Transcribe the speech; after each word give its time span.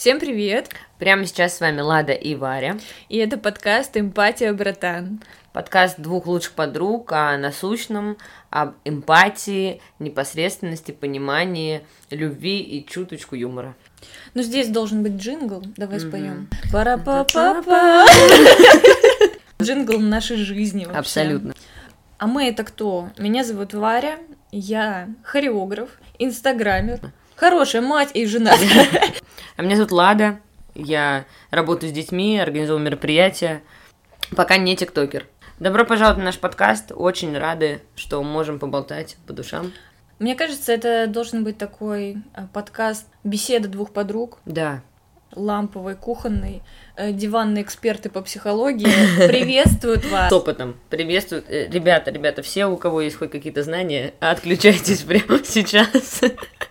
Всем 0.00 0.18
привет! 0.18 0.70
Прямо 0.98 1.26
сейчас 1.26 1.58
с 1.58 1.60
вами 1.60 1.82
Лада 1.82 2.14
и 2.14 2.34
Варя. 2.34 2.78
И 3.10 3.18
это 3.18 3.36
подкаст 3.36 3.98
«Эмпатия, 3.98 4.54
братан». 4.54 5.20
Подкаст 5.52 6.00
двух 6.00 6.24
лучших 6.24 6.52
подруг 6.52 7.12
о 7.12 7.36
насущном, 7.36 8.16
об 8.48 8.76
эмпатии, 8.86 9.82
непосредственности, 9.98 10.92
понимании, 10.92 11.82
любви 12.08 12.60
и 12.60 12.86
чуточку 12.86 13.34
юмора. 13.34 13.74
Ну, 14.32 14.40
здесь 14.40 14.68
должен 14.68 15.02
быть 15.02 15.16
джингл. 15.16 15.62
Давай 15.76 16.00
споем. 16.00 16.48
пара 16.72 16.96
па 16.96 17.24
па 17.24 17.62
па 17.62 18.06
Джингл 19.62 19.98
нашей 19.98 20.38
жизни 20.38 20.86
вообще. 20.86 20.98
Абсолютно. 20.98 21.52
А 22.16 22.26
мы 22.26 22.48
это 22.48 22.64
кто? 22.64 23.10
Меня 23.18 23.44
зовут 23.44 23.74
Варя, 23.74 24.18
я 24.50 25.10
хореограф, 25.22 25.90
инстаграмер, 26.18 27.00
хорошая 27.36 27.82
мать 27.82 28.12
и 28.14 28.24
жена. 28.24 28.54
А 29.60 29.62
меня 29.62 29.76
зовут 29.76 29.92
Лада, 29.92 30.40
я 30.74 31.26
работаю 31.50 31.90
с 31.90 31.92
детьми, 31.92 32.40
организовываю 32.40 32.82
мероприятия, 32.82 33.60
пока 34.34 34.56
не 34.56 34.74
тиктокер. 34.74 35.26
Добро 35.58 35.84
пожаловать 35.84 36.16
на 36.16 36.24
наш 36.24 36.38
подкаст, 36.38 36.92
очень 36.94 37.36
рады, 37.36 37.82
что 37.94 38.22
можем 38.22 38.58
поболтать 38.58 39.18
по 39.26 39.34
душам. 39.34 39.70
Мне 40.18 40.34
кажется, 40.34 40.72
это 40.72 41.06
должен 41.08 41.44
быть 41.44 41.58
такой 41.58 42.22
э, 42.34 42.46
подкаст 42.54 43.06
беседа 43.22 43.68
двух 43.68 43.92
подруг. 43.92 44.38
Да. 44.46 44.80
Ламповый, 45.34 45.94
кухонный, 45.94 46.62
э, 46.96 47.12
диванные 47.12 47.62
эксперты 47.62 48.08
по 48.08 48.22
психологии 48.22 48.86
приветствуют 49.28 50.10
вас. 50.10 50.30
С 50.30 50.32
опытом. 50.32 50.80
Приветствуют. 50.88 51.50
Э, 51.50 51.68
ребята, 51.68 52.10
ребята, 52.10 52.40
все, 52.40 52.64
у 52.64 52.78
кого 52.78 53.02
есть 53.02 53.16
хоть 53.18 53.30
какие-то 53.30 53.62
знания, 53.62 54.14
отключайтесь 54.20 55.02
прямо 55.02 55.44
сейчас. 55.44 56.22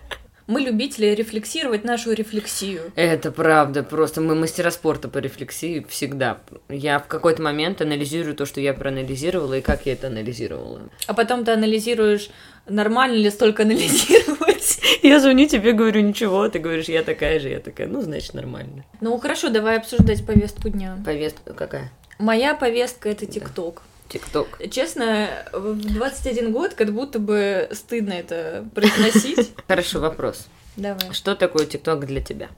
Мы 0.50 0.62
любители 0.62 1.06
рефлексировать 1.06 1.84
нашу 1.84 2.10
рефлексию. 2.10 2.90
Это 2.96 3.30
правда, 3.30 3.84
просто 3.84 4.20
мы 4.20 4.34
мастера 4.34 4.72
спорта 4.72 5.08
по 5.08 5.18
рефлексии 5.18 5.86
всегда. 5.88 6.40
Я 6.68 6.98
в 6.98 7.06
какой-то 7.06 7.40
момент 7.40 7.80
анализирую 7.80 8.34
то, 8.34 8.46
что 8.46 8.60
я 8.60 8.74
проанализировала 8.74 9.58
и 9.58 9.60
как 9.60 9.86
я 9.86 9.92
это 9.92 10.08
анализировала. 10.08 10.80
А 11.06 11.14
потом 11.14 11.44
ты 11.44 11.52
анализируешь, 11.52 12.30
нормально 12.68 13.14
ли 13.14 13.30
столько 13.30 13.62
анализировать. 13.62 14.80
Я 15.02 15.20
звоню 15.20 15.46
тебе, 15.46 15.72
говорю, 15.72 16.00
ничего, 16.00 16.48
ты 16.48 16.58
говоришь, 16.58 16.86
я 16.86 17.02
такая 17.02 17.40
же, 17.40 17.48
я 17.48 17.60
такая, 17.60 17.86
ну, 17.86 18.02
значит, 18.02 18.34
нормально. 18.34 18.84
Ну, 19.00 19.16
хорошо, 19.18 19.48
давай 19.48 19.78
обсуждать 19.78 20.26
повестку 20.26 20.68
дня. 20.68 20.98
Повестка 21.04 21.54
какая? 21.54 21.90
Моя 22.18 22.54
повестка— 22.54 23.08
это 23.10 23.24
ТикТок. 23.24 23.82
ТикТок. 24.10 24.60
Честно, 24.70 25.28
в 25.52 25.74
21 25.76 26.52
год 26.52 26.74
как 26.74 26.92
будто 26.92 27.18
бы 27.18 27.68
стыдно 27.72 28.12
это 28.12 28.66
произносить. 28.74 29.52
Хорошо, 29.68 30.00
вопрос. 30.00 30.48
Давай. 30.76 31.12
Что 31.12 31.34
такое 31.34 31.66
ТикТок 31.66 32.06
для 32.06 32.20
тебя? 32.20 32.48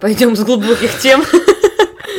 Пойдем 0.00 0.36
с 0.36 0.44
глубоких 0.44 0.98
тем. 1.00 1.22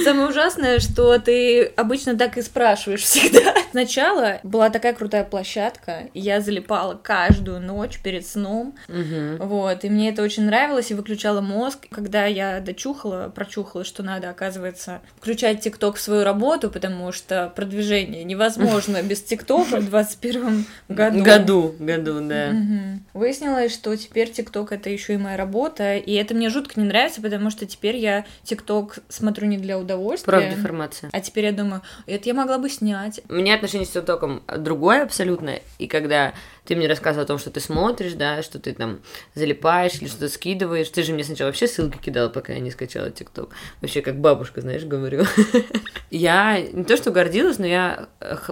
Самое 0.03 0.27
ужасное, 0.27 0.80
что 0.80 1.17
ты 1.19 1.66
обычно 1.66 2.17
так 2.17 2.38
и 2.38 2.41
спрашиваешь 2.41 3.02
всегда. 3.03 3.53
Сначала 3.72 4.39
была 4.44 4.69
такая 4.69 4.94
крутая 4.94 5.23
площадка, 5.23 6.09
и 6.13 6.19
я 6.19 6.41
залипала 6.41 6.95
каждую 6.95 7.59
ночь 7.59 7.99
перед 8.03 8.25
сном. 8.25 8.75
Угу. 8.88 9.45
Вот, 9.45 9.83
и 9.83 9.89
мне 9.89 10.09
это 10.09 10.21
очень 10.21 10.45
нравилось, 10.45 10.91
и 10.91 10.94
выключала 10.94 11.41
мозг. 11.41 11.88
Когда 11.89 12.25
я 12.25 12.59
дочухала, 12.59 13.30
прочухала, 13.30 13.83
что 13.83 14.03
надо, 14.03 14.30
оказывается, 14.30 15.02
включать 15.17 15.61
ТикТок 15.61 15.95
в 15.95 16.02
свою 16.02 16.23
работу, 16.23 16.69
потому 16.69 17.11
что 17.11 17.52
продвижение 17.55 18.23
невозможно 18.23 19.02
без 19.03 19.21
ТикТока 19.21 19.80
в 19.80 19.89
21 19.89 20.66
году. 20.89 21.23
Году, 21.23 21.75
году, 21.80 22.19
да. 22.21 22.49
Угу. 22.49 23.19
Выяснилось, 23.19 23.73
что 23.73 23.95
теперь 23.95 24.31
ТикТок 24.31 24.71
это 24.71 24.89
еще 24.89 25.16
и 25.16 25.17
моя 25.17 25.38
работа, 25.38 25.95
и 25.95 26.14
это 26.14 26.33
мне 26.33 26.49
жутко 26.49 26.80
не 26.80 26.86
нравится, 26.86 27.21
потому 27.21 27.49
что 27.49 27.66
теперь 27.66 27.97
я 27.97 28.25
ТикТок 28.44 28.99
смотрю 29.09 29.47
не 29.47 29.58
для 29.58 29.77
удовольствия. 29.84 30.26
Правда 30.26 30.53
информация. 30.53 31.09
А 31.14 31.22
теперь 31.22 31.45
я 31.45 31.52
думаю, 31.52 31.81
это 32.08 32.28
я 32.28 32.34
могла 32.34 32.58
бы 32.58 32.70
снять. 32.70 33.22
У 33.30 33.34
меня 33.34 33.56
отношение 33.56 33.86
с 33.86 33.92
ТикТоком 33.92 34.44
другое 34.58 35.04
абсолютно, 35.04 35.60
и 35.77 35.88
когда 35.88 36.33
ты 36.66 36.76
мне 36.76 36.88
рассказывал 36.88 37.26
о 37.26 37.27
том, 37.27 37.39
что 37.39 37.52
ты 37.52 37.60
смотришь, 37.60 38.14
да, 38.14 38.42
что 38.42 38.58
ты 38.58 38.73
там 38.73 39.02
залипаешь 39.36 39.95
или 39.95 40.08
что-то 40.08 40.30
скидываешь. 40.30 40.89
Ты 40.89 41.04
же 41.04 41.14
мне 41.14 41.23
сначала 41.23 41.49
вообще 41.49 41.67
ссылки 41.67 41.98
кидала, 41.98 42.30
пока 42.30 42.54
я 42.54 42.60
не 42.60 42.72
скачала 42.72 43.11
ТикТок. 43.11 43.49
Вообще 43.82 44.02
как 44.02 44.20
бабушка, 44.20 44.61
знаешь, 44.61 44.83
говорю. 44.86 45.26
Я 46.10 46.61
не 46.61 46.83
то 46.83 46.95
что 46.95 47.11
гордилась, 47.11 47.58
но 47.58 47.66
я 47.66 48.08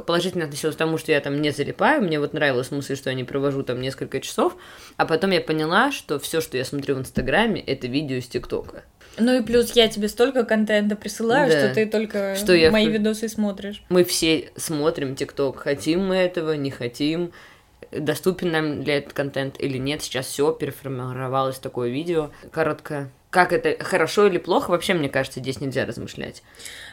положительно 0.08 0.46
относилась 0.46 0.76
к 0.76 0.80
тому, 0.80 0.98
что 0.98 1.12
я 1.12 1.20
там 1.22 1.40
не 1.44 1.52
залипаю. 1.52 2.02
Мне 2.02 2.20
вот 2.20 2.34
нравилась 2.34 2.72
мысль, 2.72 2.96
что 2.96 3.12
я 3.12 3.16
не 3.16 3.24
провожу 3.24 3.62
там 3.62 3.80
несколько 3.80 4.20
часов. 4.20 4.56
А 4.98 5.06
потом 5.06 5.30
я 5.30 5.42
поняла, 5.42 5.92
что 5.92 6.18
все, 6.18 6.42
что 6.42 6.58
я 6.58 6.66
смотрю 6.66 6.96
в 6.96 7.00
Инстаграме, 7.00 7.62
это 7.62 7.86
видео 7.86 8.16
из 8.16 8.28
ТикТока. 8.28 8.84
Ну 9.18 9.40
и 9.40 9.44
плюс 9.44 9.74
я 9.74 9.88
тебе 9.88 10.08
столько 10.08 10.44
контента 10.46 10.96
присылаю, 10.96 11.52
да. 11.52 11.60
что 11.60 11.74
ты 11.76 11.86
только 11.86 12.36
что 12.36 12.54
мои 12.72 12.86
я... 12.86 12.92
видосы 12.92 13.28
смотришь. 13.28 13.84
Мы 13.90 14.04
все 14.04 14.50
смотрим 14.56 15.16
ТикТок, 15.16 15.58
хотим 15.58 16.08
мы 16.08 16.16
этого, 16.16 16.54
не 16.54 16.72
хотим 16.72 17.32
доступен 17.92 18.52
нам 18.52 18.84
для 18.84 18.98
этот 18.98 19.14
контент 19.14 19.56
или 19.60 19.78
нет. 19.78 20.02
Сейчас 20.02 20.28
все 20.28 20.52
переформировалось 20.54 21.58
в 21.58 21.60
такое 21.60 21.90
видео 21.90 22.32
короткое. 22.52 23.12
Как 23.30 23.54
это 23.54 23.82
хорошо 23.82 24.28
или 24.28 24.38
плохо, 24.38 24.72
вообще, 24.72 24.94
мне 24.94 25.08
кажется, 25.08 25.40
здесь 25.40 25.62
нельзя 25.62 25.86
размышлять. 25.86 26.44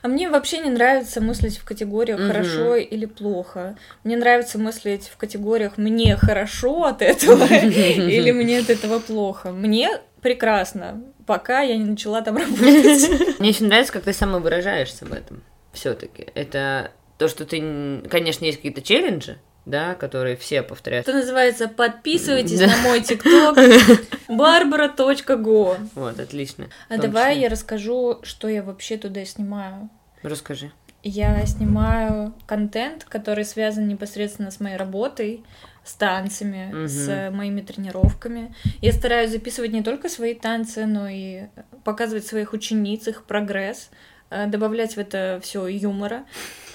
А 0.02 0.08
мне 0.08 0.30
вообще 0.30 0.58
не 0.58 0.70
нравится 0.70 1.20
мыслить 1.20 1.58
в 1.58 1.64
категориях 1.64 2.20
угу. 2.20 2.28
хорошо 2.28 2.76
или 2.76 3.06
плохо. 3.06 3.76
Мне 4.04 4.16
нравится 4.16 4.56
мыслить 4.56 5.08
в 5.08 5.16
категориях 5.16 5.78
мне 5.78 6.16
хорошо 6.16 6.84
от 6.84 7.02
этого 7.02 7.44
или 7.52 8.30
мне 8.30 8.60
от 8.60 8.70
этого 8.70 9.00
плохо. 9.00 9.50
Мне 9.50 9.90
прекрасно, 10.22 11.02
пока 11.28 11.60
я 11.60 11.76
не 11.76 11.84
начала 11.84 12.22
там 12.22 12.36
работать. 12.38 13.38
Мне 13.38 13.50
очень 13.50 13.66
нравится, 13.66 13.92
как 13.92 14.04
ты 14.04 14.12
самовыражаешься 14.14 15.04
в 15.04 15.12
этом. 15.12 15.42
Все-таки 15.72 16.26
это 16.34 16.90
то, 17.18 17.28
что 17.28 17.44
ты, 17.44 18.00
конечно, 18.10 18.46
есть 18.46 18.58
какие-то 18.58 18.80
челленджи, 18.80 19.36
да, 19.66 19.94
которые 19.94 20.36
все 20.36 20.62
повторяют. 20.62 21.06
Это 21.06 21.18
называется 21.18 21.68
«Подписывайтесь 21.68 22.60
на 22.60 22.76
мой 22.78 23.02
тикток 23.02 23.58
barbara.go». 24.28 25.76
Вот, 25.94 26.18
отлично. 26.18 26.68
А 26.88 26.96
давай 26.96 27.38
я 27.38 27.50
расскажу, 27.50 28.20
что 28.22 28.48
я 28.48 28.62
вообще 28.62 28.96
туда 28.96 29.24
снимаю. 29.26 29.90
Расскажи. 30.22 30.72
Я 31.02 31.44
снимаю 31.44 32.32
контент, 32.46 33.04
который 33.04 33.44
связан 33.44 33.86
непосредственно 33.86 34.50
с 34.50 34.60
моей 34.60 34.76
работой, 34.76 35.44
с 35.88 35.94
танцами, 35.94 36.68
угу. 36.70 36.88
с 36.88 37.30
моими 37.30 37.62
тренировками. 37.62 38.54
Я 38.82 38.92
стараюсь 38.92 39.30
записывать 39.30 39.72
не 39.72 39.82
только 39.82 40.08
свои 40.08 40.34
танцы, 40.34 40.84
но 40.84 41.08
и 41.08 41.44
показывать 41.84 42.26
своих 42.26 42.52
учениц, 42.52 43.08
их 43.08 43.24
прогресс, 43.24 43.90
э, 44.30 44.46
добавлять 44.46 44.94
в 44.94 44.98
это 44.98 45.40
все 45.42 45.66
юмора. 45.66 46.24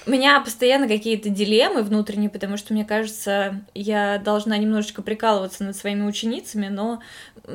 У 0.06 0.10
меня 0.10 0.38
постоянно 0.40 0.86
какие-то 0.86 1.30
дилеммы 1.30 1.82
внутренние, 1.82 2.28
потому 2.28 2.58
что, 2.58 2.74
мне 2.74 2.84
кажется, 2.84 3.64
я 3.74 4.18
должна 4.18 4.58
немножечко 4.58 5.00
прикалываться 5.00 5.64
над 5.64 5.76
своими 5.76 6.02
ученицами, 6.04 6.68
но 6.68 7.00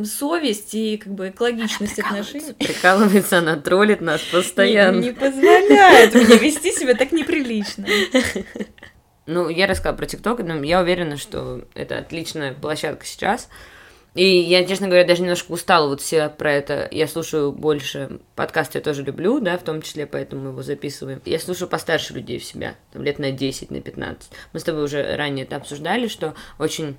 совесть 0.04 0.74
и 0.74 0.98
как 0.98 1.14
бы 1.14 1.30
экологичность 1.30 2.00
она 2.00 2.10
отношений... 2.10 2.54
Прикалывается, 2.54 3.38
она 3.38 3.58
троллит 3.58 4.02
нас 4.02 4.22
постоянно. 4.22 5.00
Не, 5.02 5.10
не 5.10 5.14
позволяет 5.14 6.16
мне 6.16 6.38
вести 6.38 6.72
себя 6.72 6.96
так 6.96 7.12
неприлично. 7.12 7.86
Ну, 9.32 9.48
я 9.48 9.68
рассказала 9.68 9.96
про 9.96 10.08
ТикТок, 10.08 10.40
но 10.40 10.56
я 10.64 10.82
уверена, 10.82 11.16
что 11.16 11.62
это 11.76 12.00
отличная 12.00 12.52
площадка 12.52 13.06
сейчас. 13.06 13.48
И 14.16 14.26
я, 14.26 14.66
честно 14.66 14.88
говоря, 14.88 15.06
даже 15.06 15.22
немножко 15.22 15.52
устала 15.52 15.88
вот 15.88 16.02
все 16.02 16.30
про 16.30 16.52
это. 16.52 16.88
Я 16.90 17.08
слушаю 17.08 17.52
больше 17.52 18.22
подкасты, 18.36 18.80
я 18.80 18.84
тоже 18.84 19.04
люблю, 19.04 19.40
да, 19.40 19.60
в 19.60 19.64
том 19.64 19.84
числе, 19.84 20.08
поэтому 20.08 20.50
его 20.50 20.64
записываем. 20.64 21.22
Я 21.26 21.38
слушаю 21.38 21.70
постарше 21.70 22.16
людей 22.16 22.40
в 22.40 22.44
себя, 22.44 22.74
там 22.92 23.04
лет 23.04 23.20
на 23.20 23.32
10, 23.32 23.70
на 23.70 23.82
15. 23.82 24.32
Мы 24.52 24.60
с 24.60 24.64
тобой 24.64 24.84
уже 24.84 25.16
ранее 25.16 25.46
это 25.46 25.58
обсуждали, 25.58 26.08
что 26.08 26.34
очень 26.58 26.98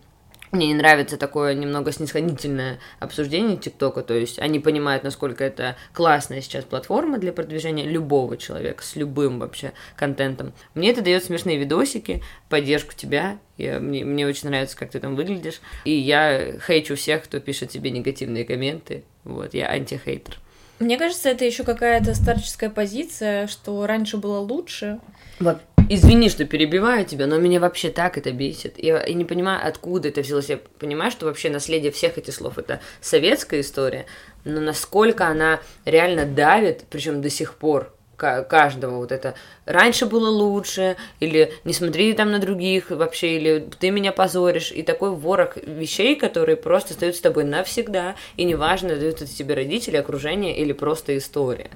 мне 0.53 0.69
не 0.69 0.75
нравится 0.75 1.16
такое 1.16 1.55
немного 1.55 1.93
снисходительное 1.93 2.81
обсуждение 2.99 3.56
ТикТока, 3.56 4.03
то 4.03 4.15
есть 4.15 4.38
они 4.38 4.59
понимают, 4.59 5.05
насколько 5.05 5.44
это 5.44 5.76
классная 5.93 6.41
сейчас 6.41 6.64
платформа 6.64 7.19
для 7.19 7.32
продвижения 7.32 7.85
любого 7.85 8.37
человека 8.37 8.82
с 8.82 8.97
любым 8.97 9.38
вообще 9.38 9.73
контентом. 9.97 10.52
Мне 10.75 10.91
это 10.91 11.02
дает 11.02 11.25
смешные 11.25 11.56
видосики, 11.56 12.23
поддержку 12.49 12.94
тебя, 12.94 13.38
я, 13.58 13.79
мне, 13.79 14.05
мне 14.05 14.26
очень 14.26 14.49
нравится, 14.49 14.76
как 14.76 14.91
ты 14.91 15.00
там 15.00 15.14
выглядишь, 15.14 15.61
и 15.85 15.93
я 15.93 16.58
хейчу 16.67 16.96
всех, 16.96 17.25
кто 17.25 17.38
пишет 17.41 17.70
тебе 17.70 17.91
негативные 17.91 18.44
комменты, 18.44 19.05
вот, 19.25 19.55
я 19.55 19.69
антихейтер. 19.69 20.38
Мне 20.81 20.96
кажется, 20.96 21.29
это 21.29 21.44
еще 21.44 21.62
какая-то 21.62 22.14
старческая 22.14 22.70
позиция, 22.70 23.46
что 23.49 23.87
раньше 23.87 24.17
было 24.17 24.38
лучше. 24.38 24.99
Вот. 25.38 25.61
Извини, 25.92 26.28
что 26.28 26.44
перебиваю 26.44 27.04
тебя, 27.04 27.26
но 27.26 27.37
меня 27.38 27.58
вообще 27.58 27.90
так 27.90 28.16
это 28.16 28.31
бесит. 28.31 28.78
Я, 28.78 29.04
я 29.04 29.12
не 29.12 29.25
понимаю, 29.25 29.66
откуда 29.66 30.06
это 30.10 30.20
взялось. 30.20 30.48
Я 30.48 30.60
понимаю, 30.78 31.10
что 31.10 31.26
вообще 31.26 31.50
наследие 31.50 31.90
всех 31.90 32.16
этих 32.16 32.32
слов 32.32 32.58
это 32.58 32.78
советская 33.00 33.60
история, 33.60 34.06
но 34.44 34.60
насколько 34.60 35.26
она 35.26 35.58
реально 35.84 36.26
давит, 36.26 36.84
причем 36.88 37.20
до 37.20 37.28
сих 37.28 37.56
пор 37.56 37.92
каждого 38.16 38.98
вот 38.98 39.10
это 39.10 39.34
раньше 39.64 40.06
было 40.06 40.28
лучше, 40.28 40.96
или 41.19 41.52
не 41.64 41.72
смотри 41.72 42.12
там 42.12 42.31
на 42.31 42.38
других 42.38 42.90
вообще, 42.90 43.38
или 43.38 43.69
ты 43.81 43.90
меня 43.90 44.12
позоришь, 44.12 44.70
и 44.70 44.84
такой 44.84 45.10
ворох 45.10 45.56
вещей, 45.56 46.14
которые 46.14 46.56
просто 46.56 46.93
остаются 46.93 47.19
с 47.19 47.22
тобой 47.22 47.43
навсегда, 47.43 48.14
и 48.36 48.44
неважно, 48.44 48.90
дают 48.90 49.22
это 49.22 49.34
тебе 49.34 49.54
родители, 49.54 49.96
окружение 49.96 50.56
или 50.56 50.72
просто 50.72 51.19
история. 51.19 51.70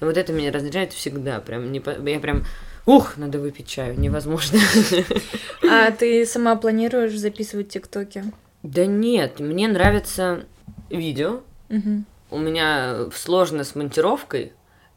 И 0.00 0.04
вот 0.04 0.16
это 0.16 0.32
меня 0.32 0.50
раздражает 0.50 0.92
всегда, 0.92 1.38
прям, 1.38 1.70
не, 1.70 1.80
я 2.10 2.18
прям 2.18 2.44
Ух, 2.86 3.16
надо 3.16 3.38
выпить 3.38 3.68
чаю, 3.68 3.98
невозможно. 3.98 4.58
А 5.68 5.90
ты 5.90 6.24
сама 6.26 6.56
планируешь 6.56 7.16
записывать 7.16 7.68
тиктоки? 7.68 8.24
Да 8.62 8.86
нет, 8.86 9.40
мне 9.40 9.68
нравится 9.68 10.44
видео. 10.90 11.40
Угу. 11.68 12.04
У 12.30 12.38
меня 12.38 13.10
сложно 13.14 13.64
с 13.64 13.74
монтировкой. 13.74 14.52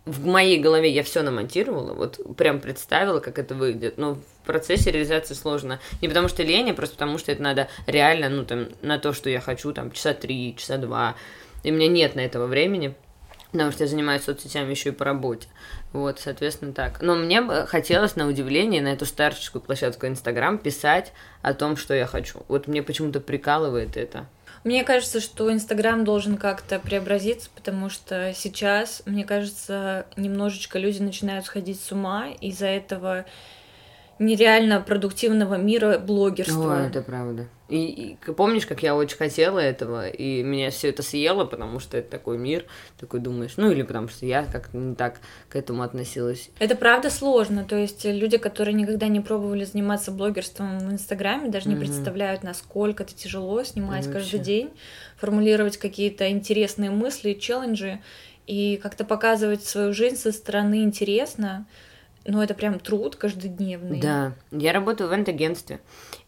В 0.05 0.25
моей 0.25 0.59
голове 0.59 0.89
я 0.89 1.01
все 1.01 1.21
намонтировала, 1.21 1.93
вот 1.93 2.19
прям 2.35 2.59
представила, 2.59 3.21
как 3.21 3.39
это 3.39 3.55
выйдет. 3.55 3.97
Но 3.97 4.15
в 4.15 4.45
процессе 4.45 4.91
реализации 4.91 5.33
сложно. 5.33 5.79
Не 6.01 6.09
потому 6.09 6.27
что 6.27 6.43
лень, 6.43 6.71
а 6.71 6.73
просто 6.73 6.95
потому 6.95 7.17
что 7.17 7.31
это 7.31 7.41
надо 7.41 7.69
реально, 7.87 8.27
ну, 8.27 8.43
там, 8.43 8.67
на 8.81 8.99
то, 8.99 9.13
что 9.13 9.29
я 9.29 9.39
хочу, 9.39 9.71
там, 9.71 9.91
часа 9.91 10.13
три, 10.13 10.55
часа 10.57 10.77
два. 10.77 11.15
И 11.63 11.71
у 11.71 11.73
меня 11.73 11.87
нет 11.87 12.15
на 12.15 12.19
этого 12.19 12.47
времени 12.47 12.95
потому 13.53 13.71
что 13.71 13.83
я 13.83 13.87
занимаюсь 13.87 14.23
соцсетями 14.23 14.71
еще 14.71 14.89
и 14.89 14.91
по 14.91 15.05
работе. 15.05 15.47
Вот, 15.93 16.19
соответственно, 16.19 16.73
так. 16.73 17.01
Но 17.01 17.15
мне 17.15 17.39
бы 17.41 17.67
хотелось, 17.67 18.15
на 18.15 18.27
удивление, 18.27 18.81
на 18.81 18.89
эту 18.89 19.05
старческую 19.05 19.61
площадку 19.61 20.07
Инстаграм 20.07 20.57
писать 20.57 21.13
о 21.43 21.53
том, 21.53 21.77
что 21.77 21.93
я 21.93 22.07
хочу. 22.07 22.41
Вот 22.47 22.67
мне 22.67 22.81
почему-то 22.81 23.19
прикалывает 23.19 23.95
это. 23.95 24.25
Мне 24.63 24.83
кажется, 24.83 25.19
что 25.19 25.51
Инстаграм 25.53 26.03
должен 26.03 26.37
как-то 26.37 26.79
преобразиться, 26.79 27.49
потому 27.53 27.89
что 27.89 28.33
сейчас, 28.33 29.03
мне 29.05 29.23
кажется, 29.23 30.07
немножечко 30.15 30.79
люди 30.79 31.01
начинают 31.01 31.45
сходить 31.45 31.79
с 31.79 31.91
ума 31.91 32.29
из-за 32.41 32.67
этого 32.67 33.25
нереально 34.19 34.81
продуктивного 34.81 35.55
мира 35.55 35.97
блогерства. 35.97 36.77
О, 36.77 36.87
это 36.87 37.01
правда. 37.01 37.47
И, 37.69 38.17
и 38.27 38.31
помнишь, 38.33 38.67
как 38.67 38.83
я 38.83 38.95
очень 38.95 39.17
хотела 39.17 39.57
этого, 39.57 40.07
и 40.07 40.43
меня 40.43 40.69
все 40.69 40.89
это 40.89 41.01
съело, 41.01 41.45
потому 41.45 41.79
что 41.79 41.97
это 41.97 42.11
такой 42.11 42.37
мир, 42.37 42.65
такой 42.99 43.19
думаешь, 43.19 43.53
ну 43.57 43.71
или 43.71 43.81
потому 43.81 44.09
что 44.09 44.25
я 44.25 44.45
как 44.45 44.73
не 44.73 44.93
так 44.93 45.21
к 45.49 45.55
этому 45.55 45.81
относилась. 45.81 46.51
Это 46.59 46.75
правда 46.75 47.09
сложно, 47.09 47.63
то 47.63 47.75
есть 47.75 48.05
люди, 48.05 48.37
которые 48.37 48.75
никогда 48.75 49.07
не 49.07 49.21
пробовали 49.21 49.63
заниматься 49.63 50.11
блогерством 50.11 50.77
в 50.79 50.91
Инстаграме, 50.91 51.49
даже 51.49 51.69
не 51.69 51.75
mm 51.75 51.79
представляют, 51.79 52.43
насколько 52.43 53.03
это 53.03 53.15
тяжело 53.15 53.63
снимать 53.63 54.05
mm 54.05 54.13
каждый 54.13 54.39
день, 54.39 54.69
формулировать 55.17 55.77
какие-то 55.77 56.29
интересные 56.29 56.91
мысли, 56.91 57.33
челленджи 57.33 58.01
и 58.45 58.77
как-то 58.81 59.03
показывать 59.03 59.63
свою 59.63 59.93
жизнь 59.93 60.17
со 60.17 60.31
стороны 60.31 60.83
интересно. 60.83 61.65
Но 62.25 62.43
это 62.43 62.53
прям 62.53 62.79
труд 62.79 63.15
каждодневный. 63.15 63.99
Да, 63.99 64.33
я 64.51 64.71
работаю 64.71 65.09
в 65.09 65.15
инт-агентстве, 65.15 65.79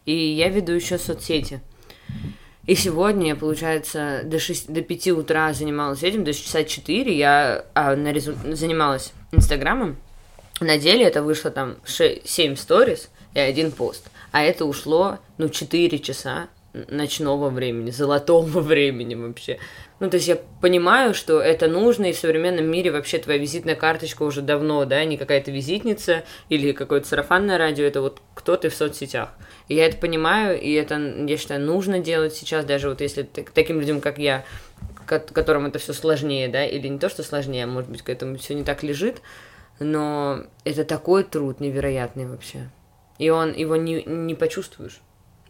и 0.04 0.14
я 0.14 0.48
веду 0.48 0.72
еще 0.72 0.98
соцсети. 0.98 1.60
И 2.66 2.74
сегодня 2.74 3.28
я, 3.28 3.36
получается, 3.36 4.22
до, 4.24 4.40
6, 4.40 4.72
до 4.72 4.82
5 4.82 5.08
утра 5.08 5.52
занималась 5.52 6.02
этим, 6.02 6.24
до 6.24 6.34
часа 6.34 6.64
4 6.64 7.16
я 7.16 7.64
а, 7.74 7.94
на 7.94 8.12
резу... 8.12 8.34
занималась 8.44 9.12
Инстаграмом. 9.30 9.96
На 10.60 10.76
деле 10.76 11.04
это 11.04 11.22
вышло 11.22 11.50
там 11.50 11.76
6, 11.84 12.28
7 12.28 12.56
сториз 12.56 13.10
и 13.34 13.38
один 13.38 13.70
пост. 13.70 14.10
А 14.32 14.42
это 14.42 14.64
ушло, 14.64 15.18
ну, 15.38 15.48
4 15.48 15.98
часа 16.00 16.48
ночного 16.88 17.50
времени, 17.50 17.90
золотого 17.90 18.60
времени 18.60 19.14
вообще. 19.14 19.58
Ну, 19.98 20.10
то 20.10 20.16
есть 20.16 20.28
я 20.28 20.36
понимаю, 20.60 21.14
что 21.14 21.40
это 21.40 21.68
нужно, 21.68 22.06
и 22.06 22.12
в 22.12 22.18
современном 22.18 22.66
мире 22.66 22.90
вообще 22.90 23.18
твоя 23.18 23.38
визитная 23.38 23.76
карточка 23.76 24.24
уже 24.24 24.42
давно, 24.42 24.84
да, 24.84 25.02
не 25.04 25.16
какая-то 25.16 25.50
визитница 25.50 26.24
или 26.50 26.72
какое-то 26.72 27.08
сарафанное 27.08 27.56
радио, 27.56 27.84
это 27.84 28.02
вот 28.02 28.20
кто 28.34 28.56
ты 28.56 28.68
в 28.68 28.74
соцсетях. 28.74 29.30
И 29.68 29.74
я 29.74 29.86
это 29.86 29.96
понимаю, 29.96 30.60
и 30.60 30.72
это, 30.72 30.96
я 30.96 31.36
считаю, 31.38 31.62
нужно 31.62 31.98
делать 32.00 32.34
сейчас, 32.34 32.66
даже 32.66 32.90
вот 32.90 33.00
если 33.00 33.22
таким 33.22 33.80
людям, 33.80 34.02
как 34.02 34.18
я, 34.18 34.44
которым 35.06 35.64
это 35.64 35.78
все 35.78 35.94
сложнее, 35.94 36.48
да, 36.48 36.66
или 36.66 36.88
не 36.88 36.98
то, 36.98 37.08
что 37.08 37.22
сложнее, 37.22 37.64
а 37.64 37.66
может 37.66 37.90
быть, 37.90 38.02
к 38.02 38.10
этому 38.10 38.36
все 38.36 38.54
не 38.54 38.64
так 38.64 38.82
лежит, 38.82 39.22
но 39.78 40.42
это 40.64 40.84
такой 40.84 41.24
труд 41.24 41.60
невероятный 41.60 42.26
вообще. 42.26 42.70
И 43.18 43.30
он 43.30 43.54
его 43.54 43.76
не, 43.76 44.02
не 44.04 44.34
почувствуешь. 44.34 45.00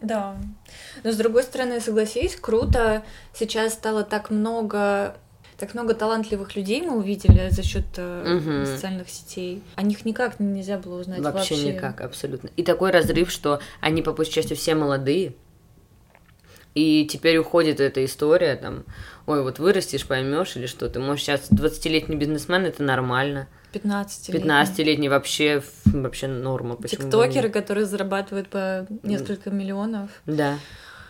Да. 0.01 0.37
Но 1.05 1.13
с 1.13 1.17
другой 1.17 1.43
стороны, 1.43 1.81
согласись, 1.81 2.37
круто. 2.37 3.03
Сейчас 3.35 3.73
стало 3.73 4.05
так 4.05 4.31
много 4.31 5.17
так 5.59 5.73
много 5.73 5.95
талантливых 5.95 6.55
людей 6.55 6.83
мы 6.83 6.99
увидели 6.99 7.49
за 7.51 7.63
счет 7.63 7.87
угу. 7.99 8.67
социальных 8.67 9.09
сетей. 9.09 9.63
О 9.75 9.83
них 9.83 10.05
никак 10.05 10.39
нельзя 10.39 10.79
было 10.79 11.01
узнать 11.01 11.21
вообще. 11.21 11.55
Вообще 11.55 11.73
никак, 11.73 12.03
абсолютно. 12.03 12.51
И 12.57 12.63
такой 12.63 12.91
разрыв, 12.91 13.31
что 13.31 13.61
они 13.81 14.03
по 14.03 14.13
большей 14.13 14.35
части 14.35 14.55
все 14.55 14.75
молодые. 14.75 15.33
И 16.77 17.07
теперь 17.07 17.39
уходит 17.39 17.81
эта 17.81 18.05
история, 18.05 18.55
там, 18.55 18.85
ой, 19.25 19.43
вот 19.43 19.59
вырастешь, 19.59 20.07
поймешь 20.07 20.57
или 20.57 20.67
что, 20.67 20.91
ты 20.91 21.01
можешь 21.01 21.25
сейчас 21.25 21.51
20-летний 21.51 22.17
бизнесмен, 22.17 22.67
это 22.67 22.83
нормально. 22.83 23.49
15-летний. 23.73 24.47
15-летний 24.47 25.09
вообще, 25.09 25.63
вообще 25.87 26.27
норма. 26.27 26.77
Тиктокеры, 26.87 27.49
которые 27.49 27.87
зарабатывают 27.87 28.49
по 28.49 28.87
несколько 29.03 29.51
миллионов. 29.51 30.11
Да. 30.27 30.59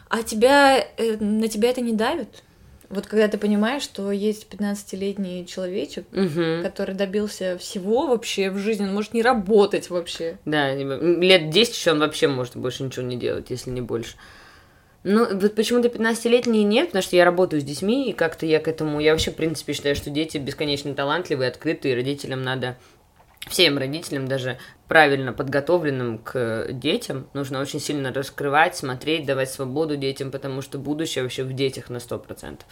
А 0.08 0.22
тебя, 0.22 0.78
э, 0.78 1.16
на 1.18 1.48
тебя 1.48 1.70
это 1.70 1.80
не 1.80 1.94
давит? 1.94 2.44
Вот 2.88 3.08
когда 3.08 3.26
ты 3.26 3.36
понимаешь, 3.36 3.82
что 3.82 4.12
есть 4.12 4.46
15-летний 4.48 5.46
человечек, 5.48 6.06
угу. 6.12 6.62
который 6.62 6.94
добился 6.94 7.58
всего 7.58 8.06
вообще 8.06 8.50
в 8.50 8.58
жизни, 8.58 8.84
он 8.84 8.94
может 8.94 9.14
не 9.14 9.22
работать 9.22 9.90
вообще. 9.90 10.38
Да, 10.44 10.72
лет 10.72 11.50
10 11.50 11.76
еще 11.76 11.90
он 11.90 11.98
вообще 11.98 12.28
может 12.28 12.56
больше 12.56 12.84
ничего 12.84 13.04
не 13.04 13.16
делать, 13.16 13.50
если 13.50 13.70
не 13.70 13.80
больше. 13.80 14.14
Ну, 15.08 15.24
вот 15.38 15.54
почему-то 15.54 15.86
15-летние 15.86 16.64
нет, 16.64 16.88
потому 16.88 17.00
что 17.00 17.14
я 17.14 17.24
работаю 17.24 17.60
с 17.60 17.64
детьми, 17.64 18.10
и 18.10 18.12
как-то 18.12 18.44
я 18.44 18.58
к 18.58 18.66
этому... 18.66 18.98
Я 18.98 19.12
вообще, 19.12 19.30
в 19.30 19.36
принципе, 19.36 19.72
считаю, 19.72 19.94
что 19.94 20.10
дети 20.10 20.36
бесконечно 20.36 20.92
талантливые, 20.94 21.48
открытые, 21.48 21.94
родителям 21.94 22.42
надо... 22.42 22.76
Всем 23.48 23.78
родителям, 23.78 24.26
даже 24.26 24.58
правильно 24.88 25.32
подготовленным 25.32 26.18
к 26.18 26.66
детям, 26.72 27.28
нужно 27.34 27.60
очень 27.60 27.78
сильно 27.78 28.12
раскрывать, 28.12 28.76
смотреть, 28.76 29.24
давать 29.24 29.48
свободу 29.48 29.96
детям, 29.96 30.32
потому 30.32 30.60
что 30.60 30.78
будущее 30.78 31.22
вообще 31.22 31.44
в 31.44 31.52
детях 31.52 31.88
на 31.88 31.98
100%. 31.98 32.62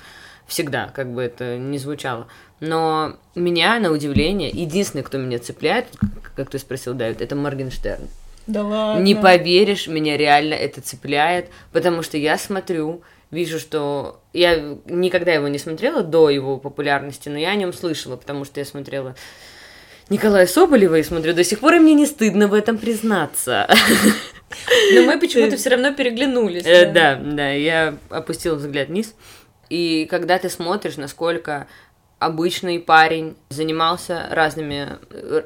Всегда, 0.49 0.89
как 0.89 1.13
бы 1.15 1.23
это 1.23 1.57
ни 1.57 1.79
звучало. 1.79 2.27
Но 2.59 3.17
меня, 3.37 3.79
на 3.79 3.93
удивление, 3.93 4.51
единственный, 4.51 5.05
кто 5.05 5.19
меня 5.19 5.39
цепляет, 5.39 5.87
как 6.35 6.51
ты 6.51 6.59
спросил, 6.59 6.95
Давид, 6.95 7.21
это 7.21 7.37
Моргенштерн. 7.37 8.09
Да 8.47 8.63
ладно. 8.63 9.03
Не 9.03 9.15
поверишь, 9.15 9.87
меня 9.87 10.17
реально 10.17 10.55
это 10.55 10.81
цепляет, 10.81 11.49
потому 11.73 12.03
что 12.03 12.17
я 12.17 12.37
смотрю, 12.37 13.03
вижу, 13.31 13.59
что 13.59 14.21
я 14.33 14.77
никогда 14.87 15.33
его 15.33 15.49
не 15.49 15.59
смотрела 15.59 16.03
до 16.03 16.31
его 16.31 16.59
популярности, 16.59 17.29
но 17.29 17.39
я 17.39 17.51
о 17.51 17.55
нем 17.55 17.73
слышала, 17.73 18.17
потому 18.17 18.45
что 18.45 18.61
я 18.61 18.67
смотрела 18.67 19.15
Николая 20.11 20.47
Соболева 20.47 20.99
и 20.99 21.03
смотрю 21.03 21.33
до 21.33 21.45
сих 21.45 21.61
пор, 21.61 21.75
и 21.75 21.79
мне 21.79 21.95
не 21.95 22.07
стыдно 22.07 22.49
в 22.49 22.55
этом 22.55 22.77
признаться. 22.77 23.69
Но 24.93 25.03
мы 25.03 25.19
почему-то 25.19 25.57
все 25.57 25.71
равно 25.71 25.93
переглянулись. 25.95 26.65
Э, 26.67 26.93
да, 26.93 27.17
да, 27.17 27.51
я 27.51 27.97
опустила 28.11 28.55
взгляд 28.55 28.89
вниз. 28.89 29.15
И 29.71 30.07
когда 30.11 30.39
ты 30.39 30.51
смотришь, 30.51 30.97
насколько 30.97 31.67
обычный 32.19 32.79
парень 32.79 33.37
занимался 33.49 34.27
разными, 34.31 34.99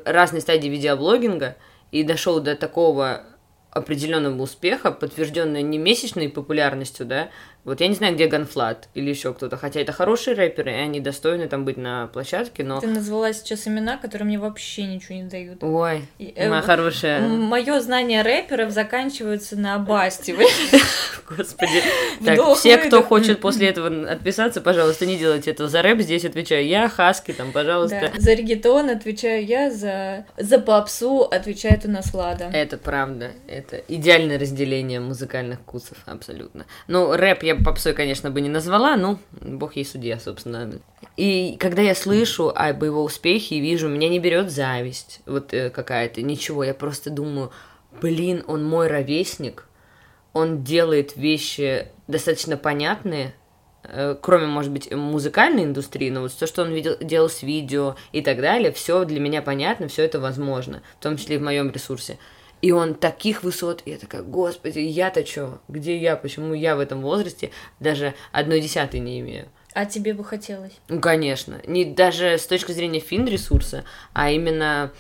разной 0.05 0.41
стадией 0.41 0.73
видеоблогинга, 0.73 1.57
и 1.91 2.03
дошел 2.03 2.41
до 2.41 2.55
такого 2.55 3.23
определенного 3.71 4.43
успеха, 4.43 4.91
подтвержденного 4.91 5.63
не 5.63 5.79
месячной 5.79 6.29
популярностью, 6.29 7.07
да, 7.07 7.29
вот 7.69 7.81
я 7.81 7.89
не 7.89 7.95
знаю, 7.95 8.15
где 8.15 8.27
Ганфлат 8.27 8.89
или 8.95 9.11
еще 9.11 9.33
кто-то, 9.35 9.57
хотя 9.57 9.81
это 9.81 9.93
хорошие 9.93 10.35
рэперы, 10.35 10.73
и 10.73 10.75
они 10.75 11.01
достойны 11.01 11.49
там 11.49 11.65
быть 11.65 11.77
на 11.77 12.07
площадке, 12.09 12.65
но... 12.65 12.81
Ты 12.81 12.87
назвала 12.87 13.33
сейчас 13.33 13.69
имена, 13.69 13.97
которые 13.99 14.27
мне 14.27 14.39
вообще 14.39 14.85
ничего 14.85 15.17
не 15.17 15.25
дают. 15.25 15.63
Ой, 15.63 16.03
и, 16.19 16.33
э, 16.35 16.49
моя 16.49 16.63
хорошая. 16.63 17.21
Мое 17.21 17.81
знание 17.81 18.23
рэперов 18.23 18.71
заканчивается 18.71 19.57
на 19.57 19.79
Басте. 19.79 20.35
Господи. 21.29 21.83
Так, 22.25 22.57
все, 22.57 22.79
кто 22.79 23.03
хочет 23.03 23.41
после 23.41 23.69
этого 23.69 24.11
отписаться, 24.11 24.61
пожалуйста, 24.61 25.05
не 25.05 25.19
делайте 25.19 25.51
этого. 25.51 25.69
За 25.69 25.83
рэп 25.83 26.01
здесь 26.01 26.25
отвечаю 26.25 26.67
я, 26.67 26.89
Хаски, 26.89 27.33
там, 27.33 27.53
пожалуйста. 27.53 28.13
За 28.17 28.33
регетон 28.33 28.89
отвечаю 28.89 29.45
я, 29.45 29.71
за, 29.71 30.25
за 30.39 30.59
попсу 30.59 31.23
отвечает 31.23 31.85
у 31.85 31.91
нас 31.91 32.15
Лада. 32.15 32.51
Это 32.53 32.79
правда. 32.79 33.33
Это 33.47 33.77
идеальное 33.89 34.39
разделение 34.39 35.01
музыкальных 35.01 35.61
вкусов, 35.61 35.99
абсолютно. 36.07 36.65
Ну, 36.87 37.15
рэп 37.15 37.43
я 37.43 37.58
попсой, 37.59 37.95
конечно, 37.95 38.31
бы 38.31 38.41
не 38.41 38.49
назвала, 38.49 38.97
ну, 38.97 39.19
бог 39.41 39.77
ей 39.77 39.85
судья, 39.85 40.19
собственно. 40.19 40.81
И 41.17 41.57
когда 41.59 41.83
я 41.83 41.95
слышу 41.95 42.53
об 42.55 42.85
его 42.85 43.03
успехе 43.03 43.57
и 43.57 43.61
вижу, 43.61 43.89
меня 43.89 44.09
не 44.09 44.19
берет 44.19 44.51
зависть 44.51 45.21
вот 45.27 45.53
э, 45.53 45.71
какая-то, 45.71 46.23
ничего, 46.23 46.65
я 46.65 46.75
просто 46.75 47.11
думаю, 47.11 47.51
блин, 48.01 48.45
он 48.47 48.65
мой 48.65 48.89
ровесник, 48.89 49.67
он 50.33 50.63
делает 50.63 51.17
вещи 51.17 51.89
достаточно 52.07 52.57
понятные, 52.57 53.35
э, 53.83 54.17
кроме, 54.21 54.47
может 54.47 54.71
быть, 54.71 54.93
музыкальной 54.93 55.65
индустрии, 55.65 56.11
но 56.11 56.23
вот 56.23 56.33
то, 56.33 56.47
что 56.47 56.63
он 56.63 56.73
видел, 56.73 56.97
делал 57.01 57.29
с 57.29 57.43
видео 57.43 57.97
и 58.13 58.23
так 58.23 58.41
далее, 58.41 58.73
все 58.73 59.05
для 59.05 59.21
меня 59.21 59.43
понятно, 59.43 59.89
все 59.89 60.05
это 60.05 60.21
возможно, 60.21 60.83
в 60.99 61.03
том 61.03 61.17
числе 61.17 61.37
и 61.37 61.39
в 61.39 61.43
моем 61.43 61.71
ресурсе. 61.71 62.19
И 62.61 62.73
он 62.73 62.95
таких 62.95 63.43
высот, 63.43 63.83
и 63.85 63.93
я 63.93 63.99
такая, 63.99 64.23
господи, 64.23 64.81
я-то 64.81 65.25
что? 65.25 65.61
Где 65.69 65.97
я? 65.97 66.17
Почему 66.17 66.55
я 66.55 66.77
в 66.77 66.81
этом 66.81 67.03
возрасте 67.03 67.51
даже 67.79 68.15
одной 68.33 68.61
десятой 68.61 69.01
не 69.01 69.21
имею? 69.21 69.49
А 69.75 69.87
тебе 69.87 70.13
бы 70.13 70.25
хотелось? 70.25 70.73
Ну, 70.89 71.01
конечно. 71.01 71.61
Не 71.67 71.85
даже 71.85 72.37
с 72.37 72.47
точки 72.47 72.73
зрения 72.73 73.01
фин-ресурса, 73.01 73.85
а 74.13 74.31
именно 74.31 74.93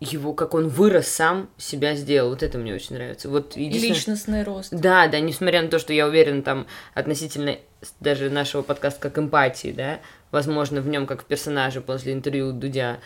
его, 0.00 0.34
как 0.34 0.52
он 0.54 0.68
вырос 0.68 1.08
сам, 1.08 1.48
себя 1.56 1.94
сделал. 1.94 2.30
Вот 2.30 2.42
это 2.42 2.58
мне 2.58 2.74
очень 2.74 2.96
нравится. 2.96 3.28
Вот 3.30 3.56
единственное... 3.56 3.94
Личностный 3.94 4.42
рост. 4.42 4.72
Да, 4.72 5.06
да, 5.08 5.20
несмотря 5.20 5.62
на 5.62 5.68
то, 5.68 5.78
что 5.78 5.92
я 5.92 6.06
уверен 6.06 6.42
там 6.42 6.66
относительно 6.92 7.56
даже 8.00 8.28
нашего 8.28 8.62
подкаста 8.62 9.00
как 9.00 9.18
эмпатии, 9.18 9.72
да, 9.72 10.00
возможно, 10.30 10.80
в 10.80 10.88
нем 10.88 11.06
как 11.06 11.22
в 11.22 11.24
персонаже 11.24 11.80
после 11.80 12.12
интервью 12.12 12.52
Дудя, 12.52 12.98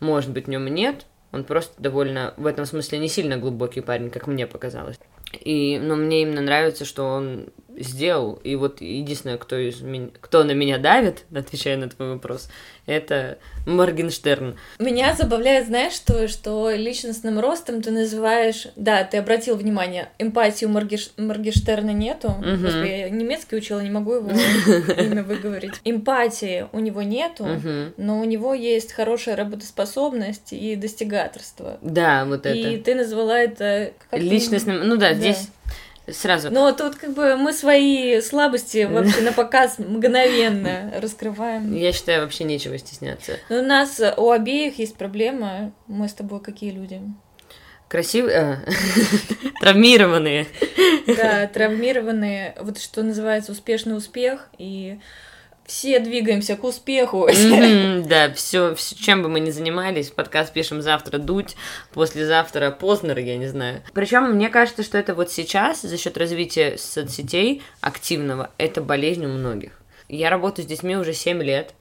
может 0.00 0.30
быть, 0.30 0.46
в 0.46 0.48
нем 0.48 0.66
нет, 0.66 1.04
он 1.32 1.44
просто 1.44 1.74
довольно, 1.80 2.34
в 2.36 2.46
этом 2.46 2.66
смысле, 2.66 2.98
не 2.98 3.08
сильно 3.08 3.36
глубокий 3.36 3.80
парень, 3.80 4.10
как 4.10 4.26
мне 4.26 4.46
показалось. 4.46 4.98
И, 5.32 5.78
но 5.78 5.96
мне 5.96 6.22
именно 6.22 6.40
нравится, 6.40 6.84
что 6.84 7.04
он 7.04 7.48
сделал. 7.78 8.40
И 8.44 8.56
вот 8.56 8.80
единственное, 8.80 9.38
кто, 9.38 9.56
из 9.56 9.80
меня, 9.80 10.08
кто 10.20 10.44
на 10.44 10.52
меня 10.52 10.78
давит, 10.78 11.24
отвечая 11.34 11.76
на 11.76 11.88
твой 11.88 12.14
вопрос, 12.14 12.48
это 12.86 13.38
Моргенштерн. 13.66 14.56
Меня 14.78 15.14
забавляет, 15.14 15.66
знаешь, 15.66 15.92
что, 15.92 16.28
что 16.28 16.70
личностным 16.70 17.40
ростом 17.40 17.82
ты 17.82 17.90
называешь... 17.90 18.68
Да, 18.76 19.02
ты 19.04 19.18
обратил 19.18 19.56
внимание, 19.56 20.08
эмпатии 20.18 20.66
у 20.66 20.68
Моргеш... 20.68 21.10
Моргенштерна 21.16 21.90
нету. 21.90 22.28
Угу. 22.28 22.62
Господи, 22.62 22.88
я 22.88 23.10
немецкий 23.10 23.56
учила, 23.56 23.80
не 23.80 23.90
могу 23.90 24.14
его 24.14 24.30
имя 25.00 25.24
выговорить. 25.24 25.74
Эмпатии 25.84 26.66
у 26.72 26.78
него 26.78 27.02
нету, 27.02 27.44
угу. 27.44 27.92
но 27.96 28.20
у 28.20 28.24
него 28.24 28.54
есть 28.54 28.92
хорошая 28.92 29.36
работоспособность 29.36 30.52
и 30.52 30.76
достигаторство. 30.76 31.78
Да, 31.82 32.24
вот 32.24 32.46
это. 32.46 32.56
И 32.56 32.78
ты 32.78 32.94
назвала 32.94 33.38
это... 33.38 33.92
Личностным... 34.12 34.86
Ну 34.86 34.96
да. 34.96 35.14
здесь 35.14 35.48
сразу. 36.10 36.50
Но 36.50 36.72
тут 36.72 36.96
как 36.96 37.14
бы 37.14 37.36
мы 37.36 37.52
свои 37.52 38.20
слабости 38.20 38.84
вообще 38.90 39.20
на 39.22 39.32
показ 39.32 39.78
мгновенно 39.78 40.92
раскрываем. 41.00 41.74
Я 41.74 41.92
считаю, 41.92 42.22
вообще 42.22 42.44
нечего 42.44 42.78
стесняться. 42.78 43.38
Но 43.48 43.58
у 43.58 43.62
нас 43.62 44.00
у 44.16 44.30
обеих 44.30 44.78
есть 44.78 44.96
проблема. 44.96 45.72
Мы 45.86 46.08
с 46.08 46.14
тобой 46.14 46.40
какие 46.40 46.70
люди? 46.70 47.00
Красивые, 47.88 48.36
а, 48.36 48.58
травмированные. 49.60 50.46
Да, 51.06 51.46
травмированные. 51.46 52.56
Вот 52.60 52.78
что 52.78 53.02
называется 53.04 53.52
успешный 53.52 53.96
успех 53.96 54.48
и 54.58 54.98
все 55.66 55.98
двигаемся 55.98 56.56
к 56.56 56.64
успеху. 56.64 57.28
да, 58.06 58.32
все, 58.32 58.74
чем 58.98 59.22
бы 59.22 59.28
мы 59.28 59.40
ни 59.40 59.50
занимались, 59.50 60.10
подкаст 60.10 60.52
пишем 60.52 60.80
завтра 60.80 61.18
дуть, 61.18 61.56
послезавтра 61.92 62.70
Познер, 62.70 63.18
я 63.18 63.36
не 63.36 63.48
знаю. 63.48 63.82
Причем 63.92 64.30
мне 64.32 64.48
кажется, 64.48 64.82
что 64.82 64.96
это 64.96 65.14
вот 65.14 65.30
сейчас 65.30 65.82
за 65.82 65.98
счет 65.98 66.16
развития 66.16 66.76
соцсетей 66.78 67.62
активного, 67.80 68.50
это 68.58 68.80
болезнь 68.80 69.24
у 69.24 69.28
многих. 69.28 69.72
Я 70.08 70.30
работаю 70.30 70.64
с 70.64 70.68
детьми 70.68 70.96
уже 70.96 71.12
7 71.12 71.42
лет, 71.42 71.74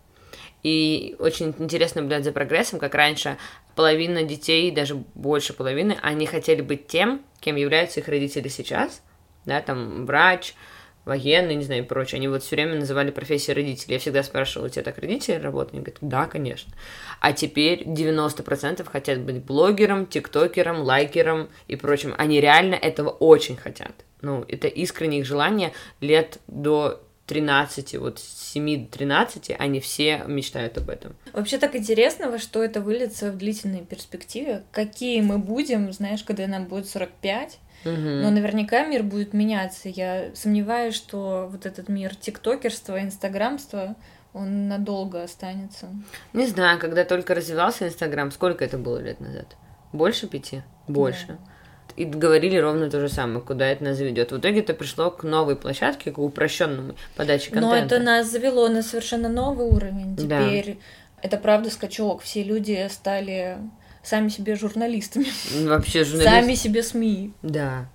и 0.64 1.16
очень 1.20 1.54
интересно 1.60 2.02
наблюдать 2.02 2.24
за 2.24 2.32
прогрессом, 2.32 2.80
как 2.80 2.96
раньше 2.96 3.38
половина 3.76 4.24
детей, 4.24 4.72
даже 4.72 4.96
больше 4.96 5.54
половины, 5.54 5.98
они 6.02 6.26
хотели 6.26 6.62
быть 6.62 6.88
тем, 6.88 7.22
кем 7.40 7.56
являются 7.56 8.00
их 8.00 8.08
родители 8.08 8.48
сейчас, 8.48 9.04
да, 9.46 9.62
там 9.62 10.08
врач, 10.08 10.56
военные, 11.06 11.56
не 11.56 11.64
знаю, 11.64 11.84
и 11.84 11.86
прочее. 11.86 12.18
Они 12.18 12.28
вот 12.28 12.44
все 12.44 12.56
время 12.56 12.76
называли 12.76 13.12
профессии 13.12 13.52
родителей. 13.52 13.94
Я 13.94 14.00
всегда 14.00 14.24
спрашивала, 14.24 14.68
у 14.68 14.70
тебя 14.70 14.84
так 14.84 14.98
родители 14.98 15.36
работают? 15.36 15.74
Они 15.74 15.84
говорят, 15.84 15.98
да, 16.02 16.26
конечно. 16.26 16.74
А 17.22 17.32
теперь 17.32 17.84
90% 17.84 18.84
хотят 18.90 19.20
быть 19.22 19.44
блогером, 19.44 20.08
тиктокером, 20.08 20.82
лайкером 20.82 21.50
и 21.68 21.76
прочим. 21.76 22.14
Они 22.18 22.42
реально 22.42 22.76
этого 22.76 23.10
очень 23.10 23.56
хотят. 23.56 23.94
Ну, 24.22 24.44
это 24.48 24.68
искреннее 24.68 25.22
их 25.22 25.28
желание 25.28 25.72
лет 26.02 26.40
до 26.48 27.02
13, 27.28 27.96
вот 27.98 28.20
с 28.20 28.52
7 28.54 28.86
до 28.86 28.98
13, 28.98 29.56
они 29.58 29.80
все 29.80 30.24
мечтают 30.28 30.78
об 30.78 30.90
этом. 30.90 31.16
Вообще 31.34 31.58
так 31.58 31.76
интересно, 31.76 32.30
во 32.30 32.38
что 32.38 32.64
это 32.64 32.82
выльется 32.82 33.32
в 33.32 33.38
длительной 33.38 33.84
перспективе. 33.84 34.64
Какие 34.72 35.22
мы 35.22 35.38
будем, 35.40 35.92
знаешь, 35.92 36.24
когда 36.24 36.48
нам 36.48 36.66
будет 36.66 36.88
45, 36.88 37.60
но 37.86 38.32
наверняка 38.32 38.86
мир 38.86 39.04
будет 39.04 39.34
меняться. 39.34 39.90
Я 39.90 40.32
сомневаюсь, 40.34 40.96
что 40.96 41.48
вот 41.52 41.66
этот 41.66 41.88
мир 41.90 42.16
тиктокерства, 42.16 43.02
инстаграмства, 43.02 43.96
он 44.34 44.68
надолго 44.68 45.24
останется. 45.24 45.88
Не 46.34 46.46
знаю, 46.46 46.78
когда 46.78 47.06
только 47.06 47.34
развивался 47.34 47.88
Инстаграм, 47.88 48.32
сколько 48.32 48.66
это 48.66 48.78
было 48.78 48.98
лет 48.98 49.22
назад? 49.22 49.56
Больше 49.94 50.28
пяти? 50.28 50.62
Больше. 50.90 51.28
Да. 51.28 51.38
И 51.96 52.04
говорили 52.04 52.58
ровно 52.58 52.90
то 52.90 53.00
же 53.00 53.08
самое, 53.08 53.40
куда 53.40 53.66
это 53.68 53.86
нас 53.86 53.98
заведет. 53.98 54.34
В 54.34 54.40
итоге 54.40 54.60
это 54.60 54.74
пришло 54.74 55.10
к 55.10 55.24
новой 55.24 55.56
площадке, 55.56 56.12
к 56.12 56.18
упрощенному 56.18 56.96
подаче 57.16 57.52
контента. 57.52 57.70
Но 57.70 57.76
это 57.76 58.00
нас 58.00 58.30
завело 58.30 58.68
на 58.68 58.82
совершенно 58.82 59.30
новый 59.30 59.68
уровень. 59.68 60.18
Теперь 60.18 60.74
да. 60.74 61.22
это 61.22 61.38
правда 61.38 61.70
скачок. 61.70 62.22
Все 62.22 62.44
люди 62.44 62.86
стали 62.92 63.58
сами 64.06 64.30
себе 64.30 64.56
журналистами. 64.56 65.28
Вообще 65.66 66.04
журналисты. 66.06 66.30
Сами 66.30 66.56
себе 66.56 66.84
СМИ. 66.84 67.34
Да. 67.42 67.90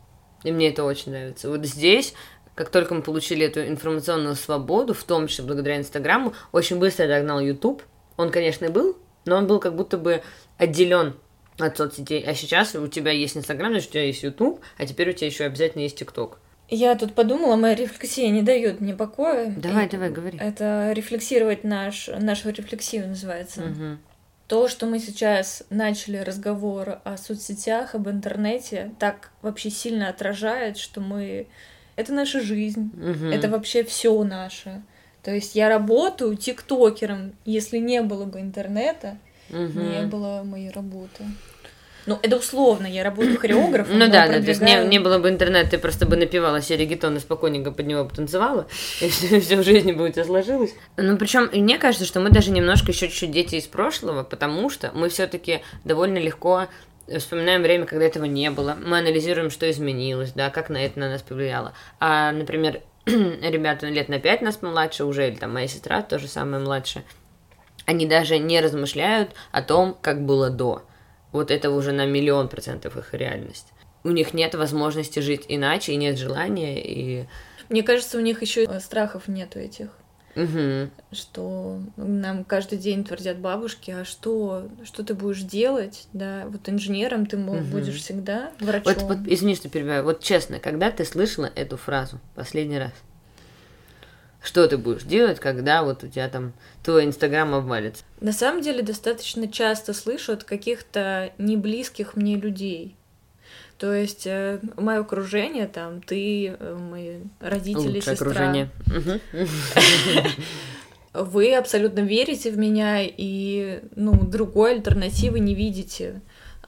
И 0.45 0.53
мне 0.53 0.69
это 0.69 0.85
очень 0.85 1.13
нравится. 1.13 1.49
Вот 1.49 1.65
здесь 1.65 2.15
как 2.55 2.69
только 2.69 2.95
мы 2.95 3.01
получили 3.01 3.47
эту 3.47 3.67
информационную 3.67 4.35
свободу, 4.37 4.93
в 4.93 5.05
том 5.05 5.29
числе 5.29 5.45
благодаря 5.45 5.79
Инстаграму, 5.79 6.35
очень 6.53 6.79
быстро 6.79 7.07
догнал 7.07 7.41
YouTube. 7.41 7.83
Он, 8.19 8.31
конечно, 8.31 8.69
был, 8.69 8.99
но 9.25 9.37
он 9.37 9.47
был 9.47 9.61
как 9.61 9.75
будто 9.75 9.97
бы 9.97 10.23
отделен 10.59 11.17
от 11.59 11.79
соцсетей. 11.79 12.23
А 12.23 12.35
сейчас 12.35 12.75
у 12.75 12.87
тебя 12.87 13.13
есть 13.13 13.35
Инстаграм, 13.35 13.71
значит, 13.71 13.89
у 13.89 13.93
тебя 13.93 14.05
есть 14.05 14.23
YouTube, 14.23 14.61
а 14.77 14.85
теперь 14.85 15.09
у 15.09 15.13
тебя 15.15 15.29
еще 15.29 15.45
обязательно 15.45 15.83
есть 15.83 15.97
ТикТок. 15.97 16.39
Я 16.69 16.95
тут 16.97 17.15
подумала, 17.15 17.57
моя 17.57 17.75
рефлексия 17.75 18.29
не 18.29 18.43
дает 18.43 18.81
мне 18.81 18.95
покоя. 18.95 19.53
Давай, 19.57 19.87
и 19.87 19.89
давай, 19.89 20.11
говори. 20.11 20.39
Это 20.39 20.93
рефлексировать 20.95 21.65
наш, 21.65 22.09
нашу 22.09 22.51
рефлексию 22.51 23.09
называется. 23.09 23.63
Угу. 23.63 23.99
То, 24.51 24.67
что 24.67 24.87
мы 24.87 24.99
сейчас 24.99 25.63
начали 25.71 26.17
разговор 26.17 26.99
о 27.05 27.17
соцсетях, 27.17 27.95
об 27.95 28.09
интернете, 28.09 28.91
так 28.99 29.31
вообще 29.43 29.71
сильно 29.71 30.09
отражает, 30.09 30.77
что 30.77 31.01
мы... 31.01 31.47
Это 31.95 32.13
наша 32.13 32.41
жизнь, 32.41 32.91
угу. 32.95 33.27
это 33.27 33.49
вообще 33.49 33.85
все 33.85 34.25
наше. 34.25 34.83
То 35.23 35.33
есть 35.33 35.55
я 35.55 35.69
работаю 35.69 36.35
тиктокером, 36.35 37.33
если 37.45 37.79
не 37.79 38.03
было 38.03 38.25
бы 38.25 38.41
интернета, 38.41 39.19
угу. 39.51 39.79
не 39.79 40.03
было 40.07 40.43
моей 40.43 40.71
работы. 40.71 41.27
Ну, 42.11 42.19
это 42.23 42.39
условно, 42.39 42.89
я 42.89 43.05
работаю 43.05 43.37
хореографом. 43.41 43.97
Ну 43.97 44.09
да, 44.09 44.27
да, 44.27 44.41
то 44.41 44.49
есть 44.49 44.61
не, 44.61 44.85
не 44.85 44.99
было 44.99 45.21
бы 45.21 45.29
интернета, 45.29 45.71
ты 45.71 45.79
просто 45.79 46.07
бы 46.07 46.17
напевала 46.17 46.61
себе 46.61 46.79
регетон 46.79 47.17
и 47.17 47.21
спокойненько 47.21 47.71
под 47.71 47.87
него 47.87 48.05
потанцевала, 48.05 48.67
и 49.01 49.09
все, 49.09 49.39
все 49.39 49.57
в 49.57 49.63
жизни 49.63 49.93
бы 49.93 50.09
у 50.09 50.09
тебя 50.09 50.25
сложилось. 50.25 50.75
Ну, 50.97 51.17
причем, 51.17 51.49
мне 51.53 51.79
кажется, 51.79 52.05
что 52.05 52.19
мы 52.19 52.31
даже 52.31 52.51
немножко 52.51 52.91
еще 52.91 53.07
чуть-чуть 53.07 53.31
дети 53.31 53.55
из 53.55 53.69
прошлого, 53.69 54.25
потому 54.25 54.71
что 54.71 54.91
мы 54.93 55.09
все-таки 55.09 55.61
довольно 55.85 56.19
легко 56.19 56.67
вспоминаем 57.17 57.63
время, 57.63 57.87
когда 57.87 58.07
этого 58.07 58.25
не 58.25 58.51
было. 58.51 58.77
Мы 58.85 58.99
анализируем, 58.99 59.51
что 59.51 59.71
изменилось, 59.71 60.33
да, 60.33 60.51
как 60.51 60.69
на 60.69 60.79
это 60.79 60.99
на 60.99 61.11
нас 61.11 61.23
повлияло. 61.23 61.75
А, 62.01 62.33
например, 62.33 62.81
ребята 63.07 63.87
лет 63.87 64.09
на 64.09 64.19
пять 64.19 64.43
нас 64.43 64.63
младше 64.63 65.05
уже, 65.05 65.29
или 65.29 65.37
там 65.37 65.55
моя 65.55 65.69
сестра 65.69 66.03
тоже 66.03 66.27
самая 66.27 66.61
младшая, 66.61 67.05
они 67.87 68.07
даже 68.07 68.39
не 68.39 68.61
размышляют 68.61 69.31
о 69.53 69.63
том, 69.63 69.97
как 70.03 70.27
было 70.27 70.51
до 70.51 70.83
вот 71.33 71.51
это 71.51 71.71
уже 71.71 71.93
на 71.93 72.07
миллион 72.07 72.49
процентов 72.49 72.97
их 72.97 73.15
реальность. 73.15 73.69
У 74.03 74.11
них 74.11 74.35
нет 74.35 74.55
возможности 74.55 75.21
жить 75.21 75.45
иначе, 75.49 75.93
и 75.93 75.97
нет 75.97 76.19
желания, 76.19 76.83
и... 76.83 77.27
Мне 77.69 77.83
кажется, 77.83 78.19
у 78.19 78.21
них 78.21 78.43
еще 78.43 78.81
страхов 78.81 79.29
нету 79.29 79.59
этих. 79.59 79.91
Угу. 80.37 80.91
Что 81.13 81.81
нам 81.97 82.45
каждый 82.45 82.79
день 82.79 83.05
твердят 83.05 83.39
бабушки, 83.39 83.91
а 83.91 84.05
что, 84.05 84.69
что 84.85 85.05
ты 85.05 85.15
будешь 85.15 85.43
делать, 85.43 86.07
да, 86.13 86.45
вот 86.47 86.69
инженером 86.69 87.27
ты 87.27 87.37
угу. 87.37 87.59
будешь 87.65 87.97
всегда, 88.01 88.53
врачом. 88.61 88.95
Вот, 88.95 89.03
вот, 89.03 89.19
извини, 89.27 89.57
что 89.57 89.69
перебиваю, 89.69 90.05
вот 90.05 90.21
честно, 90.21 90.61
когда 90.61 90.91
ты 90.91 91.05
слышала 91.05 91.51
эту 91.55 91.77
фразу 91.77 92.21
последний 92.35 92.79
раз? 92.79 92.93
Что 94.43 94.67
ты 94.67 94.79
будешь 94.79 95.03
делать, 95.03 95.39
когда 95.39 95.83
вот 95.83 96.03
у 96.03 96.09
тебя 96.09 96.29
там 96.29 96.53
твой 96.83 97.05
Инстаграм 97.05 97.53
обвалится? 97.55 98.05
На 98.21 98.33
самом 98.33 98.63
деле 98.63 98.83
достаточно 98.83 99.49
часто 99.49 99.93
слышу 99.93 100.33
от 100.33 100.45
каких-то 100.45 101.33
неблизких 101.39 102.17
мне 102.17 102.37
людей. 102.37 102.97
То 103.77 103.95
есть 103.95 104.27
э, 104.27 104.61
мое 104.77 105.01
окружение, 105.01 105.67
там, 105.67 106.03
ты, 106.03 106.49
э, 106.49 106.77
мои 106.79 107.19
родители, 107.41 107.97
Лучшее 107.97 108.17
сестра. 108.17 108.31
окружение. 108.31 108.71
Вы 111.13 111.55
абсолютно 111.57 112.01
верите 112.01 112.51
в 112.51 112.59
меня 112.59 112.99
и, 113.03 113.81
ну, 113.97 114.13
другой 114.23 114.75
альтернативы 114.75 115.41
не 115.41 115.55
видите. 115.55 116.21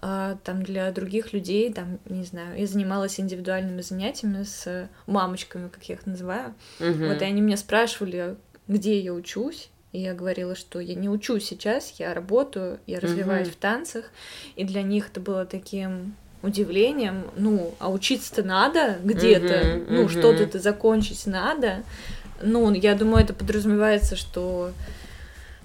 А 0.03 0.37
там 0.43 0.65
для 0.65 0.91
других 0.91 1.33
людей, 1.33 1.73
там, 1.73 2.01
не 2.07 2.25
знаю, 2.25 2.59
я 2.59 2.67
занималась 2.67 3.21
индивидуальными 3.21 3.83
занятиями 3.83 4.43
с 4.43 4.91
мамочками, 5.07 5.69
как 5.69 5.85
я 5.85 5.95
их 5.95 6.07
называю. 6.07 6.55
Мгм. 6.81 7.07
Вот, 7.07 7.23
и 7.23 7.25
они 7.25 7.41
меня 7.41 7.57
спрашивали, 7.57 8.35
где 8.67 8.99
я 8.99 9.15
учусь. 9.15 9.71
И 9.93 10.01
я 10.01 10.15
говорила, 10.15 10.57
что 10.57 10.81
я 10.81 10.95
не 10.95 11.09
учусь 11.09 11.45
сейчас, 11.45 11.95
я 11.99 12.15
работаю, 12.15 12.81
я 12.87 12.99
развиваюсь 12.99 13.49
Мгм. 13.49 13.55
в 13.55 13.59
танцах. 13.59 14.11
И 14.57 14.65
для 14.65 14.83
них 14.83 15.11
это 15.11 15.21
было 15.21 15.45
таким 15.45 16.17
удивлением. 16.43 17.27
Ну, 17.37 17.75
а 17.79 17.91
учиться-то 17.91 18.43
надо 18.43 18.99
где-то, 19.05 19.63
Мгм, 19.65 19.95
ну, 19.95 20.03
мгм. 20.03 20.09
что-то-то 20.09 20.59
закончить 20.59 21.27
надо. 21.27 21.85
Ну, 22.43 22.73
я 22.73 22.97
думаю, 22.97 23.23
это 23.23 23.35
подразумевается, 23.35 24.17
что 24.17 24.73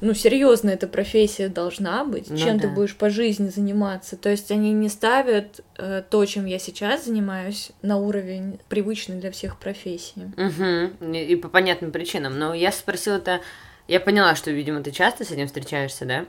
ну, 0.02 0.14
серьезно, 0.14 0.70
эта 0.70 0.88
профессия 0.88 1.48
должна 1.50 2.06
быть, 2.06 2.30
Ну 2.30 2.38
чем 2.38 2.60
ты 2.60 2.68
да. 2.68 2.74
будешь 2.74 2.96
по 2.96 3.10
жизни 3.10 3.50
заниматься. 3.50 4.16
То 4.16 4.30
есть 4.30 4.52
они 4.52 4.72
не 4.72 4.90
ставят 4.90 5.62
э, 5.78 6.04
то, 6.08 6.26
чем 6.26 6.46
я 6.46 6.60
сейчас 6.60 7.06
занимаюсь, 7.06 7.72
на 7.82 7.98
уровень 7.98 8.60
привычный 8.70 9.16
для 9.18 9.32
всех 9.32 9.58
профессий. 9.58 10.32
Мгм. 10.36 11.14
И 11.14 11.24
и 11.28 11.36
по 11.36 11.50
понятным 11.50 11.92
причинам. 11.92 12.38
Но 12.38 12.54
я 12.54 12.72
спросила 12.72 13.16
это... 13.16 13.42
Я 13.88 14.00
поняла, 14.00 14.36
что, 14.36 14.52
видимо, 14.52 14.84
ты 14.84 14.92
часто 14.92 15.24
с 15.24 15.32
этим 15.32 15.48
встречаешься, 15.48 16.06
да? 16.06 16.26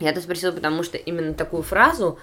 Я 0.00 0.10
это 0.10 0.20
спросила, 0.20 0.52
потому 0.52 0.82
что 0.82 0.96
именно 0.96 1.34
такую 1.34 1.62
фразу, 1.62 2.18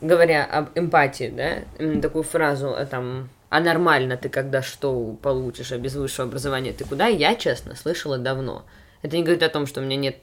говоря 0.00 0.44
об 0.44 0.70
эмпатии, 0.76 1.32
да, 1.34 1.58
именно 1.78 2.02
такую 2.02 2.24
фразу, 2.24 2.74
а, 2.74 2.84
там, 2.86 3.28
а 3.48 3.60
нормально 3.60 4.16
ты 4.16 4.28
когда 4.28 4.62
что 4.62 5.16
получишь, 5.22 5.72
а 5.72 5.78
без 5.78 5.94
высшего 5.94 6.28
образования 6.28 6.72
ты 6.72 6.84
куда, 6.84 7.06
я, 7.06 7.34
честно, 7.34 7.74
слышала 7.74 8.18
давно. 8.18 8.64
Это 9.02 9.16
не 9.16 9.22
говорит 9.22 9.42
о 9.42 9.48
том, 9.48 9.66
что 9.66 9.80
у 9.80 9.84
меня 9.84 9.96
нет 9.96 10.16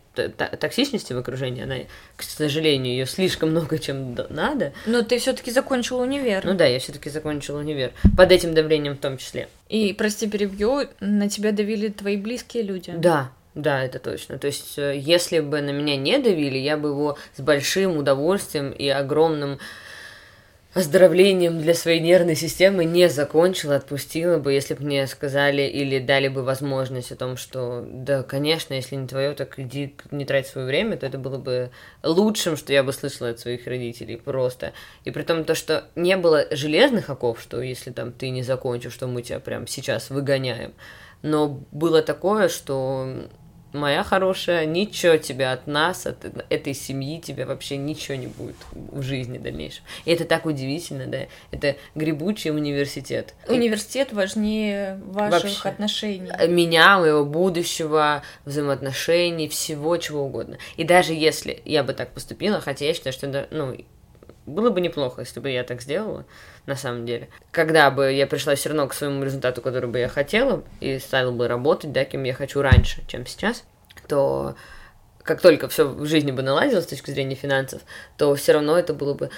токсичности 0.60 1.14
в 1.14 1.18
окружении, 1.18 1.64
она, 1.64 1.76
к 2.16 2.24
сожалению, 2.24 2.94
ее 2.94 3.06
слишком 3.06 3.50
много, 3.52 3.80
чем 3.80 4.16
надо. 4.30 4.74
Но 4.86 5.02
ты 5.02 5.18
все-таки 5.18 5.52
закончил 5.52 6.00
универ. 6.00 6.46
Ну 6.46 6.54
да, 6.54 6.66
я 6.66 6.80
все-таки 6.80 7.10
закончила 7.10 7.60
универ. 7.60 7.92
Под 8.16 8.32
этим 8.32 8.54
давлением 8.54 8.96
в 8.96 9.00
том 9.00 9.18
числе. 9.18 9.50
И, 9.70 9.94
прости, 9.94 10.30
перебью, 10.30 10.88
на 11.00 11.30
тебя 11.30 11.52
давили 11.52 11.88
твои 11.88 12.18
близкие 12.18 12.64
люди. 12.64 12.94
Да, 12.96 13.32
да, 13.56 13.84
это 13.84 14.00
точно. 14.00 14.38
То 14.38 14.48
есть, 14.48 14.78
э, 14.78 14.98
если 14.98 15.40
бы 15.40 15.62
на 15.62 15.72
меня 15.72 15.96
не 15.96 16.18
давили, 16.18 16.58
я 16.58 16.78
бы 16.78 16.90
его 16.90 17.18
с 17.36 17.42
большим 17.42 17.98
удовольствием 17.98 18.72
и 18.72 18.88
огромным 18.88 19.60
оздоровлением 20.74 21.60
для 21.60 21.76
своей 21.76 22.00
нервной 22.00 22.36
системы 22.36 22.84
не 22.84 23.08
закончила, 23.08 23.76
отпустила 23.76 24.38
бы, 24.38 24.54
если 24.54 24.74
бы 24.74 24.84
мне 24.84 25.06
сказали 25.06 25.62
или 25.62 26.00
дали 26.00 26.30
бы 26.30 26.44
возможность 26.44 27.12
о 27.12 27.16
том, 27.16 27.38
что 27.38 27.86
да, 27.88 28.24
конечно, 28.24 28.74
если 28.74 28.96
не 28.96 29.08
твое, 29.08 29.34
так 29.34 29.60
иди 29.60 29.96
не 30.12 30.26
трать 30.26 30.48
свое 30.48 30.66
время, 30.66 30.98
то 30.98 31.06
это 31.06 31.18
было 31.18 31.38
бы 31.38 31.70
лучшим, 32.02 32.58
что 32.58 32.74
я 32.74 32.84
бы 32.84 32.92
слышала 32.92 33.30
от 33.30 33.40
своих 33.40 33.68
родителей 33.68 34.18
просто. 34.18 34.74
И 35.06 35.12
при 35.12 35.22
том 35.22 35.46
то, 35.46 35.54
что 35.54 35.86
не 35.96 36.18
было 36.18 36.48
железных 36.50 37.10
оков, 37.10 37.40
что 37.40 37.62
если 37.62 37.92
там 37.92 38.12
ты 38.12 38.30
не 38.32 38.42
закончишь, 38.42 38.94
что 38.94 39.08
мы 39.08 39.22
тебя 39.22 39.40
прям 39.40 39.68
сейчас 39.68 40.10
выгоняем. 40.10 40.74
Но 41.22 41.64
было 41.72 42.02
такое, 42.02 42.50
что 42.50 43.28
моя 43.74 44.04
хорошая, 44.04 44.66
ничего 44.66 45.18
тебе 45.18 45.48
от 45.48 45.68
нас, 45.68 46.06
от 46.06 46.26
этой 46.50 46.74
семьи 46.74 47.20
тебе 47.20 47.46
вообще 47.46 47.78
ничего 47.78 48.16
не 48.16 48.28
будет 48.28 48.56
в 48.72 49.02
жизни 49.02 49.38
дальнейшем. 49.38 49.84
И 50.06 50.12
это 50.12 50.26
так 50.26 50.46
удивительно, 50.46 51.08
да. 51.08 51.26
Это 51.52 51.76
грибучий 51.96 52.52
университет. 52.52 53.34
Университет 53.48 54.14
важнее 54.14 55.00
ваших 55.06 55.44
Вообще. 55.44 55.70
отношений. 55.70 56.32
Меня, 56.48 57.00
моего 57.00 57.26
будущего, 57.26 58.24
взаимоотношений, 58.46 59.48
всего 59.50 59.98
чего 59.98 60.24
угодно. 60.24 60.58
И 60.78 60.84
даже 60.84 61.14
если 61.14 61.62
я 61.66 61.84
бы 61.84 61.94
так 61.94 62.12
поступила, 62.12 62.62
хотя 62.62 62.86
я 62.86 62.94
считаю, 62.94 63.14
что 63.14 63.48
ну, 63.52 63.76
было 64.46 64.70
бы 64.70 64.82
неплохо, 64.82 65.22
если 65.22 65.40
бы 65.40 65.50
я 65.50 65.64
так 65.64 65.82
сделала, 65.82 66.26
на 66.66 66.76
самом 66.76 67.06
деле. 67.06 67.30
Когда 67.52 67.92
бы 67.92 68.12
я 68.12 68.28
пришла 68.28 68.56
все 68.56 68.70
равно 68.70 68.88
к 68.88 68.94
своему 68.94 69.24
результату, 69.24 69.62
который 69.62 69.90
бы 69.90 70.00
я 70.00 70.08
хотела, 70.08 70.64
и 70.80 71.00
стала 71.00 71.32
бы 71.32 71.48
работать, 71.48 71.92
да, 71.92 72.06
кем 72.06 72.24
я 72.24 72.34
хочу 72.34 72.62
раньше, 72.62 73.04
чем 73.08 73.26
сейчас, 73.26 73.64
то 74.08 74.56
как 75.24 75.42
только 75.42 75.68
все 75.68 75.88
в 75.88 76.06
жизни 76.06 76.32
бы 76.32 76.42
наладилось 76.42 76.86
с 76.86 76.88
точки 76.88 77.12
зрения 77.12 77.36
финансов, 77.36 77.82
то 78.18 78.34
все 78.36 78.54
равно 78.54 78.78
это 78.78 78.94
было 78.94 79.14
бы, 79.14 79.30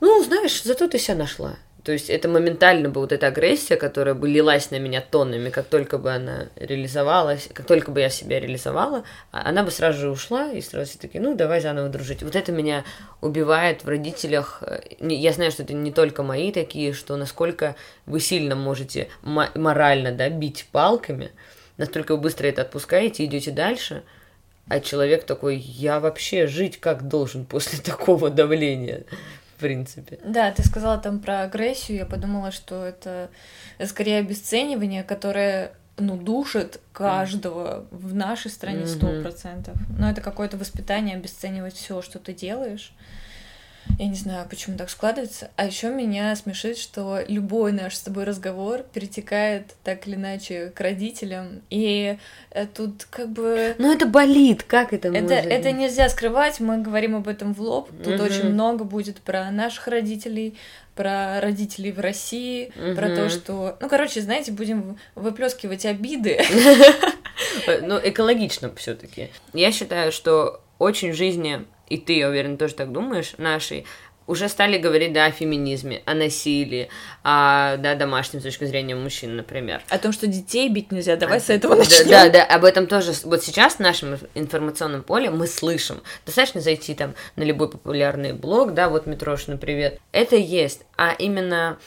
ну, 0.00 0.22
знаешь, 0.24 0.62
зато 0.62 0.88
ты 0.88 0.98
себя 0.98 1.16
нашла. 1.16 1.56
То 1.88 1.92
есть 1.92 2.10
это 2.10 2.28
моментально 2.28 2.90
бы 2.90 3.00
вот 3.00 3.12
эта 3.12 3.28
агрессия, 3.28 3.76
которая 3.76 4.14
бы 4.14 4.28
лилась 4.28 4.70
на 4.70 4.78
меня 4.78 5.00
тоннами, 5.00 5.48
как 5.48 5.64
только 5.68 5.96
бы 5.96 6.12
она 6.12 6.48
реализовалась, 6.56 7.48
как 7.54 7.64
только 7.64 7.90
бы 7.90 8.00
я 8.00 8.10
себя 8.10 8.38
реализовала, 8.40 9.04
а- 9.32 9.48
она 9.48 9.62
бы 9.62 9.70
сразу 9.70 9.98
же 9.98 10.10
ушла, 10.10 10.52
и 10.52 10.60
сразу 10.60 10.90
все 10.90 10.98
такие, 10.98 11.22
ну, 11.22 11.34
давай 11.34 11.62
заново 11.62 11.88
дружить. 11.88 12.22
Вот 12.22 12.36
это 12.36 12.52
меня 12.52 12.84
убивает 13.22 13.84
в 13.84 13.88
родителях. 13.88 14.62
Я 15.00 15.32
знаю, 15.32 15.50
что 15.50 15.62
это 15.62 15.72
не 15.72 15.90
только 15.90 16.22
мои 16.22 16.52
такие, 16.52 16.92
что 16.92 17.16
насколько 17.16 17.74
вы 18.04 18.20
сильно 18.20 18.54
можете 18.54 19.08
мо- 19.22 19.48
морально, 19.54 20.12
да, 20.12 20.28
бить 20.28 20.68
палками, 20.70 21.32
настолько 21.78 22.16
вы 22.16 22.20
быстро 22.20 22.48
это 22.48 22.60
отпускаете, 22.60 23.24
идете 23.24 23.50
дальше, 23.50 24.02
а 24.68 24.80
человек 24.80 25.24
такой, 25.24 25.56
я 25.56 26.00
вообще 26.00 26.48
жить 26.48 26.78
как 26.80 27.08
должен 27.08 27.46
после 27.46 27.78
такого 27.82 28.28
давления, 28.28 29.04
в 29.58 29.60
принципе. 29.60 30.20
Да, 30.24 30.52
ты 30.52 30.62
сказала 30.62 30.98
там 30.98 31.18
про 31.18 31.42
агрессию, 31.42 31.98
я 31.98 32.06
подумала, 32.06 32.52
что 32.52 32.84
это 32.84 33.28
скорее 33.84 34.20
обесценивание, 34.20 35.02
которое 35.02 35.72
ну, 35.96 36.16
душит 36.16 36.80
каждого 36.92 37.86
в 37.90 38.14
нашей 38.14 38.52
стране 38.52 38.86
сто 38.86 39.20
процентов. 39.20 39.76
Но 39.98 40.08
это 40.08 40.20
какое-то 40.20 40.56
воспитание 40.56 41.16
обесценивать 41.16 41.74
все, 41.74 42.02
что 42.02 42.20
ты 42.20 42.32
делаешь. 42.32 42.92
Я 43.98 44.06
не 44.06 44.14
знаю, 44.14 44.46
почему 44.48 44.76
так 44.76 44.90
складывается. 44.90 45.50
А 45.56 45.66
еще 45.66 45.90
меня 45.90 46.34
смешит, 46.36 46.78
что 46.78 47.20
любой 47.26 47.72
наш 47.72 47.94
с 47.96 48.00
тобой 48.00 48.24
разговор 48.24 48.82
перетекает 48.92 49.74
так 49.82 50.06
или 50.06 50.14
иначе 50.14 50.72
к 50.74 50.80
родителям. 50.80 51.62
И 51.70 52.16
э, 52.50 52.66
тут 52.66 53.06
как 53.10 53.28
бы... 53.30 53.74
Ну 53.78 53.92
это 53.92 54.06
болит, 54.06 54.62
как 54.62 54.92
это 54.92 55.08
Это, 55.08 55.20
может 55.20 55.46
это 55.46 55.72
нельзя 55.72 56.08
скрывать, 56.08 56.60
мы 56.60 56.78
говорим 56.78 57.16
об 57.16 57.28
этом 57.28 57.54
в 57.54 57.60
лоб. 57.60 57.90
Тут 58.04 58.14
Мгм. 58.14 58.24
очень 58.24 58.44
много 58.50 58.84
будет 58.84 59.20
про 59.20 59.50
наших 59.50 59.88
родителей, 59.88 60.56
про 60.94 61.40
родителей 61.40 61.92
в 61.92 62.00
России, 62.00 62.72
про 62.96 63.08
то, 63.10 63.28
что... 63.28 63.76
Ну, 63.80 63.88
короче, 63.88 64.20
знаете, 64.20 64.52
будем 64.52 64.98
выплескивать 65.14 65.86
обиды. 65.86 66.40
Ну, 67.82 68.00
экологично 68.02 68.74
все-таки. 68.76 69.30
Я 69.52 69.70
считаю, 69.70 70.10
что 70.10 70.60
очень 70.78 71.12
в 71.12 71.14
жизни, 71.14 71.64
и 71.88 71.98
ты, 71.98 72.18
я 72.18 72.28
уверен, 72.28 72.56
тоже 72.56 72.74
так 72.74 72.92
думаешь, 72.92 73.34
нашей, 73.38 73.86
уже 74.28 74.48
стали 74.48 74.76
говорить, 74.78 75.12
да, 75.14 75.24
о 75.24 75.30
феминизме, 75.30 76.02
о 76.04 76.14
насилии, 76.14 76.90
о, 77.24 77.78
да, 77.78 77.94
домашнем 77.94 78.40
с 78.40 78.42
точки 78.44 78.64
зрения 78.66 78.94
мужчин, 78.94 79.34
например. 79.34 79.80
О 79.88 79.98
том, 79.98 80.12
что 80.12 80.26
детей 80.26 80.68
бить 80.68 80.92
нельзя. 80.92 81.16
Давай 81.16 81.38
А, 81.38 81.40
с 81.40 81.48
этого 81.48 81.74
да, 81.74 81.82
начнем. 81.82 82.08
Да, 82.08 82.28
да, 82.28 82.44
об 82.44 82.64
этом 82.64 82.86
тоже. 82.86 83.12
Вот 83.24 83.42
сейчас 83.42 83.76
в 83.76 83.80
нашем 83.80 84.18
информационном 84.34 85.02
поле 85.02 85.30
мы 85.30 85.46
слышим. 85.46 86.02
Достаточно 86.26 86.60
зайти 86.60 86.94
там 86.94 87.14
на 87.36 87.42
любой 87.42 87.70
популярный 87.70 88.34
блог, 88.34 88.74
да, 88.74 88.90
вот 88.90 89.06
Митрошина, 89.06 89.56
привет. 89.56 89.98
Это 90.12 90.36
есть. 90.36 90.82
А 90.98 91.14
именно 91.18 91.78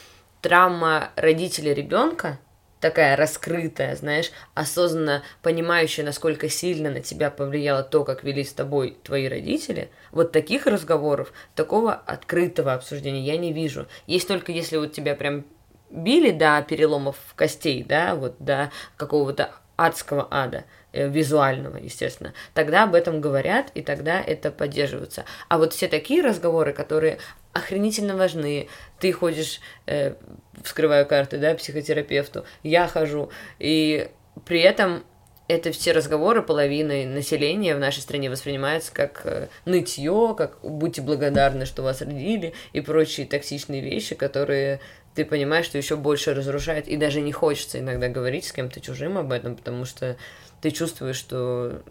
травма 0.42 1.12
родителя 1.16 1.74
ребенка, 1.74 2.40
такая 2.82 3.15
раскрытая, 3.15 3.96
знаешь, 3.96 4.32
осознанно 4.54 5.24
понимающая, 5.41 6.04
насколько 6.04 6.50
сильно 6.50 6.89
на 6.89 7.00
тебя 7.00 7.32
повлияло 7.32 7.84
то, 7.84 8.04
как 8.04 8.24
вели 8.24 8.44
с 8.44 8.52
тобой 8.52 8.98
твои 9.04 9.30
родители, 9.30 9.89
вот 10.12 10.32
таких 10.32 10.65
разговоров, 10.65 11.32
такого 11.56 11.94
открытого 11.94 12.74
обсуждения 12.74 13.22
я 13.22 13.38
не 13.38 13.54
вижу. 13.54 13.88
Есть 14.08 14.28
только 14.28 14.52
если 14.52 14.78
вот 14.78 14.91
тебя 14.91 15.15
прям 15.15 15.46
били 15.89 16.32
до 16.32 16.62
переломов 16.67 17.15
костей, 17.36 17.84
да, 17.84 18.15
вот 18.15 18.36
до 18.39 18.72
какого-то 18.98 19.52
адского 19.78 20.28
ада, 20.30 20.65
э, 20.91 21.08
визуального, 21.08 21.78
естественно, 21.78 22.34
тогда 22.54 22.84
об 22.84 22.96
этом 22.96 23.20
говорят, 23.22 23.72
и 23.74 23.82
тогда 23.82 24.22
это 24.22 24.52
поддерживается. 24.52 25.26
А 25.50 25.58
вот 25.58 25.74
все 25.74 25.88
такие 25.88 26.22
разговоры, 26.22 26.74
которые 26.74 27.17
охренительно 27.54 28.16
важны, 28.16 28.68
ты 29.00 29.12
ходишь, 29.12 29.60
э, 29.86 30.16
вскрываю 30.64 31.06
карты, 31.06 31.38
да, 31.38 31.54
психотерапевту, 31.54 32.46
я 32.64 32.88
хожу, 32.88 33.30
и 33.60 34.10
при 34.46 34.62
этом 34.62 35.04
это 35.48 35.72
все 35.72 35.92
разговоры 35.92 36.42
половины 36.42 37.06
населения 37.06 37.76
в 37.76 37.80
нашей 37.80 38.00
стране 38.00 38.30
воспринимаются 38.30 38.94
как 38.94 39.22
э, 39.26 39.48
нытье, 39.66 40.34
как 40.38 40.60
будьте 40.64 41.02
благодарны, 41.02 41.66
что 41.66 41.84
вас 41.84 42.02
родили, 42.02 42.54
и 42.72 42.80
прочие 42.80 43.28
токсичные 43.28 43.82
вещи, 43.82 44.16
которые 44.16 44.80
ты 45.14 45.26
понимаешь, 45.26 45.66
что 45.66 45.78
еще 45.78 45.98
больше 45.98 46.34
разрушает, 46.34 46.88
и 46.88 46.96
даже 46.96 47.20
не 47.20 47.34
хочется 47.34 47.80
иногда 47.80 48.08
говорить 48.08 48.46
с 48.46 48.54
кем-то 48.54 48.80
чужим 48.80 49.18
об 49.18 49.34
этом, 49.34 49.58
потому 49.58 49.84
что 49.84 50.16
ты 50.62 50.72
чувствуешь, 50.72 51.18
что 51.18 51.82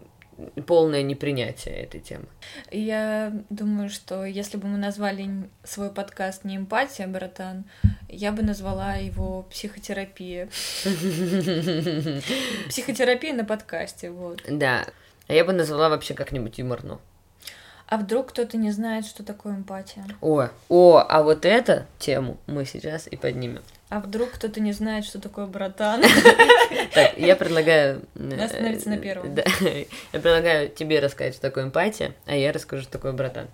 полное 0.65 1.01
непринятие 1.03 1.75
этой 1.75 1.99
темы. 1.99 2.25
Я 2.71 3.33
думаю, 3.49 3.89
что 3.89 4.25
если 4.25 4.57
бы 4.57 4.67
мы 4.67 4.77
назвали 4.77 5.29
свой 5.63 5.89
подкаст 5.91 6.43
не 6.43 6.57
эмпатия, 6.57 7.07
братан, 7.07 7.65
я 8.09 8.31
бы 8.31 8.43
назвала 8.43 8.95
его 8.95 9.43
психотерапия. 9.43 10.47
Психотерапия 12.69 13.33
на 13.33 13.45
подкасте, 13.45 14.11
вот. 14.11 14.41
Да. 14.47 14.85
А 15.27 15.33
я 15.33 15.45
бы 15.45 15.53
назвала 15.53 15.89
вообще 15.89 16.13
как-нибудь 16.13 16.57
юморно. 16.57 16.99
А 17.87 17.97
вдруг 17.97 18.29
кто-то 18.29 18.57
не 18.57 18.71
знает, 18.71 19.05
что 19.05 19.23
такое 19.23 19.53
эмпатия? 19.53 20.05
О, 20.21 20.47
о, 20.69 21.05
а 21.07 21.23
вот 21.23 21.45
эту 21.45 21.85
тему 21.99 22.37
мы 22.47 22.63
сейчас 22.65 23.07
и 23.07 23.17
поднимем. 23.17 23.61
А 23.91 23.99
вдруг 23.99 24.31
кто-то 24.31 24.61
не 24.61 24.71
знает, 24.71 25.03
что 25.03 25.19
такое 25.19 25.47
братан? 25.47 26.01
Так, 26.93 27.17
я 27.17 27.35
предлагаю... 27.35 28.03
э, 28.15 28.41
Остановиться 28.43 28.89
на 28.89 28.97
первом. 28.97 29.35
Я 30.13 30.19
предлагаю 30.19 30.69
тебе 30.69 30.99
рассказать, 30.99 31.33
что 31.33 31.41
такое 31.41 31.65
эмпатия, 31.65 32.13
а 32.25 32.35
я 32.35 32.51
расскажу, 32.53 32.83
что 32.83 32.91
такое 32.93 33.11
братан. 33.13 33.47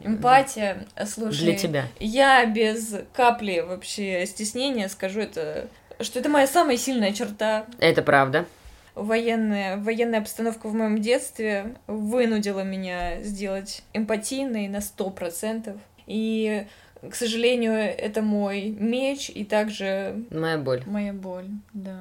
Эмпатия, 0.00 0.86
слушай. 1.06 1.40
Для 1.44 1.54
тебя. 1.54 1.84
Я 2.00 2.46
без 2.46 2.94
капли 3.12 3.60
вообще 3.60 4.24
стеснения 4.26 4.88
скажу 4.88 5.20
это, 5.20 5.68
что 6.00 6.18
это 6.18 6.28
моя 6.30 6.46
самая 6.46 6.76
сильная 6.78 7.12
черта. 7.12 7.66
Это 7.78 8.00
правда. 8.02 8.46
Военная, 8.94 9.76
военная 9.76 10.20
обстановка 10.20 10.68
в 10.68 10.74
моем 10.74 11.00
детстве 11.00 11.74
вынудила 11.86 12.60
меня 12.60 13.20
сделать 13.22 13.82
эмпатийной 13.92 14.68
на 14.68 14.80
сто 14.80 15.10
процентов. 15.10 15.76
И 16.06 16.66
к 17.10 17.14
сожалению, 17.14 17.74
это 17.74 18.22
мой 18.22 18.70
меч 18.70 19.30
и 19.30 19.44
также... 19.44 20.22
Моя 20.30 20.58
боль. 20.58 20.82
Моя 20.86 21.12
боль, 21.12 21.46
да. 21.72 22.00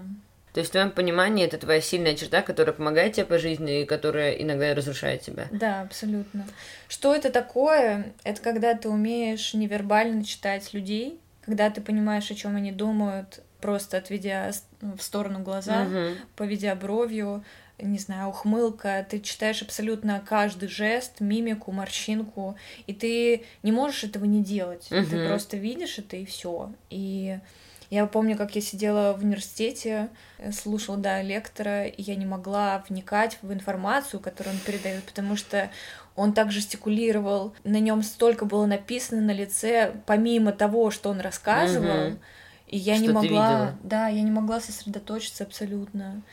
То 0.54 0.60
есть 0.62 0.70
в 0.70 0.72
твоем 0.72 0.90
понимании 0.92 1.46
это 1.46 1.58
твоя 1.60 1.82
сильная 1.82 2.16
черта, 2.16 2.42
которая 2.42 2.74
помогает 2.74 3.14
тебе 3.14 3.26
по 3.26 3.38
жизни 3.38 3.82
и 3.82 3.86
которая 3.86 4.32
иногда 4.32 4.74
разрушает 4.74 5.22
тебя. 5.22 5.48
Да, 5.52 5.82
абсолютно. 5.82 6.48
Что 6.88 7.14
это 7.14 7.30
такое? 7.32 8.14
Это 8.24 8.42
когда 8.42 8.74
ты 8.74 8.90
умеешь 8.90 9.54
невербально 9.54 10.24
читать 10.24 10.74
людей, 10.74 11.20
когда 11.42 11.70
ты 11.70 11.80
понимаешь, 11.82 12.32
о 12.32 12.36
чем 12.36 12.56
они 12.56 12.72
думают, 12.72 13.42
просто 13.62 13.98
отведя 13.98 14.52
в 14.82 15.00
сторону 15.02 15.40
глаза, 15.40 15.84
Мгм. 15.84 16.16
поведя 16.36 16.74
бровью, 16.76 17.44
не 17.80 18.00
знаю, 18.00 18.30
ухмылка, 18.30 19.06
ты 19.08 19.20
читаешь 19.20 19.62
абсолютно 19.62 20.24
каждый 20.28 20.68
жест, 20.68 21.20
мимику, 21.20 21.72
морщинку, 21.72 22.56
и 22.88 22.94
ты 22.94 23.44
не 23.64 23.72
можешь 23.72 24.04
этого 24.04 24.26
не 24.26 24.44
делать. 24.44 24.88
Ты 24.90 24.96
Мгм. 24.96 25.28
просто 25.28 25.58
видишь 25.58 26.00
это 26.00 26.18
и 26.18 26.26
все. 26.26 26.72
И 26.90 27.38
я 27.90 28.06
помню, 28.08 28.36
как 28.36 28.56
я 28.56 28.62
сидела 28.62 29.14
в 29.14 29.24
университете, 29.24 30.10
э, 30.40 30.52
слушала, 30.52 30.98
да, 30.98 31.22
лектора, 31.22 31.86
и 31.86 32.02
я 32.02 32.16
не 32.16 32.26
могла 32.26 32.84
вникать 32.90 33.38
в 33.42 33.54
информацию, 33.54 34.20
которую 34.20 34.56
он 34.56 34.62
передает, 34.62 35.04
потому 35.04 35.36
что 35.38 35.70
он 36.16 36.34
так 36.34 36.52
жестикулировал, 36.52 37.54
на 37.64 37.80
нем 37.80 38.02
столько 38.02 38.46
было 38.46 38.66
написано 38.66 39.22
на 39.22 39.32
лице, 39.32 39.94
помимо 40.06 40.52
того, 40.52 40.90
что 40.90 41.12
он 41.12 41.22
рассказывал, 41.22 42.10
Мгм. 42.10 42.20
и 42.68 42.78
я 42.78 42.96
Что 42.96 43.02
не 43.04 43.08
ты 43.08 43.14
могла, 43.14 43.76
да, 43.84 44.08
я 44.08 44.22
не 44.24 44.32
могла 44.32 44.60
сосредоточиться 44.60 45.44
абсолютно. 45.44 46.24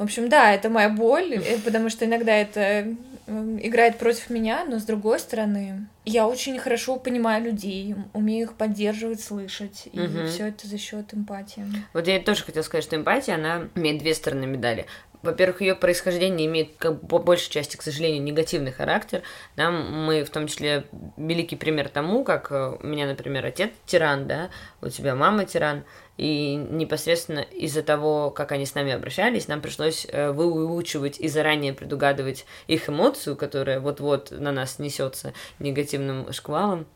В 0.00 0.02
общем, 0.02 0.30
да, 0.30 0.54
это 0.54 0.70
моя 0.70 0.88
боль, 0.88 1.34
э, 1.34 1.58
потому 1.62 1.90
что 1.90 2.06
иногда 2.06 2.32
это 2.34 2.96
м, 3.26 3.58
играет 3.62 3.98
против 3.98 4.30
меня, 4.30 4.64
но 4.64 4.78
с 4.78 4.84
другой 4.84 5.20
стороны, 5.20 5.88
я 6.06 6.26
очень 6.26 6.58
хорошо 6.58 6.96
понимаю 6.96 7.44
людей, 7.44 7.94
умею 8.14 8.46
их 8.46 8.54
поддерживать, 8.54 9.20
слышать, 9.20 9.88
и 9.92 10.00
Мгм. 10.00 10.26
все 10.26 10.48
это 10.48 10.66
за 10.66 10.78
счет 10.78 11.12
эмпатии. 11.12 11.66
Вот 11.92 12.06
я 12.08 12.18
тоже 12.18 12.44
хотела 12.44 12.62
сказать, 12.62 12.84
что 12.84 12.96
эмпатия, 12.96 13.34
она 13.34 13.68
имеет 13.74 13.98
две 13.98 14.14
стороны 14.14 14.46
медали. 14.46 14.86
Во-первых, 15.22 15.60
ее 15.60 15.74
происхождение 15.74 16.46
имеет, 16.46 16.76
как 16.78 17.06
по 17.06 17.18
большей 17.18 17.50
части, 17.50 17.76
к 17.76 17.82
сожалению, 17.82 18.22
негативный 18.22 18.72
характер. 18.72 19.22
Да, 19.54 19.70
мы, 19.70 20.24
в 20.24 20.30
том 20.30 20.46
числе, 20.46 20.86
великий 21.18 21.56
пример 21.56 21.90
тому, 21.90 22.24
как 22.24 22.50
э, 22.50 22.76
у 22.80 22.86
меня, 22.86 23.06
например, 23.06 23.44
отец 23.44 23.70
тиран, 23.84 24.26
да, 24.26 24.50
у 24.80 24.88
тебя 24.88 25.14
мама 25.14 25.44
тиран, 25.44 25.84
и 26.16 26.54
непосредственно 26.54 27.40
из-за 27.40 27.82
того, 27.82 28.30
как 28.30 28.52
они 28.52 28.64
с 28.64 28.74
нами 28.74 28.92
обращались, 28.92 29.48
нам 29.48 29.60
пришлось 29.60 30.06
э, 30.08 30.32
выучивать 30.32 31.20
и 31.20 31.28
заранее 31.28 31.74
предугадывать 31.74 32.46
их 32.66 32.88
эмоцию, 32.88 33.36
которая 33.36 33.80
вот-вот 33.80 34.30
на 34.30 34.52
нас 34.52 34.78
несется 34.78 35.34
негативным 35.58 36.32
шквалом. 36.32 36.86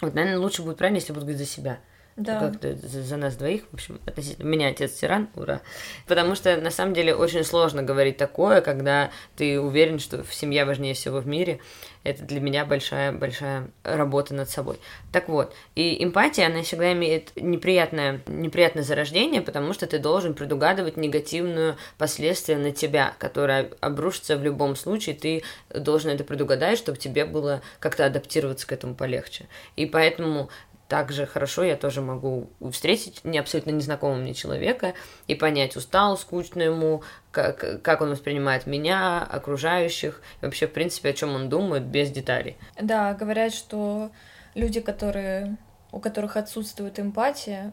Вот, 0.00 0.14
наверное, 0.14 0.38
лучше 0.38 0.62
будет 0.62 0.78
правильно, 0.78 0.98
если 0.98 1.12
буду 1.12 1.26
говорить 1.26 1.40
за 1.40 1.46
себя. 1.46 1.80
Да. 2.18 2.40
Как-то 2.40 2.74
за, 2.74 3.02
за 3.02 3.16
нас 3.16 3.36
двоих, 3.36 3.62
в 3.70 3.74
общем, 3.74 4.00
относительно 4.04 4.48
меня 4.48 4.68
отец 4.68 4.92
тиран, 4.94 5.28
ура. 5.36 5.60
Потому 6.08 6.34
что 6.34 6.56
на 6.56 6.70
самом 6.70 6.92
деле 6.92 7.14
очень 7.14 7.44
сложно 7.44 7.84
говорить 7.84 8.16
такое, 8.16 8.60
когда 8.60 9.10
ты 9.36 9.60
уверен, 9.60 10.00
что 10.00 10.24
семья 10.32 10.66
важнее 10.66 10.94
всего 10.94 11.20
в 11.20 11.28
мире. 11.28 11.60
Это 12.02 12.24
для 12.24 12.40
меня 12.40 12.64
большая 12.64 13.12
большая 13.12 13.70
работа 13.84 14.34
над 14.34 14.48
собой. 14.48 14.78
Так 15.12 15.28
вот, 15.28 15.54
и 15.74 16.02
эмпатия, 16.02 16.46
она 16.46 16.62
всегда 16.62 16.92
имеет 16.92 17.30
неприятное, 17.36 18.20
неприятное 18.26 18.82
зарождение, 18.82 19.40
потому 19.40 19.72
что 19.72 19.86
ты 19.86 19.98
должен 19.98 20.34
предугадывать 20.34 20.96
негативную 20.96 21.76
последствия 21.98 22.56
на 22.56 22.72
тебя, 22.72 23.14
которая 23.18 23.70
обрушится 23.80 24.36
в 24.36 24.42
любом 24.42 24.74
случае, 24.74 25.14
ты 25.14 25.42
должен 25.70 26.10
это 26.10 26.24
предугадать, 26.24 26.78
чтобы 26.78 26.98
тебе 26.98 27.24
было 27.24 27.62
как-то 27.78 28.06
адаптироваться 28.06 28.66
к 28.66 28.72
этому 28.72 28.94
полегче. 28.94 29.46
И 29.76 29.86
поэтому 29.86 30.50
также 30.88 31.26
хорошо 31.26 31.62
я 31.62 31.76
тоже 31.76 32.00
могу 32.00 32.50
встретить 32.72 33.24
не 33.24 33.38
абсолютно 33.38 33.70
незнакомого 33.70 34.16
мне 34.16 34.34
человека 34.34 34.94
и 35.26 35.34
понять, 35.34 35.76
устал, 35.76 36.16
скучно 36.16 36.62
ему, 36.62 37.02
как, 37.30 37.82
как 37.82 38.00
он 38.00 38.10
воспринимает 38.10 38.66
меня, 38.66 39.22
окружающих, 39.22 40.22
и 40.40 40.46
вообще, 40.46 40.66
в 40.66 40.72
принципе, 40.72 41.10
о 41.10 41.12
чем 41.12 41.34
он 41.34 41.48
думает 41.50 41.84
без 41.84 42.10
деталей. 42.10 42.56
Да, 42.80 43.12
говорят, 43.14 43.52
что 43.52 44.10
люди, 44.54 44.80
которые, 44.80 45.58
у 45.92 46.00
которых 46.00 46.36
отсутствует 46.36 46.98
эмпатия, 46.98 47.72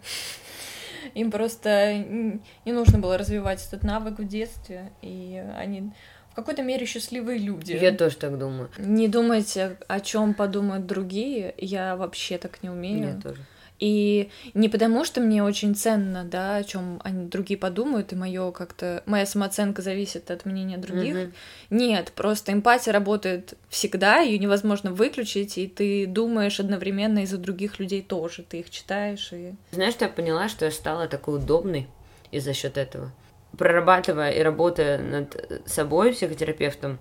им 1.13 1.31
просто 1.31 1.93
не 1.93 2.71
нужно 2.73 2.99
было 2.99 3.17
развивать 3.17 3.65
этот 3.65 3.83
навык 3.83 4.19
в 4.19 4.27
детстве, 4.27 4.91
и 5.01 5.41
они 5.55 5.93
в 6.35 6.37
какой-то 6.37 6.63
мере 6.63 6.85
счастливые 6.85 7.39
люди. 7.39 7.71
Я 7.71 7.93
тоже 7.93 8.17
так 8.17 8.37
думаю. 8.37 8.69
Не 8.77 9.07
думайте, 9.07 9.77
о 9.87 10.01
чем 10.01 10.33
подумают 10.33 10.85
другие. 10.85 11.53
Я 11.57 11.95
вообще 11.95 12.37
так 12.37 12.61
не 12.61 12.69
умею. 12.69 13.15
Я 13.15 13.21
тоже. 13.21 13.41
И 13.79 14.29
не 14.53 14.67
потому, 14.67 15.05
что 15.05 15.21
мне 15.21 15.41
очень 15.43 15.75
ценно, 15.75 16.25
да, 16.25 16.57
о 16.57 16.63
чем 16.65 16.99
они 17.05 17.27
другие 17.27 17.57
подумают, 17.57 18.11
и 18.11 18.17
мое 18.17 18.51
как-то 18.51 19.01
моя 19.05 19.25
самооценка 19.25 19.81
зависит 19.81 20.29
от 20.29 20.43
мнения 20.43 20.77
других. 20.77 21.15
Мгм. 21.15 21.33
Нет, 21.69 22.11
просто 22.13 22.51
эмпатия 22.51 22.91
работает 22.91 23.53
всегда, 23.69 24.19
ее 24.19 24.37
невозможно 24.37 24.91
выключить, 24.91 25.57
и 25.57 25.67
ты 25.67 26.05
думаешь 26.05 26.59
одновременно 26.59 27.19
из-за 27.19 27.37
других 27.37 27.79
людей 27.79 28.01
тоже. 28.01 28.43
Ты 28.43 28.59
их 28.59 28.69
читаешь 28.69 29.29
и. 29.31 29.53
Знаешь, 29.71 29.93
что 29.93 30.03
я 30.03 30.11
поняла, 30.11 30.49
что 30.49 30.65
я 30.65 30.71
стала 30.71 31.07
такой 31.07 31.37
удобной 31.39 31.87
из-за 32.31 32.53
счет 32.53 32.77
этого. 32.77 33.13
Прорабатывая 33.57 34.31
и 34.31 34.41
работая 34.41 34.97
над 34.97 35.63
собой 35.65 36.13
психотерапевтом, 36.13 36.99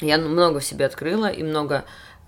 я 0.00 0.18
много 0.18 0.60
в 0.60 0.64
себе 0.64 0.86
открыла 0.86 1.26
и 1.26 1.42
много 1.42 1.84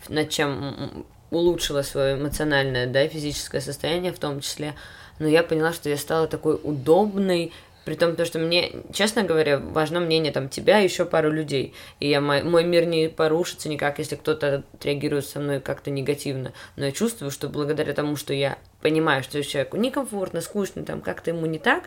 над 0.09 0.31
чем 0.31 1.07
улучшила 1.31 1.83
свое 1.83 2.17
эмоциональное, 2.17 2.87
да, 2.87 3.05
и 3.05 3.09
физическое 3.09 3.61
состояние 3.61 4.13
в 4.13 4.19
том 4.19 4.41
числе. 4.41 4.75
Но 5.19 5.27
я 5.27 5.43
поняла, 5.43 5.73
что 5.73 5.89
я 5.89 5.97
стала 5.97 6.27
такой 6.29 6.59
удобной, 6.63 7.53
при 7.85 7.95
том, 7.95 8.17
то, 8.17 8.27
что 8.27 8.39
мне, 8.39 8.71
честно 8.93 9.23
говоря, 9.23 9.59
важно 9.59 10.01
мнение 10.01 10.31
там 10.31 10.51
тебя 10.51 10.81
и 10.81 10.85
еще 10.85 11.07
пару 11.07 11.31
людей. 11.31 11.73
И 12.01 12.09
я, 12.11 12.21
мой, 12.21 12.43
мой 12.43 12.63
мир 12.63 12.85
не 12.85 13.09
порушится 13.09 13.71
никак, 13.71 13.99
если 13.99 14.17
кто-то 14.17 14.63
реагирует 14.83 15.27
со 15.27 15.41
мной 15.41 15.61
как-то 15.61 15.91
негативно. 15.91 16.53
Но 16.77 16.85
я 16.85 16.93
чувствую, 16.93 17.31
что 17.31 17.49
благодаря 17.49 17.95
тому, 17.95 18.17
что 18.17 18.35
я 18.35 18.59
понимаю, 18.83 19.23
что 19.23 19.43
человеку 19.43 19.79
некомфортно, 19.79 20.43
скучно, 20.43 20.85
там 20.85 21.01
как-то 21.01 21.31
ему 21.31 21.47
не 21.47 21.59
так, 21.59 21.85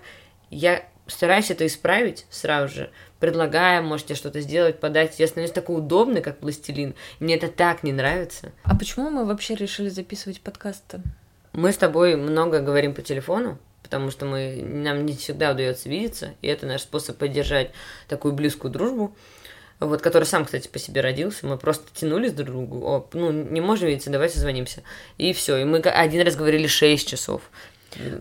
я 0.50 0.84
стараюсь 1.12 1.52
это 1.52 1.66
исправить 1.68 2.26
сразу 2.30 2.74
же, 2.74 2.92
предлагая, 3.20 3.82
можете 3.82 4.16
что-то 4.16 4.42
сделать, 4.42 4.80
подать. 4.80 5.20
Я 5.20 5.28
становлюсь 5.28 5.54
такой 5.54 5.78
удобной, 5.78 6.22
как 6.22 6.40
пластилин. 6.40 6.96
Мне 7.20 7.36
это 7.36 7.48
так 7.48 7.84
не 7.84 7.94
нравится. 7.94 8.52
А 8.64 8.76
почему 8.76 9.10
мы 9.10 9.26
вообще 9.26 9.56
решили 9.56 9.90
записывать 9.90 10.42
подкасты? 10.42 11.02
Мы 11.54 11.72
с 11.72 11.78
тобой 11.78 12.16
много 12.16 12.62
говорим 12.62 12.94
по 12.94 13.02
телефону, 13.02 13.60
потому 13.84 14.10
что 14.10 14.26
мы, 14.26 14.62
нам 14.64 15.06
не 15.06 15.16
всегда 15.16 15.52
удается 15.52 15.90
видеться, 15.90 16.34
и 16.42 16.48
это 16.48 16.66
наш 16.66 16.82
способ 16.82 17.18
поддержать 17.18 17.72
такую 18.08 18.34
близкую 18.34 18.72
дружбу, 18.72 19.14
вот, 19.82 20.02
который 20.02 20.26
сам, 20.26 20.46
кстати, 20.46 20.68
по 20.68 20.78
себе 20.78 21.02
родился. 21.02 21.48
Мы 21.48 21.58
просто 21.58 21.86
тянулись 21.94 22.34
друг 22.34 22.48
к 22.48 22.52
другу. 22.52 22.86
О, 22.86 23.10
ну, 23.14 23.32
не 23.32 23.62
можем 23.62 23.88
видеться, 23.88 24.12
давай 24.12 24.30
созвонимся. 24.30 24.84
И 25.18 25.34
все. 25.34 25.58
И 25.58 25.64
мы 25.64 25.80
один 25.80 26.24
раз 26.24 26.36
говорили 26.36 26.68
6 26.68 27.08
часов. 27.08 27.42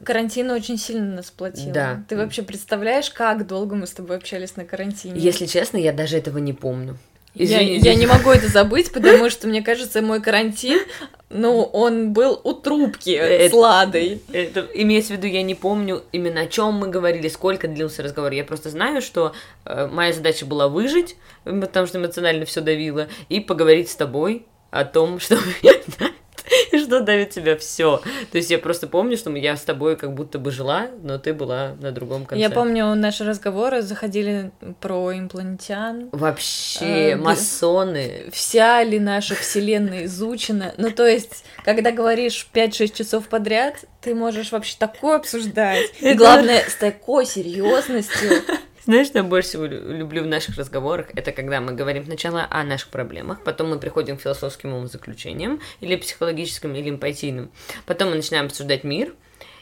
Карантин 0.05 0.51
очень 0.51 0.79
сильно 0.79 1.17
нас 1.17 1.27
сплотил. 1.29 1.73
Да. 1.73 2.03
Ты 2.09 2.17
вообще 2.17 2.43
представляешь, 2.43 3.11
как 3.11 3.47
долго 3.47 3.75
мы 3.77 3.87
с 3.87 3.93
тобой 3.93 4.17
общались 4.17 4.57
на 4.57 4.65
карантине? 4.65 5.19
Если 5.19 5.47
честно, 5.47 5.77
я 5.77 5.93
даже 5.93 6.17
этого 6.17 6.39
не 6.39 6.53
помню. 6.53 6.97
Я, 7.35 7.63
Извини, 7.63 7.79
я 7.79 7.95
не 7.95 8.07
могу 8.07 8.31
это 8.31 8.49
забыть, 8.49 8.93
потому 8.93 9.31
что, 9.31 9.47
мне 9.47 9.63
кажется, 9.63 10.03
мой 10.03 10.21
карантин, 10.21 10.81
ну, 11.29 11.63
он 11.63 12.13
был 12.13 12.41
у 12.43 12.53
трубки 12.55 13.11
Это- 13.11 13.51
с 13.51 13.53
Ладой. 13.57 14.21
Это 14.33 14.67
имеется 14.75 15.15
в 15.15 15.17
виду, 15.19 15.29
я 15.29 15.43
не 15.43 15.55
помню 15.55 16.03
именно 16.11 16.41
о 16.41 16.47
чем 16.47 16.75
мы 16.75 16.89
говорили, 16.89 17.29
сколько 17.29 17.69
длился 17.69 18.03
разговор. 18.03 18.33
Я 18.33 18.43
просто 18.45 18.69
знаю, 18.71 19.01
что 19.01 19.33
э, 19.65 19.87
моя 19.87 20.13
задача 20.13 20.45
была 20.45 20.67
выжить, 20.67 21.17
потому 21.45 21.87
что 21.87 21.99
эмоционально 21.99 22.47
все 22.47 22.61
давило, 22.63 23.07
и 23.29 23.39
поговорить 23.39 23.91
с 23.91 23.95
тобой 23.95 24.47
о 24.73 24.85
том, 24.85 25.21
что, 25.21 25.39
что 26.85 27.01
давит 27.01 27.31
тебя 27.31 27.57
все. 27.57 28.01
То 28.31 28.39
есть 28.39 28.51
я 28.51 28.59
просто 28.59 28.87
помню, 28.87 29.17
что 29.17 29.31
я 29.31 29.57
с 29.57 29.63
тобой 29.63 29.97
как 29.97 30.15
будто 30.15 30.39
бы 30.39 30.51
жила, 30.51 30.89
но 31.03 31.19
ты 31.19 31.33
была 31.33 31.77
на 31.81 31.93
другом 31.93 32.27
конце. 32.27 32.41
Я 32.41 32.51
помню, 32.51 32.95
наши 32.95 33.25
разговоры 33.25 33.83
заходили 33.83 34.51
про 34.81 35.13
инопланетян. 35.17 36.09
Вообще, 36.13 37.13
э, 37.13 37.17
масоны. 37.17 38.31
Вся 38.33 38.83
ли 38.83 38.99
наша 38.99 39.35
вселенная 39.35 40.05
изучена? 40.07 40.75
Ну, 40.77 40.91
то 40.91 41.07
есть, 41.07 41.45
когда 41.65 41.93
говоришь 41.93 42.49
5-6 42.53 42.97
часов 42.97 43.29
подряд, 43.29 43.77
ты 44.01 44.15
можешь 44.15 44.53
вообще 44.53 44.77
такое 44.79 45.17
обсуждать. 45.17 45.91
И 46.01 46.15
главное, 46.15 46.65
с 46.69 46.75
такой 46.75 47.27
серьезностью. 47.27 48.43
Знаешь, 48.85 49.09
что 49.09 49.19
я 49.19 49.25
больше 49.25 49.51
всего 49.51 49.67
люблю 49.67 50.23
в 50.23 50.27
наших 50.27 50.57
разговорах? 50.57 51.07
Это 51.15 51.33
когда 51.33 51.61
мы 51.61 51.73
говорим 51.73 52.05
сначала 52.05 52.47
о 52.51 52.65
наших 52.65 52.89
проблемах, 52.89 53.45
потом 53.45 53.71
мы 53.71 53.79
приходим 53.79 54.17
к 54.17 54.23
философским 54.23 54.73
умозаключениям, 54.73 55.61
или 55.81 55.97
психологическим, 55.97 56.75
или 56.75 56.91
эмпатийным. 56.91 57.51
Потом 57.87 58.11
мы 58.11 58.17
начинаем 58.17 58.47
обсуждать 58.47 58.85
мир, 58.85 59.15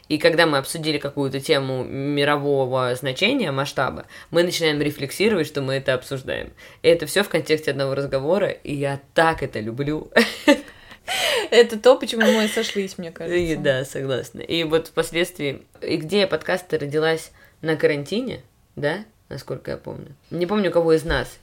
и 0.07 0.17
когда 0.17 0.47
мы 0.47 0.57
обсудили 0.57 0.97
какую-то 0.97 1.39
тему 1.39 1.83
мирового 1.83 2.95
значения, 2.95 3.51
масштаба, 3.51 4.05
мы 4.31 4.43
начинаем 4.43 4.81
рефлексировать, 4.81 5.47
что 5.47 5.61
мы 5.61 5.75
это 5.75 5.93
обсуждаем. 5.93 6.51
И 6.81 6.87
это 6.87 7.05
все 7.05 7.23
в 7.23 7.29
контексте 7.29 7.71
одного 7.71 7.95
разговора, 7.95 8.49
и 8.49 8.73
я 8.73 9.01
так 9.13 9.43
это 9.43 9.59
люблю. 9.59 10.11
Это 11.49 11.79
то, 11.79 11.97
почему 11.97 12.21
мы 12.21 12.47
сошлись, 12.47 12.99
мне 12.99 13.09
кажется. 13.09 13.35
И, 13.35 13.55
да, 13.55 13.83
согласна. 13.83 14.41
И 14.41 14.63
вот 14.63 14.89
впоследствии, 14.89 15.63
и 15.81 15.97
где 15.97 16.27
подкаста 16.27 16.77
родилась 16.77 17.31
на 17.61 17.75
карантине, 17.75 18.43
да, 18.75 18.99
насколько 19.29 19.71
я 19.71 19.77
помню. 19.77 20.15
Не 20.31 20.45
помню, 20.45 20.71
кого 20.71 20.93
из 20.93 21.03
нас. 21.03 21.39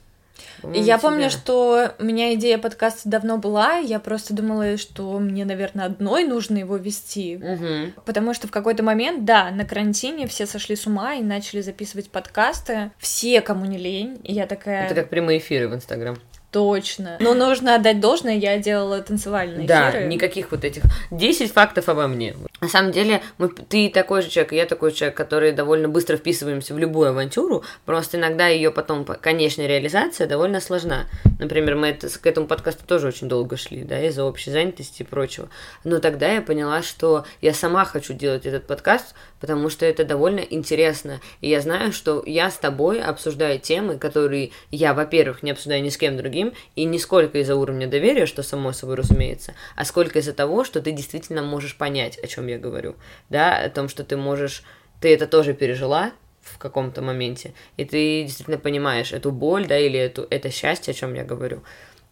Я 0.73 0.97
помню, 0.97 1.29
что 1.29 1.95
у 1.99 2.03
меня 2.03 2.33
идея 2.35 2.57
подкаста 2.57 3.09
давно 3.09 3.37
была, 3.37 3.77
я 3.77 3.99
просто 3.99 4.33
думала, 4.33 4.77
что 4.77 5.17
мне, 5.19 5.45
наверное, 5.45 5.85
одной 5.85 6.25
нужно 6.25 6.57
его 6.57 6.77
вести, 6.77 7.37
угу. 7.37 8.01
потому 8.05 8.33
что 8.33 8.47
в 8.47 8.51
какой-то 8.51 8.83
момент, 8.83 9.25
да, 9.25 9.51
на 9.51 9.65
карантине 9.65 10.27
все 10.27 10.45
сошли 10.45 10.75
с 10.75 10.85
ума 10.85 11.15
и 11.15 11.23
начали 11.23 11.61
записывать 11.61 12.09
подкасты, 12.09 12.91
все, 12.99 13.41
кому 13.41 13.65
не 13.65 13.77
лень, 13.77 14.19
и 14.23 14.33
я 14.33 14.47
такая... 14.47 14.85
Это 14.85 14.95
как 14.95 15.09
прямые 15.09 15.39
эфиры 15.39 15.67
в 15.67 15.75
Инстаграм. 15.75 16.17
Точно. 16.51 17.17
Но 17.19 17.33
нужно 17.33 17.75
отдать 17.75 17.99
должное, 17.99 18.35
я 18.35 18.57
делала 18.57 19.01
танцевальные 19.01 19.67
да, 19.67 19.89
эфиры. 19.89 20.03
Да, 20.03 20.09
никаких 20.09 20.51
вот 20.51 20.63
этих 20.63 20.83
10 21.11 21.51
фактов 21.51 21.89
обо 21.89 22.07
мне. 22.07 22.35
На 22.61 22.69
самом 22.69 22.91
деле, 22.91 23.21
мы, 23.37 23.49
ты 23.49 23.89
такой 23.89 24.21
же 24.21 24.29
человек, 24.29 24.53
и 24.53 24.55
я 24.55 24.65
такой 24.65 24.93
человек, 24.93 25.15
который 25.17 25.51
довольно 25.51 25.89
быстро 25.89 26.15
вписываемся 26.15 26.73
в 26.73 26.79
любую 26.79 27.09
авантюру, 27.09 27.63
просто 27.85 28.17
иногда 28.17 28.47
ее 28.47 28.71
потом, 28.71 29.03
конечная 29.05 29.67
реализация 29.67 30.25
довольно 30.25 30.61
сложна. 30.61 31.05
Например, 31.37 31.75
мы 31.75 31.89
это, 31.89 32.07
к 32.07 32.25
этому 32.25 32.47
подкасту 32.47 32.85
тоже 32.87 33.09
очень 33.09 33.27
долго 33.27 33.57
шли, 33.57 33.83
да, 33.83 34.01
из-за 34.07 34.23
общей 34.23 34.49
занятости 34.49 35.01
и 35.01 35.05
прочего. 35.05 35.49
Но 35.83 35.99
тогда 35.99 36.31
я 36.31 36.41
поняла, 36.41 36.81
что 36.81 37.25
я 37.41 37.53
сама 37.53 37.83
хочу 37.83 38.13
делать 38.13 38.45
этот 38.45 38.65
подкаст, 38.65 39.13
потому 39.39 39.69
что 39.69 39.85
это 39.85 40.05
довольно 40.05 40.39
интересно. 40.39 41.19
И 41.41 41.49
я 41.49 41.61
знаю, 41.61 41.91
что 41.91 42.23
я 42.25 42.49
с 42.49 42.57
тобой 42.57 43.01
обсуждаю 43.01 43.59
темы, 43.59 43.97
которые 43.97 44.51
я, 44.71 44.93
во-первых, 44.93 45.43
не 45.43 45.51
обсуждаю 45.51 45.83
ни 45.83 45.89
с 45.89 45.97
кем 45.97 46.17
другим, 46.17 46.36
и 46.75 46.83
не 46.85 46.99
сколько 46.99 47.37
из-за 47.39 47.55
уровня 47.55 47.87
доверия, 47.87 48.25
что 48.25 48.43
само 48.43 48.71
собой 48.71 48.95
разумеется, 48.95 49.53
а 49.75 49.85
сколько 49.85 50.19
из-за 50.19 50.33
того, 50.33 50.63
что 50.63 50.81
ты 50.81 50.91
действительно 50.91 51.41
можешь 51.41 51.77
понять, 51.77 52.17
о 52.17 52.27
чем 52.27 52.47
я 52.47 52.57
говорю, 52.57 52.95
да, 53.29 53.57
о 53.57 53.69
том, 53.69 53.89
что 53.89 54.03
ты 54.03 54.17
можешь, 54.17 54.63
ты 55.01 55.13
это 55.13 55.27
тоже 55.27 55.53
пережила, 55.53 56.11
в 56.41 56.57
каком-то 56.57 57.01
моменте, 57.01 57.53
и 57.75 57.85
ты 57.85 58.23
действительно 58.23 58.57
понимаешь 58.57 59.11
эту 59.11 59.31
боль, 59.31 59.67
да, 59.67 59.77
или 59.77 59.99
эту, 59.99 60.25
это 60.29 60.49
счастье, 60.49 60.91
о 60.91 60.95
чем 60.95 61.13
я 61.13 61.23
говорю. 61.23 61.61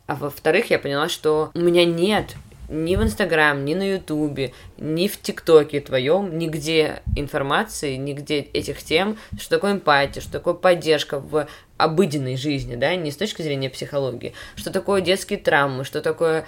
А 0.08 0.16
во-вторых, 0.16 0.70
я 0.70 0.78
поняла, 0.78 1.10
что 1.10 1.52
у 1.54 1.60
меня 1.60 1.86
нет 1.86 2.36
ни 2.70 2.96
в 2.96 3.04
Инстаграм, 3.04 3.64
ни 3.64 3.74
на 3.74 3.84
Ютубе, 3.94 4.54
ни 4.78 5.08
в 5.08 5.22
ТикТоке 5.22 5.82
твоем, 5.82 6.38
нигде 6.38 7.02
информации, 7.16 7.96
нигде 7.96 8.40
этих 8.40 8.84
тем, 8.84 9.18
что 9.38 9.52
такое 9.52 9.74
эмпатия, 9.74 10.22
что 10.22 10.32
такое 10.32 10.54
поддержка 10.54 11.20
в 11.20 11.48
обыденной 11.78 12.38
жизни, 12.38 12.76
да, 12.76 12.96
не 12.96 13.12
с 13.12 13.18
точки 13.18 13.42
зрения 13.42 13.70
психологии, 13.70 14.34
что 14.56 14.72
такое 14.72 15.02
детские 15.02 15.40
травмы, 15.40 15.84
что 15.84 16.02
такое 16.02 16.46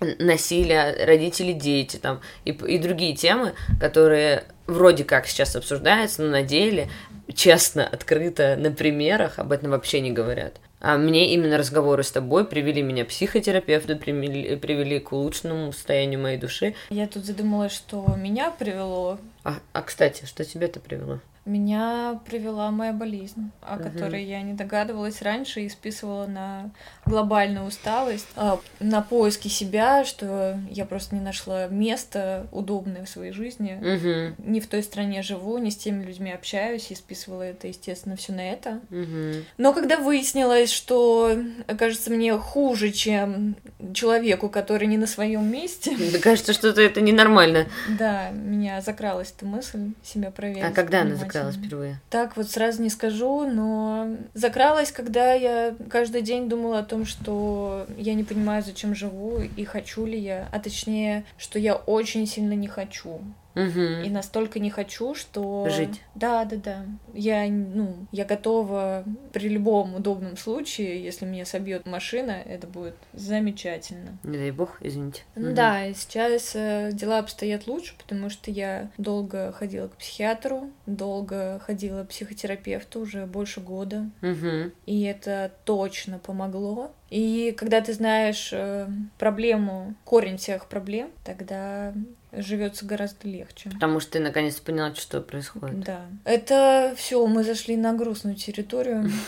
насилие, 0.00 1.04
родители, 1.04 1.52
дети 1.52 1.96
там 1.96 2.20
и, 2.44 2.50
и 2.50 2.78
другие 2.78 3.14
темы, 3.14 3.54
которые 3.80 4.44
вроде 4.66 5.04
как 5.04 5.26
сейчас 5.26 5.56
обсуждаются, 5.56 6.22
но 6.22 6.30
на 6.30 6.42
деле 6.42 6.88
честно, 7.34 7.86
открыто, 7.86 8.56
на 8.56 8.70
примерах 8.70 9.38
об 9.38 9.52
этом 9.52 9.70
вообще 9.70 10.00
не 10.00 10.12
говорят. 10.12 10.60
А 10.80 10.98
мне 10.98 11.32
именно 11.32 11.56
разговоры 11.56 12.02
с 12.02 12.10
тобой 12.10 12.44
привели 12.46 12.82
меня 12.82 13.04
психотерапевту, 13.04 13.96
привели, 13.96 14.56
привели 14.56 15.00
к 15.00 15.12
улучшенному 15.12 15.72
состоянию 15.72 16.20
моей 16.20 16.38
души. 16.38 16.74
Я 16.90 17.06
тут 17.06 17.24
задумалась, 17.24 17.72
что 17.72 18.04
меня 18.16 18.50
привело. 18.50 19.18
А, 19.42 19.56
а 19.72 19.82
кстати, 19.82 20.26
что 20.26 20.44
тебя-то 20.44 20.80
привело? 20.80 21.20
Меня 21.46 22.20
привела 22.26 22.72
моя 22.72 22.92
болезнь, 22.92 23.52
о 23.62 23.76
угу. 23.76 23.84
которой 23.84 24.24
я 24.24 24.42
не 24.42 24.52
догадывалась 24.52 25.22
раньше 25.22 25.60
и 25.60 25.68
списывала 25.68 26.26
на 26.26 26.70
глобальную 27.06 27.64
усталость, 27.64 28.26
а, 28.34 28.58
на 28.80 29.00
поиски 29.00 29.46
себя, 29.46 30.04
что 30.04 30.58
я 30.68 30.84
просто 30.84 31.14
не 31.14 31.20
нашла 31.20 31.68
места 31.68 32.48
удобное 32.50 33.04
в 33.04 33.08
своей 33.08 33.30
жизни. 33.30 33.78
Угу. 33.78 34.50
Не 34.50 34.60
в 34.60 34.66
той 34.66 34.82
стране 34.82 35.22
живу, 35.22 35.56
не 35.58 35.70
с 35.70 35.76
теми 35.76 36.02
людьми 36.02 36.32
общаюсь, 36.32 36.90
и 36.90 36.96
списывала 36.96 37.42
это, 37.42 37.68
естественно, 37.68 38.16
все 38.16 38.32
на 38.32 38.50
это. 38.50 38.80
Угу. 38.90 39.44
Но 39.58 39.72
когда 39.72 39.98
выяснилось, 39.98 40.72
что, 40.72 41.38
кажется, 41.78 42.10
мне 42.10 42.36
хуже, 42.36 42.90
чем 42.90 43.54
человеку, 43.94 44.48
который 44.48 44.88
не 44.88 44.98
на 44.98 45.06
своем 45.06 45.48
месте. 45.50 45.96
Да 46.16 46.18
кажется, 46.18 46.52
что 46.52 46.68
это 46.68 47.00
ненормально. 47.00 47.66
Да, 47.98 48.30
меня 48.30 48.80
закралась 48.80 49.34
эта 49.36 49.44
мысль 49.44 49.90
себя 50.02 50.30
проверить. 50.30 50.64
А 50.64 50.70
когда 50.70 51.02
она 51.02 51.14
закралась 51.16 51.35
впервые? 51.52 52.00
Так 52.10 52.36
вот 52.36 52.50
сразу 52.50 52.82
не 52.82 52.90
скажу, 52.90 53.48
но 53.48 54.16
закралась, 54.34 54.92
когда 54.92 55.32
я 55.32 55.74
каждый 55.90 56.22
день 56.22 56.48
думала 56.48 56.80
о 56.80 56.84
том, 56.84 57.04
что 57.06 57.86
я 57.96 58.14
не 58.14 58.24
понимаю, 58.24 58.62
зачем 58.62 58.94
живу 58.94 59.40
и 59.56 59.64
хочу 59.64 60.06
ли 60.06 60.18
я, 60.18 60.48
а 60.52 60.58
точнее, 60.58 61.24
что 61.38 61.58
я 61.58 61.74
очень 61.74 62.26
сильно 62.26 62.54
не 62.54 62.68
хочу. 62.68 63.20
Угу. 63.56 64.04
И 64.04 64.10
настолько 64.10 64.60
не 64.60 64.70
хочу, 64.70 65.14
что... 65.14 65.66
Жить. 65.70 66.02
Да, 66.14 66.44
да, 66.44 66.56
да. 66.56 66.86
Я, 67.14 67.48
ну, 67.48 68.06
я 68.12 68.26
готова 68.26 69.04
при 69.32 69.48
любом 69.48 69.94
удобном 69.94 70.36
случае, 70.36 71.02
если 71.02 71.24
меня 71.24 71.46
собьет 71.46 71.86
машина, 71.86 72.32
это 72.32 72.66
будет 72.66 72.96
замечательно. 73.14 74.18
Не 74.24 74.36
дай 74.36 74.50
бог, 74.50 74.76
извините. 74.82 75.22
Ну, 75.34 75.48
угу. 75.48 75.56
Да, 75.56 75.92
сейчас 75.94 76.52
э, 76.54 76.90
дела 76.92 77.18
обстоят 77.18 77.66
лучше, 77.66 77.94
потому 77.96 78.28
что 78.28 78.50
я 78.50 78.90
долго 78.98 79.52
ходила 79.52 79.88
к 79.88 79.96
психиатру, 79.96 80.70
долго 80.84 81.58
ходила 81.64 82.04
к 82.04 82.08
психотерапевту, 82.08 83.00
уже 83.00 83.24
больше 83.24 83.60
года. 83.60 84.10
Угу. 84.20 84.72
И 84.84 85.02
это 85.02 85.50
точно 85.64 86.18
помогло. 86.18 86.92
И 87.10 87.54
когда 87.56 87.80
ты 87.80 87.92
знаешь 87.92 88.50
э, 88.52 88.88
проблему, 89.18 89.94
корень 90.04 90.38
всех 90.38 90.66
проблем, 90.66 91.10
тогда 91.24 91.92
живется 92.32 92.84
гораздо 92.84 93.28
легче. 93.28 93.70
Потому 93.70 94.00
что 94.00 94.12
ты 94.12 94.20
наконец 94.20 94.56
поняла, 94.56 94.94
что 94.94 95.20
происходит. 95.20 95.80
Да. 95.80 96.06
Это 96.24 96.94
все, 96.96 97.24
мы 97.26 97.44
зашли 97.44 97.76
на 97.76 97.92
грустную 97.92 98.36
территорию. 98.36 99.10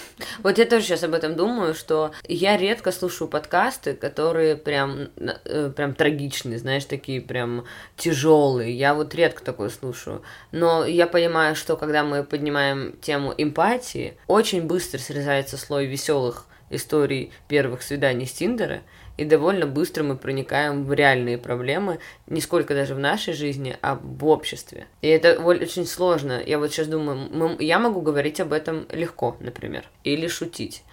Вот 0.42 0.58
я 0.58 0.66
тоже 0.66 0.84
сейчас 0.84 1.02
об 1.02 1.14
этом 1.14 1.36
думаю, 1.36 1.74
что 1.74 2.12
я 2.28 2.56
редко 2.56 2.92
слушаю 2.92 3.28
подкасты, 3.28 3.94
которые 3.94 4.56
прям, 4.56 5.08
э, 5.16 5.70
прям 5.74 5.94
трагичные, 5.94 6.58
знаешь, 6.58 6.84
такие 6.84 7.20
прям 7.20 7.64
тяжелые. 7.96 8.76
Я 8.76 8.94
вот 8.94 9.14
редко 9.14 9.42
такое 9.42 9.68
слушаю. 9.68 10.22
Но 10.52 10.84
я 10.84 11.06
понимаю, 11.06 11.54
что 11.56 11.76
когда 11.76 12.04
мы 12.04 12.24
поднимаем 12.24 12.94
тему 13.00 13.34
эмпатии, 13.36 14.16
очень 14.26 14.62
быстро 14.62 14.98
срезается 14.98 15.56
слой 15.56 15.86
веселых 15.86 16.47
историй 16.70 17.32
первых 17.48 17.82
свиданий 17.82 18.26
с 18.26 18.32
Тиндера, 18.32 18.80
и 19.16 19.24
довольно 19.24 19.66
быстро 19.66 20.04
мы 20.04 20.16
проникаем 20.16 20.84
в 20.84 20.92
реальные 20.92 21.38
проблемы, 21.38 21.98
не 22.28 22.40
сколько 22.40 22.74
даже 22.74 22.94
в 22.94 22.98
нашей 22.98 23.34
жизни, 23.34 23.76
а 23.82 23.96
в 24.00 24.26
обществе. 24.26 24.86
И 25.02 25.08
это 25.08 25.40
очень 25.42 25.86
сложно. 25.86 26.40
Я 26.44 26.58
вот 26.58 26.70
сейчас 26.70 26.86
думаю, 26.86 27.28
мы, 27.30 27.56
я 27.58 27.78
могу 27.80 28.00
говорить 28.00 28.40
об 28.40 28.52
этом 28.52 28.86
легко, 28.92 29.36
например, 29.40 29.84
или 30.04 30.28
шутить 30.28 30.84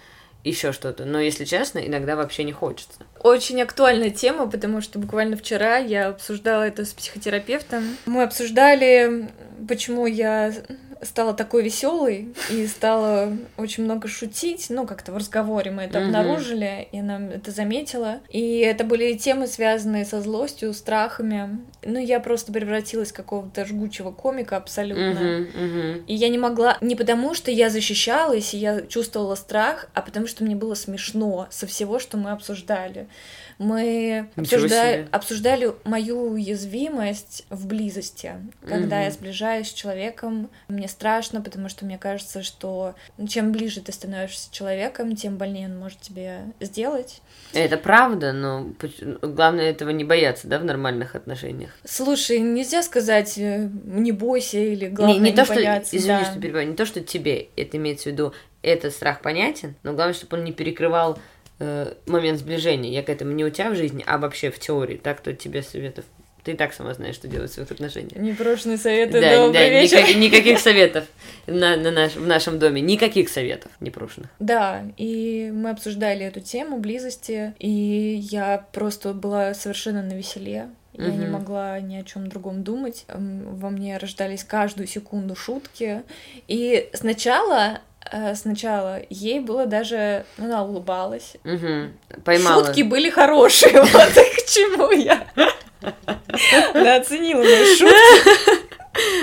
еще 0.46 0.72
что-то. 0.72 1.04
Но, 1.04 1.20
если 1.20 1.44
честно, 1.44 1.78
иногда 1.78 2.16
вообще 2.16 2.44
не 2.44 2.52
хочется. 2.52 3.00
Очень 3.22 3.62
актуальная 3.62 4.10
тема, 4.10 4.48
потому 4.48 4.80
что 4.80 4.98
буквально 4.98 5.36
вчера 5.36 5.78
я 5.78 6.08
обсуждала 6.08 6.62
это 6.62 6.84
с 6.84 6.92
психотерапевтом. 6.92 7.96
Мы 8.06 8.22
обсуждали, 8.22 9.28
почему 9.68 10.06
я 10.06 10.52
стала 11.02 11.34
такой 11.34 11.62
веселой 11.62 12.34
и 12.50 12.66
стала 12.66 13.32
очень 13.56 13.84
много 13.84 14.08
шутить. 14.08 14.66
Ну, 14.70 14.86
как-то 14.86 15.12
в 15.12 15.16
разговоре 15.16 15.70
мы 15.70 15.82
это 15.82 15.98
обнаружили, 16.04 16.88
и 16.92 16.98
она 17.00 17.20
это 17.28 17.50
заметила. 17.50 18.20
И 18.28 18.58
это 18.58 18.84
были 18.84 19.14
темы, 19.14 19.46
связанные 19.46 20.04
со 20.04 20.20
злостью, 20.20 20.72
страхами. 20.74 21.58
Ну, 21.84 21.98
я 21.98 22.20
просто 22.20 22.52
превратилась 22.52 23.12
в 23.12 23.14
какого-то 23.14 23.64
жгучего 23.64 24.10
комика 24.10 24.56
абсолютно. 24.56 25.46
И 26.06 26.14
я 26.14 26.28
не 26.28 26.38
могла... 26.38 26.78
Не 26.80 26.96
потому, 26.96 27.34
что 27.34 27.50
я 27.50 27.70
защищалась, 27.70 28.54
и 28.54 28.58
я 28.58 28.82
чувствовала 28.82 29.34
страх, 29.34 29.88
а 29.94 30.02
потому, 30.02 30.26
что 30.26 30.44
мне 30.44 30.56
было 30.56 30.74
смешно 30.74 31.46
со 31.50 31.66
всего, 31.66 31.98
что 31.98 32.16
мы 32.16 32.30
обсуждали. 32.30 33.08
Мы 33.58 34.28
обсуждали, 34.36 35.08
обсуждали 35.10 35.74
мою 35.84 36.32
уязвимость 36.32 37.44
в 37.50 37.66
близости. 37.66 38.34
Когда 38.66 38.96
угу. 38.96 39.04
я 39.04 39.10
сближаюсь 39.10 39.68
с 39.68 39.72
человеком, 39.72 40.50
мне 40.68 40.88
страшно, 40.88 41.40
потому 41.40 41.68
что 41.68 41.84
мне 41.84 41.98
кажется, 41.98 42.42
что 42.42 42.94
чем 43.28 43.52
ближе 43.52 43.80
ты 43.80 43.92
становишься 43.92 44.46
с 44.46 44.48
человеком, 44.50 45.16
тем 45.16 45.36
больнее 45.36 45.68
он 45.68 45.78
может 45.78 46.00
тебе 46.00 46.40
сделать. 46.60 47.22
Это 47.52 47.76
правда, 47.78 48.32
но 48.32 48.72
главное 49.22 49.70
этого 49.70 49.90
не 49.90 50.04
бояться, 50.04 50.48
да, 50.48 50.58
в 50.58 50.64
нормальных 50.64 51.14
отношениях. 51.14 51.70
Слушай, 51.84 52.40
нельзя 52.40 52.82
сказать 52.82 53.38
э, 53.38 53.70
не 53.84 54.12
бойся 54.12 54.58
или 54.58 54.88
главное 54.88 55.14
не, 55.14 55.20
не, 55.20 55.30
не 55.30 55.36
то, 55.36 55.44
бояться. 55.46 55.88
Что, 55.88 55.98
извини, 55.98 56.18
да. 56.18 56.24
что 56.30 56.40
перебиваю, 56.40 56.68
не 56.68 56.76
то, 56.76 56.84
что 56.84 57.00
тебе 57.00 57.48
это 57.56 57.76
имеется 57.76 58.10
в 58.10 58.12
виду, 58.12 58.34
этот 58.62 58.92
страх 58.92 59.22
понятен, 59.22 59.76
но 59.82 59.92
главное, 59.92 60.14
чтобы 60.14 60.36
он 60.36 60.44
не 60.44 60.52
перекрывал 60.52 61.18
э, 61.58 61.94
момент 62.06 62.38
сближения. 62.38 62.90
Я 62.90 63.02
к 63.02 63.08
этому 63.08 63.32
не 63.32 63.44
у 63.44 63.50
тебя 63.50 63.70
в 63.70 63.76
жизни, 63.76 64.04
а 64.06 64.18
вообще 64.18 64.50
в 64.50 64.58
теории. 64.58 64.96
Так, 64.96 65.20
то 65.20 65.32
тебе 65.32 65.62
советов 65.62 66.04
ты 66.46 66.52
и 66.52 66.54
так 66.54 66.72
сама 66.72 66.94
знаешь, 66.94 67.16
что 67.16 67.26
делать 67.26 67.50
в 67.50 67.54
своих 67.54 67.72
отношениях. 67.72 68.22
Непрошенные 68.22 68.78
советы, 68.78 69.20
да, 69.20 69.36
добрый 69.36 69.52
да, 69.52 69.68
вечер. 69.68 69.98
Никак, 69.98 70.16
никаких 70.16 70.58
советов 70.60 71.04
на, 71.48 71.76
на 71.76 71.90
наш, 71.90 72.14
в 72.14 72.24
нашем 72.24 72.60
доме, 72.60 72.80
никаких 72.80 73.28
советов 73.28 73.72
непрошенных. 73.80 74.30
Да, 74.38 74.84
и 74.96 75.50
мы 75.52 75.70
обсуждали 75.70 76.24
эту 76.24 76.38
тему 76.38 76.78
близости, 76.78 77.52
и 77.58 77.68
я 77.68 78.64
просто 78.70 79.12
была 79.12 79.54
совершенно 79.54 80.02
на 80.02 80.12
веселе. 80.12 80.68
Я 80.92 81.08
угу. 81.08 81.18
не 81.18 81.26
могла 81.26 81.80
ни 81.80 81.96
о 81.96 82.04
чем 82.04 82.28
другом 82.28 82.62
думать. 82.62 83.06
Во 83.08 83.68
мне 83.68 83.96
рождались 83.96 84.44
каждую 84.44 84.86
секунду 84.86 85.34
шутки. 85.34 86.04
И 86.46 86.88
сначала 86.94 87.80
сначала 88.34 89.00
ей 89.10 89.40
было 89.40 89.66
даже... 89.66 90.24
Ну, 90.38 90.46
она 90.46 90.64
улыбалась. 90.64 91.34
Угу. 91.44 92.22
Поймала. 92.24 92.66
Шутки 92.66 92.82
были 92.82 93.10
хорошие, 93.10 93.72
вот 93.80 93.90
к 93.90 94.46
чему 94.46 94.92
я. 94.92 95.26
Она 96.74 96.96
оценила 96.96 97.42
мои 97.42 97.76
шутки. 97.76 98.65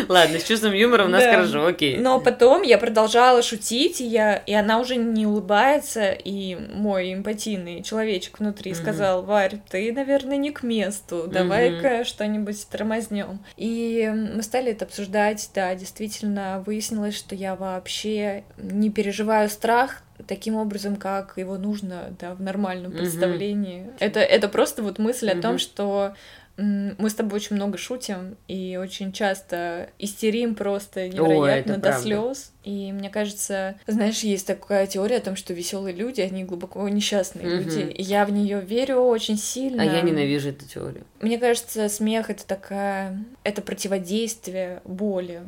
Ладно, 0.07 0.39
с 0.39 0.43
чувством 0.43 0.73
юмора 0.73 1.05
у 1.05 1.07
нас 1.07 1.23
да. 1.23 1.31
хорошо, 1.31 1.65
окей. 1.65 1.97
Но 1.97 2.19
потом 2.19 2.61
я 2.61 2.77
продолжала 2.77 3.41
шутить, 3.41 4.01
и, 4.01 4.05
я, 4.05 4.35
и 4.35 4.53
она 4.53 4.79
уже 4.79 4.95
не 4.95 5.25
улыбается, 5.25 6.11
и 6.11 6.55
мой 6.55 7.13
эмпатийный 7.13 7.83
человечек 7.83 8.39
внутри 8.39 8.71
mm-hmm. 8.71 8.75
сказал, 8.75 9.23
Варь, 9.23 9.59
ты, 9.69 9.91
наверное, 9.91 10.37
не 10.37 10.51
к 10.51 10.63
месту, 10.63 11.27
давай-ка 11.31 11.87
mm-hmm. 11.87 12.03
что-нибудь 12.03 12.67
тормознем. 12.69 13.39
И 13.57 14.11
мы 14.13 14.41
стали 14.43 14.71
это 14.71 14.85
обсуждать, 14.85 15.49
да, 15.53 15.73
действительно 15.75 16.63
выяснилось, 16.65 17.17
что 17.17 17.35
я 17.35 17.55
вообще 17.55 18.43
не 18.57 18.89
переживаю 18.89 19.49
страх, 19.49 20.03
таким 20.27 20.55
образом, 20.55 20.95
как 20.95 21.33
его 21.37 21.57
нужно, 21.57 22.13
да, 22.19 22.33
в 22.35 22.41
нормальном 22.41 22.91
представлении. 22.91 23.81
Mm-hmm. 23.81 23.97
Это, 23.99 24.19
это 24.19 24.47
просто 24.47 24.83
вот 24.83 24.99
мысль 24.99 25.29
mm-hmm. 25.29 25.39
о 25.39 25.41
том, 25.41 25.57
что 25.57 26.13
мы 26.55 27.09
с 27.09 27.15
тобой 27.15 27.37
очень 27.37 27.55
много 27.55 27.79
шутим 27.79 28.37
и 28.47 28.77
очень 28.79 29.11
часто 29.11 29.89
истерим 29.97 30.53
просто 30.53 31.07
невероятно 31.07 31.75
О, 31.75 31.77
до 31.77 31.93
слез. 31.93 32.51
И 32.63 32.91
мне 32.91 33.09
кажется, 33.09 33.75
знаешь, 33.87 34.19
есть 34.19 34.45
такая 34.45 34.85
теория 34.85 35.17
о 35.17 35.21
том, 35.21 35.35
что 35.35 35.53
веселые 35.53 35.95
люди, 35.95 36.21
они 36.21 36.43
глубоко 36.43 36.87
несчастные 36.87 37.47
угу. 37.47 37.63
люди. 37.63 37.91
И 37.91 38.03
я 38.03 38.25
в 38.25 38.31
нее 38.31 38.61
верю 38.61 38.99
очень 38.99 39.37
сильно. 39.37 39.81
А 39.81 39.85
я 39.85 40.01
ненавижу 40.01 40.49
эту 40.49 40.65
теорию. 40.65 41.05
Мне 41.21 41.39
кажется, 41.39 41.89
смех 41.89 42.29
это 42.29 42.45
такая, 42.45 43.17
это 43.43 43.63
противодействие 43.63 44.81
боли. 44.85 45.41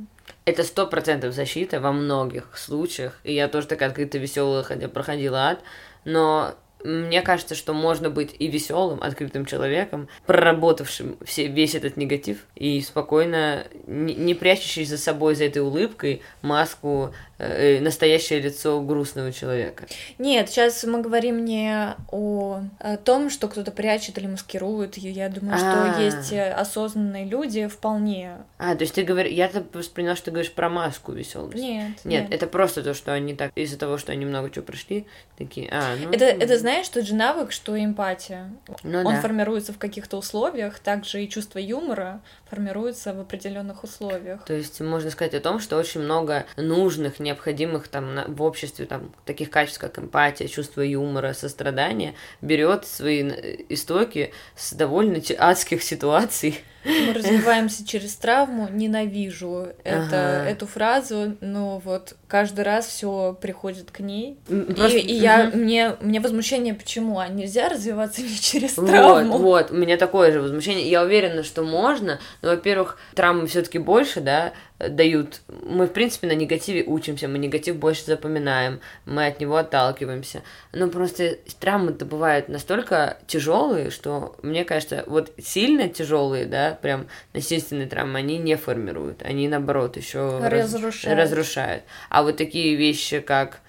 Это 0.45 0.63
сто 0.63 0.87
процентов 0.87 1.35
защита 1.35 1.79
во 1.79 1.91
многих 1.91 2.57
случаях. 2.57 3.19
И 3.23 3.33
я 3.33 3.47
тоже 3.47 3.67
такая 3.67 3.89
открыто 3.89 4.17
веселая, 4.17 4.63
проходила 4.87 5.49
ад. 5.49 5.59
Но 6.03 6.55
мне 6.86 7.21
кажется, 7.21 7.56
что 7.56 7.74
можно 7.74 8.10
быть 8.10 8.36
и 8.38 8.48
веселым, 8.48 9.02
открытым 9.02 9.45
человеком, 9.45 10.08
проработавшим 10.26 11.17
все, 11.26 11.48
весь 11.48 11.76
этот 11.76 11.98
негатив 11.98 12.45
и 12.56 12.80
спокойно, 12.82 13.65
не, 13.88 14.13
не 14.13 14.34
прячущий 14.36 14.86
за 14.86 14.98
собой 14.98 15.36
за 15.36 15.45
этой 15.45 15.62
улыбкой 15.63 16.21
маску 16.41 17.13
настоящее 17.38 18.39
лицо 18.39 18.82
грустного 18.82 19.32
человека. 19.32 19.86
Нет, 20.17 20.50
сейчас 20.50 20.84
мы 20.84 21.02
говорим 21.02 21.43
не 21.43 21.95
о, 22.12 22.62
о 22.80 22.98
том, 22.98 23.30
что 23.30 23.48
кто-то 23.48 23.71
прячет 23.71 24.17
или 24.17 24.28
маскирует. 24.28 24.98
Я 24.98 25.30
думаю, 25.30 25.56
А-а-а. 25.56 25.93
что 25.93 25.98
а. 25.98 26.02
есть 26.02 26.32
э, 26.32 26.52
осознанные 26.52 27.26
люди 27.26 27.67
вполне. 27.67 28.38
А, 28.58 28.76
то 28.76 28.84
есть 28.84 28.95
ты 28.95 29.04
говоришь, 29.04 29.34
я-то 29.34 29.65
восприняла, 29.74 30.15
что 30.15 30.26
ты 30.26 30.32
говоришь 30.32 30.52
про 30.52 30.69
маску 30.69 31.12
веселость. 31.12 31.56
Нет, 31.56 31.91
нет. 32.04 32.24
Нет, 32.24 32.34
это 32.34 32.48
просто 32.48 32.84
то, 32.84 32.93
что 32.93 33.13
они 33.13 33.34
так, 33.36 33.52
из-за 33.56 33.78
того, 33.78 33.98
что 33.98 34.12
они 34.12 34.26
много 34.26 34.50
чего 34.50 34.63
прошли, 34.63 35.06
такие, 35.38 35.69
а, 35.71 35.95
ну... 36.02 36.12
Это, 36.12 36.26
это 36.26 36.58
знаешь, 36.58 36.88
тот 36.88 37.06
же 37.06 37.15
навык, 37.15 37.52
что 37.52 37.78
эмпатия. 37.78 38.52
Ну, 38.84 39.00
Он 39.00 39.15
да. 39.15 39.21
формируется 39.21 39.74
в 39.74 39.78
каких-то 39.78 40.17
условиях, 40.17 40.80
также 40.80 41.24
и 41.24 41.30
чувство 41.30 41.60
юмора 41.60 42.21
формируется 42.50 43.13
в 43.13 43.19
определенных 43.19 43.84
условиях. 43.84 44.45
То 44.45 44.54
есть 44.54 44.80
можно 44.80 45.10
сказать 45.10 45.34
о 45.34 45.39
том, 45.41 45.60
что 45.60 45.78
очень 45.78 46.02
много 46.02 46.45
нужных, 46.56 47.19
необходимых 47.25 47.89
там 47.89 48.21
в 48.27 48.41
обществе 48.41 48.85
там 48.85 49.11
таких 49.25 49.49
качеств, 49.49 49.79
как 49.79 49.99
эмпатия, 49.99 50.47
чувство 50.47 50.81
юмора, 50.81 51.33
сострадание, 51.33 52.15
берет 52.41 52.85
свои 52.85 53.23
истоки 53.69 54.31
с 54.55 54.73
довольно 54.73 55.21
адских 55.38 55.83
ситуаций 55.83 56.61
мы 56.86 57.13
развиваемся 57.13 57.86
через 57.86 58.15
травму. 58.15 58.69
Ненавижу 58.71 59.67
это, 59.84 60.39
ага. 60.39 60.50
эту 60.50 60.67
фразу, 60.67 61.36
но 61.41 61.80
вот 61.80 62.15
каждый 62.28 62.63
раз 62.63 62.86
все 62.86 63.38
приходит 63.39 63.91
к 63.91 64.00
ней. 64.00 64.38
Просто... 64.48 64.98
И, 64.98 65.02
и 65.02 65.13
я 65.13 65.52
мне 65.54 65.95
мне 66.02 66.19
возмущение, 66.19 66.74
почему? 66.74 67.19
А 67.19 67.28
нельзя 67.28 67.69
развиваться 67.69 68.21
не 68.21 68.36
через 68.36 68.74
травму? 68.74 69.38
Вот, 69.38 69.41
вот, 69.41 69.71
у 69.71 69.76
меня 69.76 69.98
такое 69.98 70.32
же 70.32 70.41
возмущение. 70.41 70.89
Я 70.89 71.04
уверена, 71.04 71.43
что 71.43 71.63
можно, 71.63 72.19
но, 72.41 72.50
во-первых, 72.50 72.98
травмы 73.15 73.48
все-таки 73.48 73.80
больше, 73.80 74.21
да, 74.21 74.54
дают. 74.80 75.41
Мы, 75.48 75.88
в 75.88 75.93
принципе, 75.93 76.28
на 76.28 76.34
негативе 76.34 76.84
учимся, 76.84 77.28
мы 77.28 77.38
негатив 77.38 77.78
больше 77.78 78.06
запоминаем, 78.06 78.82
мы 79.06 79.28
от 79.28 79.39
него 79.39 79.56
отталкиваемся. 79.56 80.43
Но 80.74 80.89
просто 80.89 81.38
травмы-то 81.60 82.06
бывают 82.06 82.50
настолько 82.50 83.17
тяжелые, 83.28 83.89
что, 83.89 84.36
мне 84.41 84.65
кажется, 84.65 85.04
вот 85.08 85.32
сильно 85.41 85.88
тяжелые, 85.88 86.45
да, 86.45 86.74
прям 86.81 87.07
насильственные 87.33 87.88
травмы, 87.88 88.19
они 88.19 88.38
не 88.38 88.55
формируют, 88.55 89.21
они, 89.23 89.47
наоборот, 89.47 89.97
еще 89.97 90.39
разрушают. 90.41 91.19
разрушают. 91.19 91.83
А 92.09 92.23
вот 92.23 92.38
такие 92.38 92.75
вещи, 92.75 93.19
как 93.19 93.61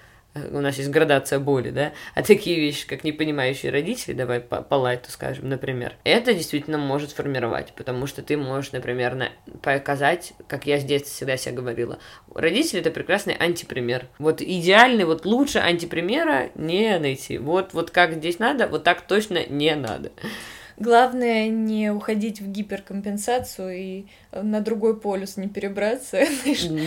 у 0.51 0.59
нас 0.59 0.77
есть 0.77 0.89
градация 0.89 1.39
боли, 1.39 1.69
да, 1.69 1.93
а 2.15 2.23
такие 2.23 2.59
вещи, 2.59 2.87
как 2.87 3.03
непонимающие 3.03 3.71
родители, 3.71 4.13
давай 4.13 4.39
по, 4.39 4.61
по 4.61 4.75
лайту 4.75 5.11
скажем, 5.11 5.49
например, 5.49 5.95
это 6.03 6.33
действительно 6.33 6.77
может 6.77 7.11
формировать, 7.11 7.73
потому 7.75 8.07
что 8.07 8.21
ты 8.21 8.37
можешь, 8.37 8.71
например, 8.71 9.15
на, 9.15 9.29
показать, 9.61 10.33
как 10.47 10.65
я 10.65 10.79
с 10.79 10.83
детства 10.83 11.13
всегда 11.13 11.37
себе 11.37 11.55
говорила, 11.55 11.99
родители 12.33 12.79
это 12.79 12.91
прекрасный 12.91 13.33
антипример. 13.33 14.07
Вот 14.19 14.41
идеальный, 14.41 15.05
вот 15.05 15.25
лучше 15.25 15.59
антипримера 15.59 16.49
не 16.55 16.97
найти. 16.99 17.37
Вот, 17.37 17.73
вот 17.73 17.91
как 17.91 18.13
здесь 18.13 18.39
надо, 18.39 18.67
вот 18.67 18.83
так 18.83 19.01
точно 19.01 19.45
не 19.47 19.75
надо. 19.75 20.11
Главное 20.77 21.49
не 21.49 21.89
уходить 21.89 22.39
в 22.39 22.51
гиперкомпенсацию 22.51 23.75
и 23.75 24.05
на 24.31 24.61
другой 24.61 24.99
полюс 24.99 25.35
не 25.37 25.47
перебраться. 25.47 26.19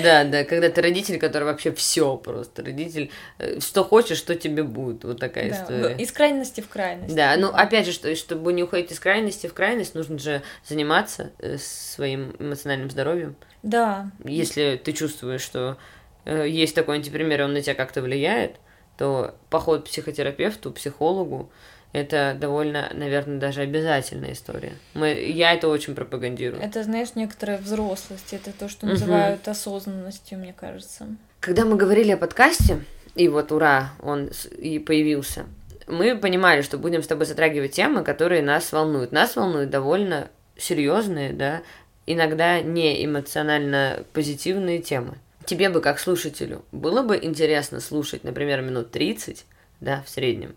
Да, 0.03 0.25
да, 0.25 0.45
когда 0.45 0.71
ты 0.71 0.81
родитель, 0.81 1.19
который 1.19 1.45
вообще 1.45 1.73
все 1.73 2.17
просто. 2.17 2.65
Родитель, 2.65 3.11
э, 3.39 3.59
что 3.61 3.85
хочешь, 3.85 4.19
что 4.19 4.35
тебе 4.37 4.63
будет. 4.63 5.05
Вот 5.05 5.19
такая 5.19 5.51
да, 5.51 5.57
история. 5.57 5.97
Из 5.97 6.13
крайности 6.13 6.61
в 6.61 6.69
крайность. 6.69 7.15
Да, 7.15 7.37
ну 7.37 7.49
опять 7.49 7.87
же, 7.87 7.93
что, 7.93 8.15
чтобы 8.15 8.53
не 8.53 8.63
уходить 8.63 8.93
из 8.93 9.01
крайности 9.01 9.49
в 9.49 9.55
крайность, 9.55 9.95
нужно 9.95 10.19
же 10.19 10.43
заниматься 10.67 11.33
э, 11.39 11.57
своим 11.59 12.37
эмоциональным 12.39 12.91
здоровьем. 12.91 13.35
Да. 13.63 14.11
Если 14.25 14.81
ты 14.83 14.93
чувствуешь, 14.93 15.43
что 15.43 15.77
э, 16.25 16.49
есть 16.49 16.75
такой 16.75 16.97
антипример, 16.97 17.43
он 17.43 17.53
на 17.55 17.61
тебя 17.61 17.75
как-то 17.75 18.03
влияет, 18.03 18.57
то 18.97 19.35
поход 19.49 19.83
к 19.83 19.85
психотерапевту, 19.87 20.71
психологу, 20.73 21.51
это 21.93 22.37
довольно, 22.39 22.91
наверное, 22.95 23.39
даже 23.39 23.63
обязательная 23.63 24.33
история. 24.33 24.73
Мы, 24.95 25.13
я 25.13 25.53
это 25.53 25.69
очень 25.69 25.95
пропагандирую. 25.95 26.63
Это, 26.63 26.83
знаешь, 26.85 27.11
некоторая 27.15 27.59
взрослость. 27.59 28.33
Это 28.33 28.53
то, 28.53 28.69
что 28.69 28.87
называют 28.87 29.43
угу. 29.43 29.51
осознанностью, 29.51 30.39
мне 30.39 30.53
кажется. 30.53 31.07
Когда 31.41 31.65
мы 31.65 31.77
говорили 31.77 32.13
о 32.13 32.17
подкасте, 32.17 32.85
и 33.15 33.29
вот 33.29 33.51
ура, 33.53 33.91
он 34.01 34.31
и 34.57 34.79
появился, 34.79 35.47
мы 35.87 36.17
понимали, 36.17 36.63
что 36.63 36.79
будем 36.79 37.03
с 37.03 37.07
тобой 37.07 37.27
затрагивать 37.27 37.73
темы, 37.73 38.05
которые 38.05 38.43
нас 38.43 38.71
волнуют. 38.73 39.11
Нас 39.11 39.35
волнуют 39.35 39.71
довольно 39.71 40.29
серьезные, 40.57 41.33
да, 41.33 41.63
иногда 42.07 42.61
не 42.61 43.05
эмоционально 43.05 44.05
позитивные 44.13 44.81
темы 44.81 45.17
тебе 45.51 45.69
бы 45.69 45.81
как 45.81 45.99
слушателю 45.99 46.65
было 46.71 47.03
бы 47.03 47.19
интересно 47.21 47.81
слушать, 47.81 48.25
например, 48.25 48.61
минут 48.63 48.93
30, 48.93 49.45
да, 49.81 50.03
в 50.07 50.09
среднем, 50.09 50.55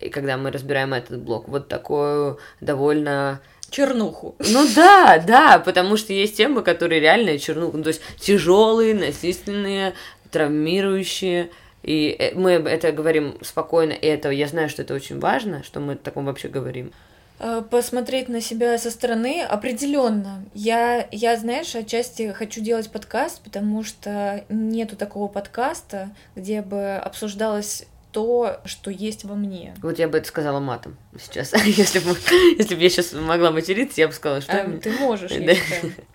и 0.00 0.08
когда 0.08 0.36
мы 0.36 0.50
разбираем 0.50 0.94
этот 0.94 1.20
блок, 1.20 1.48
вот 1.48 1.68
такую 1.68 2.38
довольно 2.60 3.40
чернуху. 3.70 4.34
Ну 4.38 4.66
да, 4.74 5.22
да, 5.26 5.58
потому 5.58 5.96
что 5.96 6.12
есть 6.12 6.36
темы, 6.36 6.62
которые 6.62 7.00
реально 7.00 7.38
чернуху, 7.38 7.76
ну, 7.76 7.82
то 7.82 7.88
есть 7.88 8.00
тяжелые, 8.18 8.94
насильственные, 8.94 9.94
травмирующие. 10.30 11.50
И 11.82 12.14
э, 12.18 12.34
мы 12.34 12.52
это 12.52 12.92
говорим 12.92 13.38
спокойно, 13.42 13.92
и 13.92 14.06
это 14.06 14.30
я 14.30 14.46
знаю, 14.46 14.68
что 14.68 14.82
это 14.82 14.94
очень 14.94 15.20
важно, 15.20 15.62
что 15.62 15.80
мы 15.80 15.96
таком 15.96 16.26
вообще 16.26 16.48
говорим. 16.48 16.92
Э, 17.40 17.62
посмотреть 17.68 18.28
на 18.28 18.40
себя 18.40 18.76
со 18.78 18.90
стороны 18.90 19.42
определенно. 19.42 20.44
Я, 20.54 21.06
я, 21.12 21.36
знаешь, 21.36 21.74
отчасти 21.74 22.32
хочу 22.32 22.60
делать 22.60 22.90
подкаст, 22.90 23.42
потому 23.42 23.84
что 23.84 24.44
нету 24.48 24.96
такого 24.96 25.28
подкаста, 25.28 26.10
где 26.34 26.62
бы 26.62 26.96
обсуждалось 26.96 27.86
то, 28.12 28.60
что 28.64 28.90
есть 28.90 29.24
во 29.24 29.34
мне. 29.34 29.74
Вот 29.82 29.98
я 29.98 30.08
бы 30.08 30.18
это 30.18 30.28
сказала 30.28 30.60
матом 30.60 30.96
сейчас. 31.18 31.52
если, 31.64 31.98
бы, 31.98 32.16
если 32.58 32.74
бы 32.74 32.82
я 32.82 32.90
сейчас 32.90 33.12
могла 33.12 33.50
материться, 33.50 34.00
я 34.00 34.08
бы 34.08 34.14
сказала, 34.14 34.40
что... 34.40 34.52
А, 34.52 34.78
ты 34.78 34.90
можешь, 34.92 35.32
да. 35.32 35.54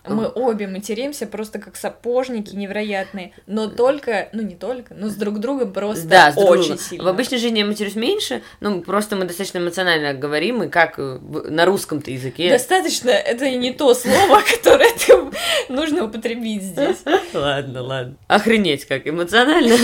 Мы 0.08 0.28
обе 0.36 0.68
материмся 0.68 1.28
просто 1.28 1.60
как 1.60 1.76
сапожники 1.76 2.56
невероятные. 2.56 3.34
Но 3.48 3.68
только, 3.68 4.30
ну 4.34 4.42
не 4.42 4.56
только, 4.56 4.94
но 4.94 5.10
с 5.10 5.16
друг 5.16 5.40
другом 5.40 5.74
просто 5.74 6.08
да, 6.08 6.32
с 6.32 6.38
очень 6.38 6.64
другом. 6.64 6.78
сильно. 6.78 7.04
В 7.04 7.08
обычной 7.08 7.38
жизни 7.38 7.60
я 7.60 7.66
матерюсь 7.66 7.96
меньше, 7.96 8.42
ну 8.60 8.82
просто 8.82 9.16
мы 9.16 9.26
достаточно 9.26 9.60
эмоционально 9.60 10.14
говорим, 10.14 10.64
и 10.64 10.70
как 10.70 10.98
на 10.98 11.66
русском-то 11.66 12.12
языке. 12.12 12.50
Достаточно, 12.50 13.10
это 13.10 13.50
не 13.50 13.74
то 13.74 13.94
слово, 13.94 14.42
которое 14.56 14.90
нужно 15.70 16.06
употребить 16.06 16.64
здесь. 16.64 17.04
Ладно, 17.34 17.82
ладно. 17.82 18.16
Охренеть 18.28 18.86
как 18.86 19.08
эмоционально. 19.08 19.76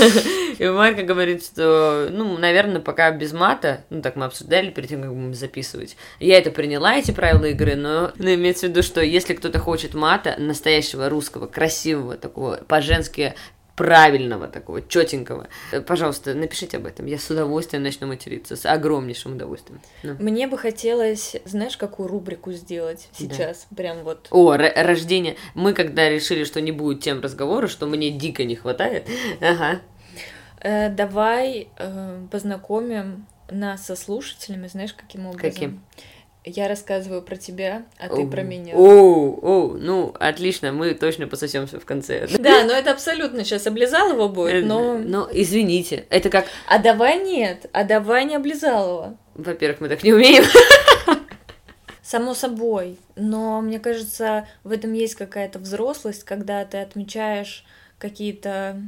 И 0.57 0.67
Марка 0.67 1.03
говорит, 1.03 1.43
что, 1.43 2.09
ну, 2.11 2.38
наверное, 2.38 2.82
пока 2.82 3.11
без 3.11 3.32
мата, 3.34 3.86
ну 3.89 4.01
так 4.01 4.15
мы 4.15 4.26
обсуждали 4.26 4.70
перед 4.70 4.89
тем, 4.89 5.01
как 5.01 5.09
записывать. 5.34 5.97
Я 6.20 6.38
это 6.38 6.51
приняла, 6.51 6.95
эти 6.95 7.12
правила 7.12 7.45
игры, 7.45 7.76
но, 7.76 8.12
но 8.18 8.34
имеется 8.34 8.68
в 8.68 8.70
виду, 8.70 8.84
что 8.84 9.01
если 9.01 9.34
кто-то 9.34 9.60
хочет 9.60 9.93
мата, 9.93 10.36
настоящего 10.38 11.10
русского, 11.10 11.47
красивого, 11.47 12.18
такого 12.18 12.57
по-женски 12.68 13.34
правильного 13.80 14.49
такого, 14.49 14.82
четенького. 14.82 15.47
Пожалуйста, 15.88 16.34
напишите 16.34 16.76
об 16.76 16.86
этом. 16.86 17.05
Я 17.05 17.18
с 17.18 17.30
удовольствием 17.30 17.82
начну 17.82 18.07
материться, 18.07 18.57
с 18.57 18.66
огромнейшим 18.66 19.36
удовольствием. 19.36 19.80
Ну. 20.03 20.18
Мне 20.20 20.47
бы 20.47 20.57
хотелось, 20.57 21.38
знаешь, 21.45 21.78
какую 21.78 22.10
рубрику 22.10 22.51
сделать 22.51 23.07
сейчас? 23.14 23.68
Да. 23.70 23.78
Прям 23.78 24.03
вот. 24.03 24.28
О, 24.32 24.57
рождение. 24.57 25.38
Мы 25.53 25.72
когда 25.72 26.10
решили, 26.10 26.43
что 26.43 26.60
не 26.60 26.74
будет 26.74 27.01
тем 27.01 27.22
разговора, 27.22 27.68
что 27.68 27.88
мне 27.88 28.12
дико 28.12 28.43
не 28.43 28.55
хватает. 28.55 29.07
Ага. 29.39 29.80
Э, 30.62 30.89
давай 30.89 31.70
э, 31.78 32.22
познакомим 32.30 33.28
нас 33.51 33.85
со 33.85 33.95
слушателями, 33.95 34.67
знаешь, 34.67 34.93
каким 34.93 35.27
образом? 35.27 35.51
Каким? 35.51 35.83
Я 36.45 36.69
рассказываю 36.69 37.21
про 37.21 37.35
тебя, 37.35 37.83
а 37.97 38.07
ты 38.07 38.25
про 38.25 38.43
меня. 38.43 38.73
О, 38.75 39.39
о, 39.41 39.77
ну, 39.77 40.15
отлично, 40.19 40.71
мы 40.71 40.93
точно 40.93 41.27
пососемся 41.27 41.79
в 41.79 41.85
конце. 41.85 42.27
Да, 42.39 42.63
но 42.63 42.71
это 42.71 42.91
абсолютно 42.91 43.43
сейчас 43.43 43.67
облизал 43.67 44.13
его 44.13 44.29
будет, 44.29 44.63
э, 44.63 44.65
но... 44.65 44.97
Ну, 44.97 45.27
извините, 45.31 46.05
это 46.09 46.29
как... 46.29 46.45
А 46.65 46.79
давай 46.79 47.23
нет, 47.23 47.69
а 47.73 47.83
давай 47.83 48.23
не 48.23 48.35
облизал 48.35 48.87
его. 48.87 49.17
Во-первых, 49.35 49.81
мы 49.81 49.89
так 49.89 50.01
не 50.01 50.13
умеем. 50.13 50.45
Само 52.01 52.33
собой, 52.33 52.97
но 53.15 53.61
мне 53.61 53.79
кажется, 53.79 54.47
в 54.63 54.71
этом 54.71 54.93
есть 54.93 55.15
какая-то 55.15 55.59
взрослость, 55.59 56.23
когда 56.23 56.63
ты 56.65 56.77
отмечаешь 56.77 57.65
какие-то 57.99 58.81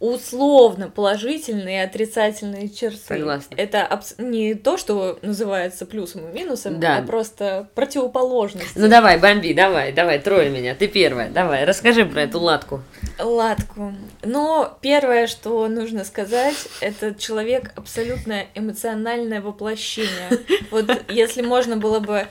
условно 0.00 0.88
положительные 0.88 1.82
и 1.82 1.84
отрицательные 1.84 2.70
черты. 2.70 2.98
Согласна. 3.06 3.54
Это 3.56 3.82
абс- 3.82 4.14
не 4.16 4.54
то, 4.54 4.78
что 4.78 5.18
называется 5.20 5.84
плюсом 5.84 6.28
и 6.30 6.32
минусом, 6.32 6.80
да. 6.80 6.96
а 6.96 7.02
просто 7.02 7.68
противоположность. 7.74 8.72
Ну 8.76 8.88
давай, 8.88 9.18
бомби, 9.18 9.52
давай, 9.52 9.92
давай, 9.92 10.18
тролль 10.18 10.48
меня, 10.48 10.74
ты 10.74 10.88
первая, 10.88 11.28
давай, 11.28 11.64
расскажи 11.64 12.06
про 12.06 12.22
эту 12.22 12.40
латку. 12.40 12.82
Латку. 13.18 13.94
Но 14.22 14.78
первое, 14.80 15.26
что 15.26 15.68
нужно 15.68 16.04
сказать, 16.04 16.56
это 16.80 17.14
человек 17.14 17.72
абсолютно 17.76 18.46
эмоциональное 18.54 19.42
воплощение. 19.42 20.30
Вот 20.70 20.90
если 21.08 21.42
можно 21.42 21.76
было 21.76 22.00
бы 22.00 22.26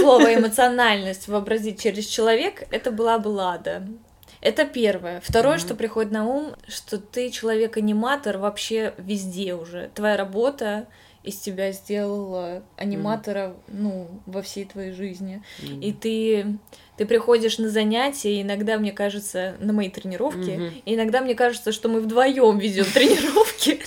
слово 0.00 0.34
эмоциональность 0.34 1.28
вообразить 1.28 1.82
через 1.82 2.06
человек, 2.06 2.64
это 2.70 2.90
была 2.90 3.18
бы 3.18 3.28
Лада. 3.28 3.82
Это 4.40 4.64
первое. 4.64 5.20
Второе, 5.20 5.56
mm-hmm. 5.56 5.60
что 5.60 5.74
приходит 5.74 6.12
на 6.12 6.26
ум, 6.26 6.54
что 6.66 6.98
ты 6.98 7.30
человек-аниматор 7.30 8.38
вообще 8.38 8.94
везде 8.96 9.54
уже. 9.54 9.90
Твоя 9.94 10.16
работа 10.16 10.86
из 11.22 11.36
тебя 11.36 11.72
сделала 11.72 12.62
аниматора, 12.76 13.48
mm-hmm. 13.48 13.74
ну, 13.74 14.08
во 14.24 14.40
всей 14.40 14.64
твоей 14.64 14.92
жизни. 14.92 15.42
Mm-hmm. 15.60 15.80
И 15.80 15.92
ты 15.92 16.58
ты 17.00 17.06
приходишь 17.06 17.56
на 17.56 17.70
занятия, 17.70 18.34
и 18.34 18.42
иногда 18.42 18.76
мне 18.76 18.92
кажется, 18.92 19.56
на 19.58 19.72
мои 19.72 19.88
тренировки, 19.88 20.50
mm-hmm. 20.50 20.82
и 20.84 20.94
иногда 20.96 21.22
мне 21.22 21.34
кажется, 21.34 21.72
что 21.72 21.88
мы 21.88 22.00
вдвоем 22.00 22.58
ведем 22.58 22.84
тренировки. 22.94 23.80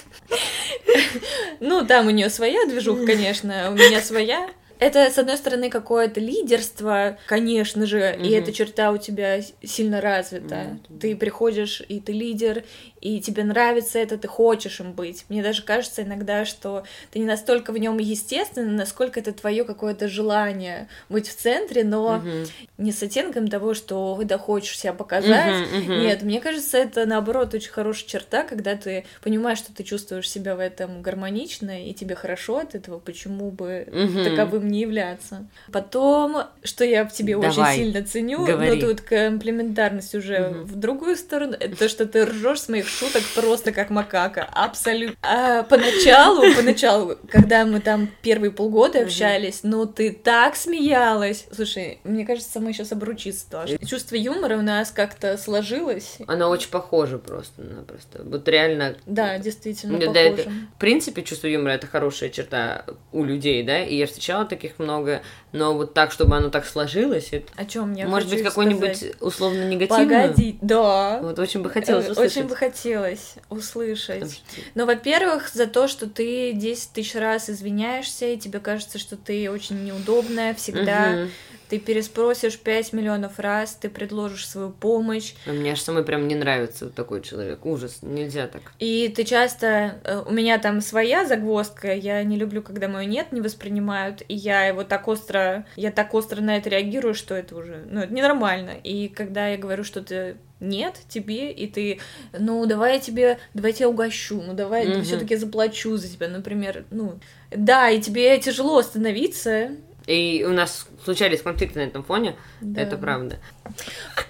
Ну, 1.60 1.86
там 1.86 2.08
у 2.08 2.10
нее 2.10 2.32
своя 2.32 2.66
движуха, 2.66 3.06
конечно, 3.06 3.70
у 3.70 3.74
меня 3.74 4.02
своя. 4.02 4.50
Это, 4.84 5.10
с 5.10 5.18
одной 5.18 5.38
стороны, 5.38 5.70
какое-то 5.70 6.20
лидерство, 6.20 7.18
конечно 7.28 7.86
же, 7.86 8.00
mm-hmm. 8.00 8.28
и 8.28 8.32
эта 8.32 8.52
черта 8.52 8.92
у 8.92 8.98
тебя 8.98 9.40
сильно 9.64 10.02
развита. 10.02 10.56
Mm-hmm. 10.56 11.00
Ты 11.00 11.16
приходишь, 11.16 11.82
и 11.88 12.02
ты 12.02 12.12
лидер, 12.12 12.66
и 13.04 13.20
тебе 13.20 13.44
нравится 13.44 14.00
это, 14.00 14.18
ты 14.18 14.30
хочешь 14.30 14.80
им 14.80 14.94
быть. 14.94 15.26
Мне 15.28 15.44
даже 15.44 15.64
кажется 15.64 16.04
иногда, 16.04 16.46
что 16.46 16.86
ты 17.12 17.20
не 17.20 17.26
настолько 17.26 17.74
в 17.74 17.78
нем 17.78 17.98
естественно, 17.98 18.72
насколько 18.72 19.20
это 19.20 19.34
твое 19.34 19.66
какое-то 19.66 20.08
желание 20.08 20.88
быть 21.10 21.28
в 21.28 21.36
центре, 21.36 21.84
но 21.84 22.22
mm-hmm. 22.24 22.48
не 22.78 22.94
с 22.94 23.04
оттенком 23.04 23.50
того, 23.50 23.74
что 23.74 24.18
да 24.24 24.38
хочешь 24.38 24.80
себя 24.80 24.94
показать. 24.94 25.54
Mm-hmm, 25.54 25.86
mm-hmm. 25.86 26.00
Нет, 26.00 26.22
мне 26.22 26.40
кажется, 26.40 26.78
это 26.78 27.06
наоборот 27.06 27.54
очень 27.54 27.72
хорошая 27.72 28.08
черта, 28.08 28.44
когда 28.44 28.78
ты 28.78 29.04
понимаешь, 29.22 29.58
что 29.58 29.74
ты 29.74 29.84
чувствуешь 29.84 30.30
себя 30.30 30.56
в 30.56 30.60
этом 30.60 31.02
гармонично, 31.02 31.86
и 31.86 31.94
тебе 31.94 32.16
хорошо 32.16 32.60
от 32.60 32.74
этого, 32.74 33.00
почему 33.00 33.52
бы 33.52 33.86
mm-hmm. 33.86 34.30
таковым 34.30 34.70
не 34.70 34.80
являться. 34.80 35.46
Потом, 35.74 36.44
что 36.64 36.86
я 36.86 37.04
в 37.04 37.12
тебе 37.12 37.34
Давай, 37.34 37.50
очень 37.50 37.84
сильно 37.84 38.08
ценю, 38.08 38.46
говори. 38.46 38.82
но 38.82 38.88
тут 38.88 39.02
комплементарность 39.02 40.16
уже 40.16 40.36
mm-hmm. 40.36 40.64
в 40.64 40.76
другую 40.78 41.18
сторону, 41.18 41.58
это 41.60 41.76
то, 41.76 41.90
что 41.90 42.06
ты 42.06 42.26
ржешь 42.26 42.62
с 42.62 42.70
моих 42.70 42.93
шуток 43.00 43.24
просто 43.36 43.72
как 43.72 43.90
макака, 43.90 44.48
абсолютно. 44.52 45.16
А 45.22 45.64
поначалу, 45.64 46.44
поначалу, 46.56 47.18
когда 47.30 47.66
мы 47.66 47.80
там 47.80 48.10
первые 48.22 48.52
полгода 48.52 49.02
общались, 49.02 49.62
ну 49.64 49.86
ты 49.86 50.12
так 50.12 50.56
смеялась. 50.56 51.46
Слушай, 51.52 52.00
мне 52.04 52.26
кажется, 52.26 52.60
мы 52.60 52.74
сейчас 52.74 52.92
обручиться 52.92 53.50
должны. 53.50 53.78
Чувство 53.86 54.16
юмора 54.16 54.58
у 54.58 54.62
нас 54.62 54.92
как-то 54.92 55.38
сложилось. 55.38 56.18
Оно 56.28 56.50
очень 56.50 56.70
похоже 56.70 57.18
просто-напросто. 57.18 58.22
Вот 58.24 58.48
реально... 58.48 58.96
Да, 59.06 59.38
действительно 59.38 59.98
да. 59.98 60.20
Это, 60.20 60.50
в 60.50 60.80
принципе, 60.80 61.24
чувство 61.24 61.48
юмора— 61.48 61.72
это 61.74 61.88
хорошая 61.88 62.30
черта 62.30 62.86
у 63.12 63.24
людей, 63.24 63.64
да, 63.64 63.84
и 63.84 63.96
я 63.96 64.08
встречала 64.08 64.46
таких 64.46 64.80
много, 64.80 65.22
но 65.52 65.74
вот 65.74 65.94
так, 65.94 66.12
чтобы 66.12 66.36
оно 66.36 66.50
так 66.50 66.66
сложилось... 66.66 67.30
Это... 67.32 67.52
О 67.56 67.66
чем 67.66 67.94
я 67.94 68.08
Может 68.08 68.30
быть, 68.30 68.44
какой-нибудь 68.44 69.16
условно 69.20 69.68
негативный? 69.68 70.06
Погоди, 70.06 70.58
да. 70.62 71.20
Вот 71.22 71.40
очень 71.40 71.62
бы 71.62 71.70
хотелось 71.70 72.10
услышать. 72.10 72.38
Очень 72.38 72.48
бы 72.48 72.56
хотелось 72.56 72.83
хотелось 72.84 73.36
услышать. 73.50 74.44
Ну, 74.76 74.86
во-первых, 74.86 75.50
за 75.50 75.68
то, 75.68 75.88
что 75.88 76.08
ты 76.08 76.54
10 76.54 76.92
тысяч 76.92 77.16
раз 77.16 77.50
извиняешься, 77.50 78.26
и 78.28 78.38
тебе 78.38 78.60
кажется, 78.60 79.00
что 79.00 79.16
ты 79.16 79.50
очень 79.50 79.86
неудобная 79.86 80.54
всегда. 80.54 81.14
Угу. 81.14 81.30
Ты 81.70 81.80
переспросишь 81.80 82.60
5 82.60 82.94
миллионов 82.94 83.40
раз, 83.40 83.74
ты 83.74 83.90
предложишь 83.90 84.48
свою 84.48 84.70
помощь. 84.70 85.34
А 85.48 85.52
мне 85.52 85.72
аж 85.72 85.82
самой 85.82 86.04
прям 86.04 86.28
не 86.28 86.36
нравится 86.36 86.90
такой 86.90 87.22
человек. 87.22 87.66
Ужас, 87.66 88.00
нельзя 88.02 88.48
так. 88.48 88.74
И 88.80 89.12
ты 89.16 89.24
часто... 89.24 90.00
Э, 90.04 90.22
у 90.28 90.32
меня 90.32 90.60
там 90.60 90.82
своя 90.82 91.26
загвоздка, 91.26 91.94
я 91.94 92.22
не 92.24 92.38
люблю, 92.38 92.62
когда 92.62 92.88
мое 92.88 93.06
«нет» 93.06 93.32
не 93.32 93.42
воспринимают, 93.42 94.22
и 94.28 94.36
я 94.36 94.68
его 94.68 94.84
так 94.84 95.08
остро... 95.08 95.66
Я 95.76 95.92
так 95.92 96.14
остро 96.14 96.42
на 96.42 96.58
это 96.58 96.70
реагирую, 96.70 97.16
что 97.16 97.34
это 97.34 97.56
уже... 97.56 97.84
Ну, 97.90 98.02
это 98.02 98.14
ненормально. 98.14 98.72
И 98.84 99.08
когда 99.08 99.48
я 99.48 99.58
говорю, 99.58 99.84
что 99.84 100.04
ты 100.04 100.38
нет 100.64 101.00
тебе, 101.08 101.52
и 101.52 101.68
ты, 101.68 102.00
ну, 102.32 102.66
давай 102.66 102.94
я 102.94 103.00
тебе, 103.00 103.38
давай 103.54 103.72
я 103.72 103.78
тебя 103.78 103.90
угощу, 103.90 104.42
ну, 104.42 104.54
давай 104.54 104.88
mm-hmm. 104.88 105.02
все-таки 105.04 105.36
заплачу 105.36 105.98
за 105.98 106.08
тебя, 106.08 106.28
например, 106.28 106.86
ну, 106.90 107.20
да, 107.52 107.90
и 107.90 108.02
тебе 108.02 108.40
тяжело 108.40 108.78
остановиться, 108.78 109.72
И 110.06 110.46
у 110.48 110.52
нас 110.52 110.88
случались 111.04 111.42
конфликты 111.42 111.80
на 111.80 111.84
этом 111.84 112.04
фоне, 112.04 112.36
да. 112.62 112.82
это 112.82 112.98
правда. 112.98 113.40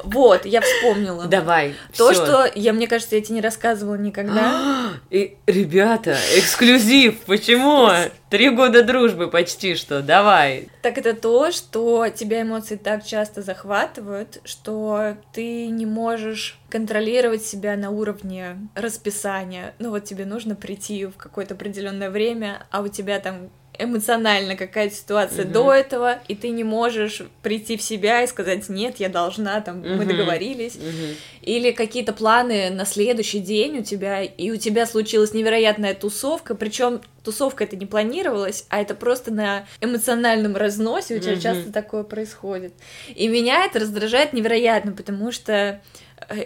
Вот, 0.03 0.45
я 0.45 0.61
вспомнила. 0.61 1.26
Давай. 1.26 1.76
То, 1.95 2.11
всё. 2.11 2.26
что 2.26 2.51
я, 2.55 2.74
мне 2.74 2.88
кажется, 2.88 3.15
я 3.15 3.21
тебе 3.21 3.36
не 3.36 3.41
рассказывала 3.41 3.95
никогда. 3.95 4.91
И, 5.09 5.38
ребята, 5.47 6.17
эксклюзив. 6.36 7.21
Почему? 7.21 7.89
Три 8.30 8.49
года 8.49 8.84
дружбы 8.84 9.30
почти 9.30 9.76
что. 9.76 10.01
Давай. 10.01 10.69
Так 10.82 10.97
это 10.97 11.13
то, 11.13 11.51
что 11.51 12.07
тебя 12.09 12.41
эмоции 12.41 12.76
так 12.76 13.05
часто 13.05 13.41
захватывают, 13.41 14.41
что 14.43 15.15
ты 15.34 15.67
не 15.67 15.86
можешь 15.86 16.59
контролировать 16.69 17.45
себя 17.45 17.78
на 17.78 17.91
уровне 17.91 18.57
расписания. 18.76 19.74
Ну 19.80 19.89
вот 19.89 20.05
тебе 20.05 20.26
нужно 20.26 20.55
прийти 20.55 21.05
в 21.05 21.15
какое-то 21.15 21.53
определенное 21.53 22.09
время, 22.09 22.65
а 22.71 22.82
у 22.82 22.88
тебя 22.88 23.19
там 23.19 23.49
эмоционально 23.80 24.55
какая-то 24.55 24.95
ситуация 24.95 25.45
угу. 25.45 25.53
до 25.53 25.74
этого, 25.74 26.19
и 26.28 26.36
ты 26.36 26.49
не 26.49 26.63
можешь 26.63 27.24
прийти 27.41 27.78
в 27.78 27.82
себя 27.82 28.24
и 28.24 28.28
сказать, 28.28 28.69
нет, 28.69 28.97
я 28.97 29.09
должна, 29.09 29.59
там, 29.61 29.80
угу. 29.80 29.89
мы 29.89 30.05
договорились. 30.05 30.76
Угу. 30.76 31.15
Или 31.41 31.71
какие-то 31.71 32.13
планы 32.13 32.69
на 32.69 32.86
следующий 32.86 33.39
день 33.39 33.80
у 33.80 33.84
тебя, 33.84 34.21
и 34.21 34.51
у 34.51 34.57
тебя 34.57 34.86
случилась 34.86 35.34
невероятная 35.34 35.93
тусовка, 35.93 36.55
причем 36.55 37.01
тусовка 37.24 37.63
это 37.63 37.76
не 37.76 37.86
планировалась, 37.86 38.65
а 38.69 38.82
это 38.82 38.95
просто 38.95 39.32
на 39.32 39.65
эмоциональном 39.82 40.55
разносе 40.55 41.15
у 41.15 41.19
тебя 41.19 41.34
угу. 41.34 41.41
часто 41.41 41.71
такое 41.71 42.03
происходит. 42.03 42.74
И 43.15 43.28
меня 43.28 43.65
это 43.65 43.80
раздражает 43.80 44.34
невероятно, 44.34 44.91
потому 44.91 45.32
что 45.32 45.82
э, 46.30 46.45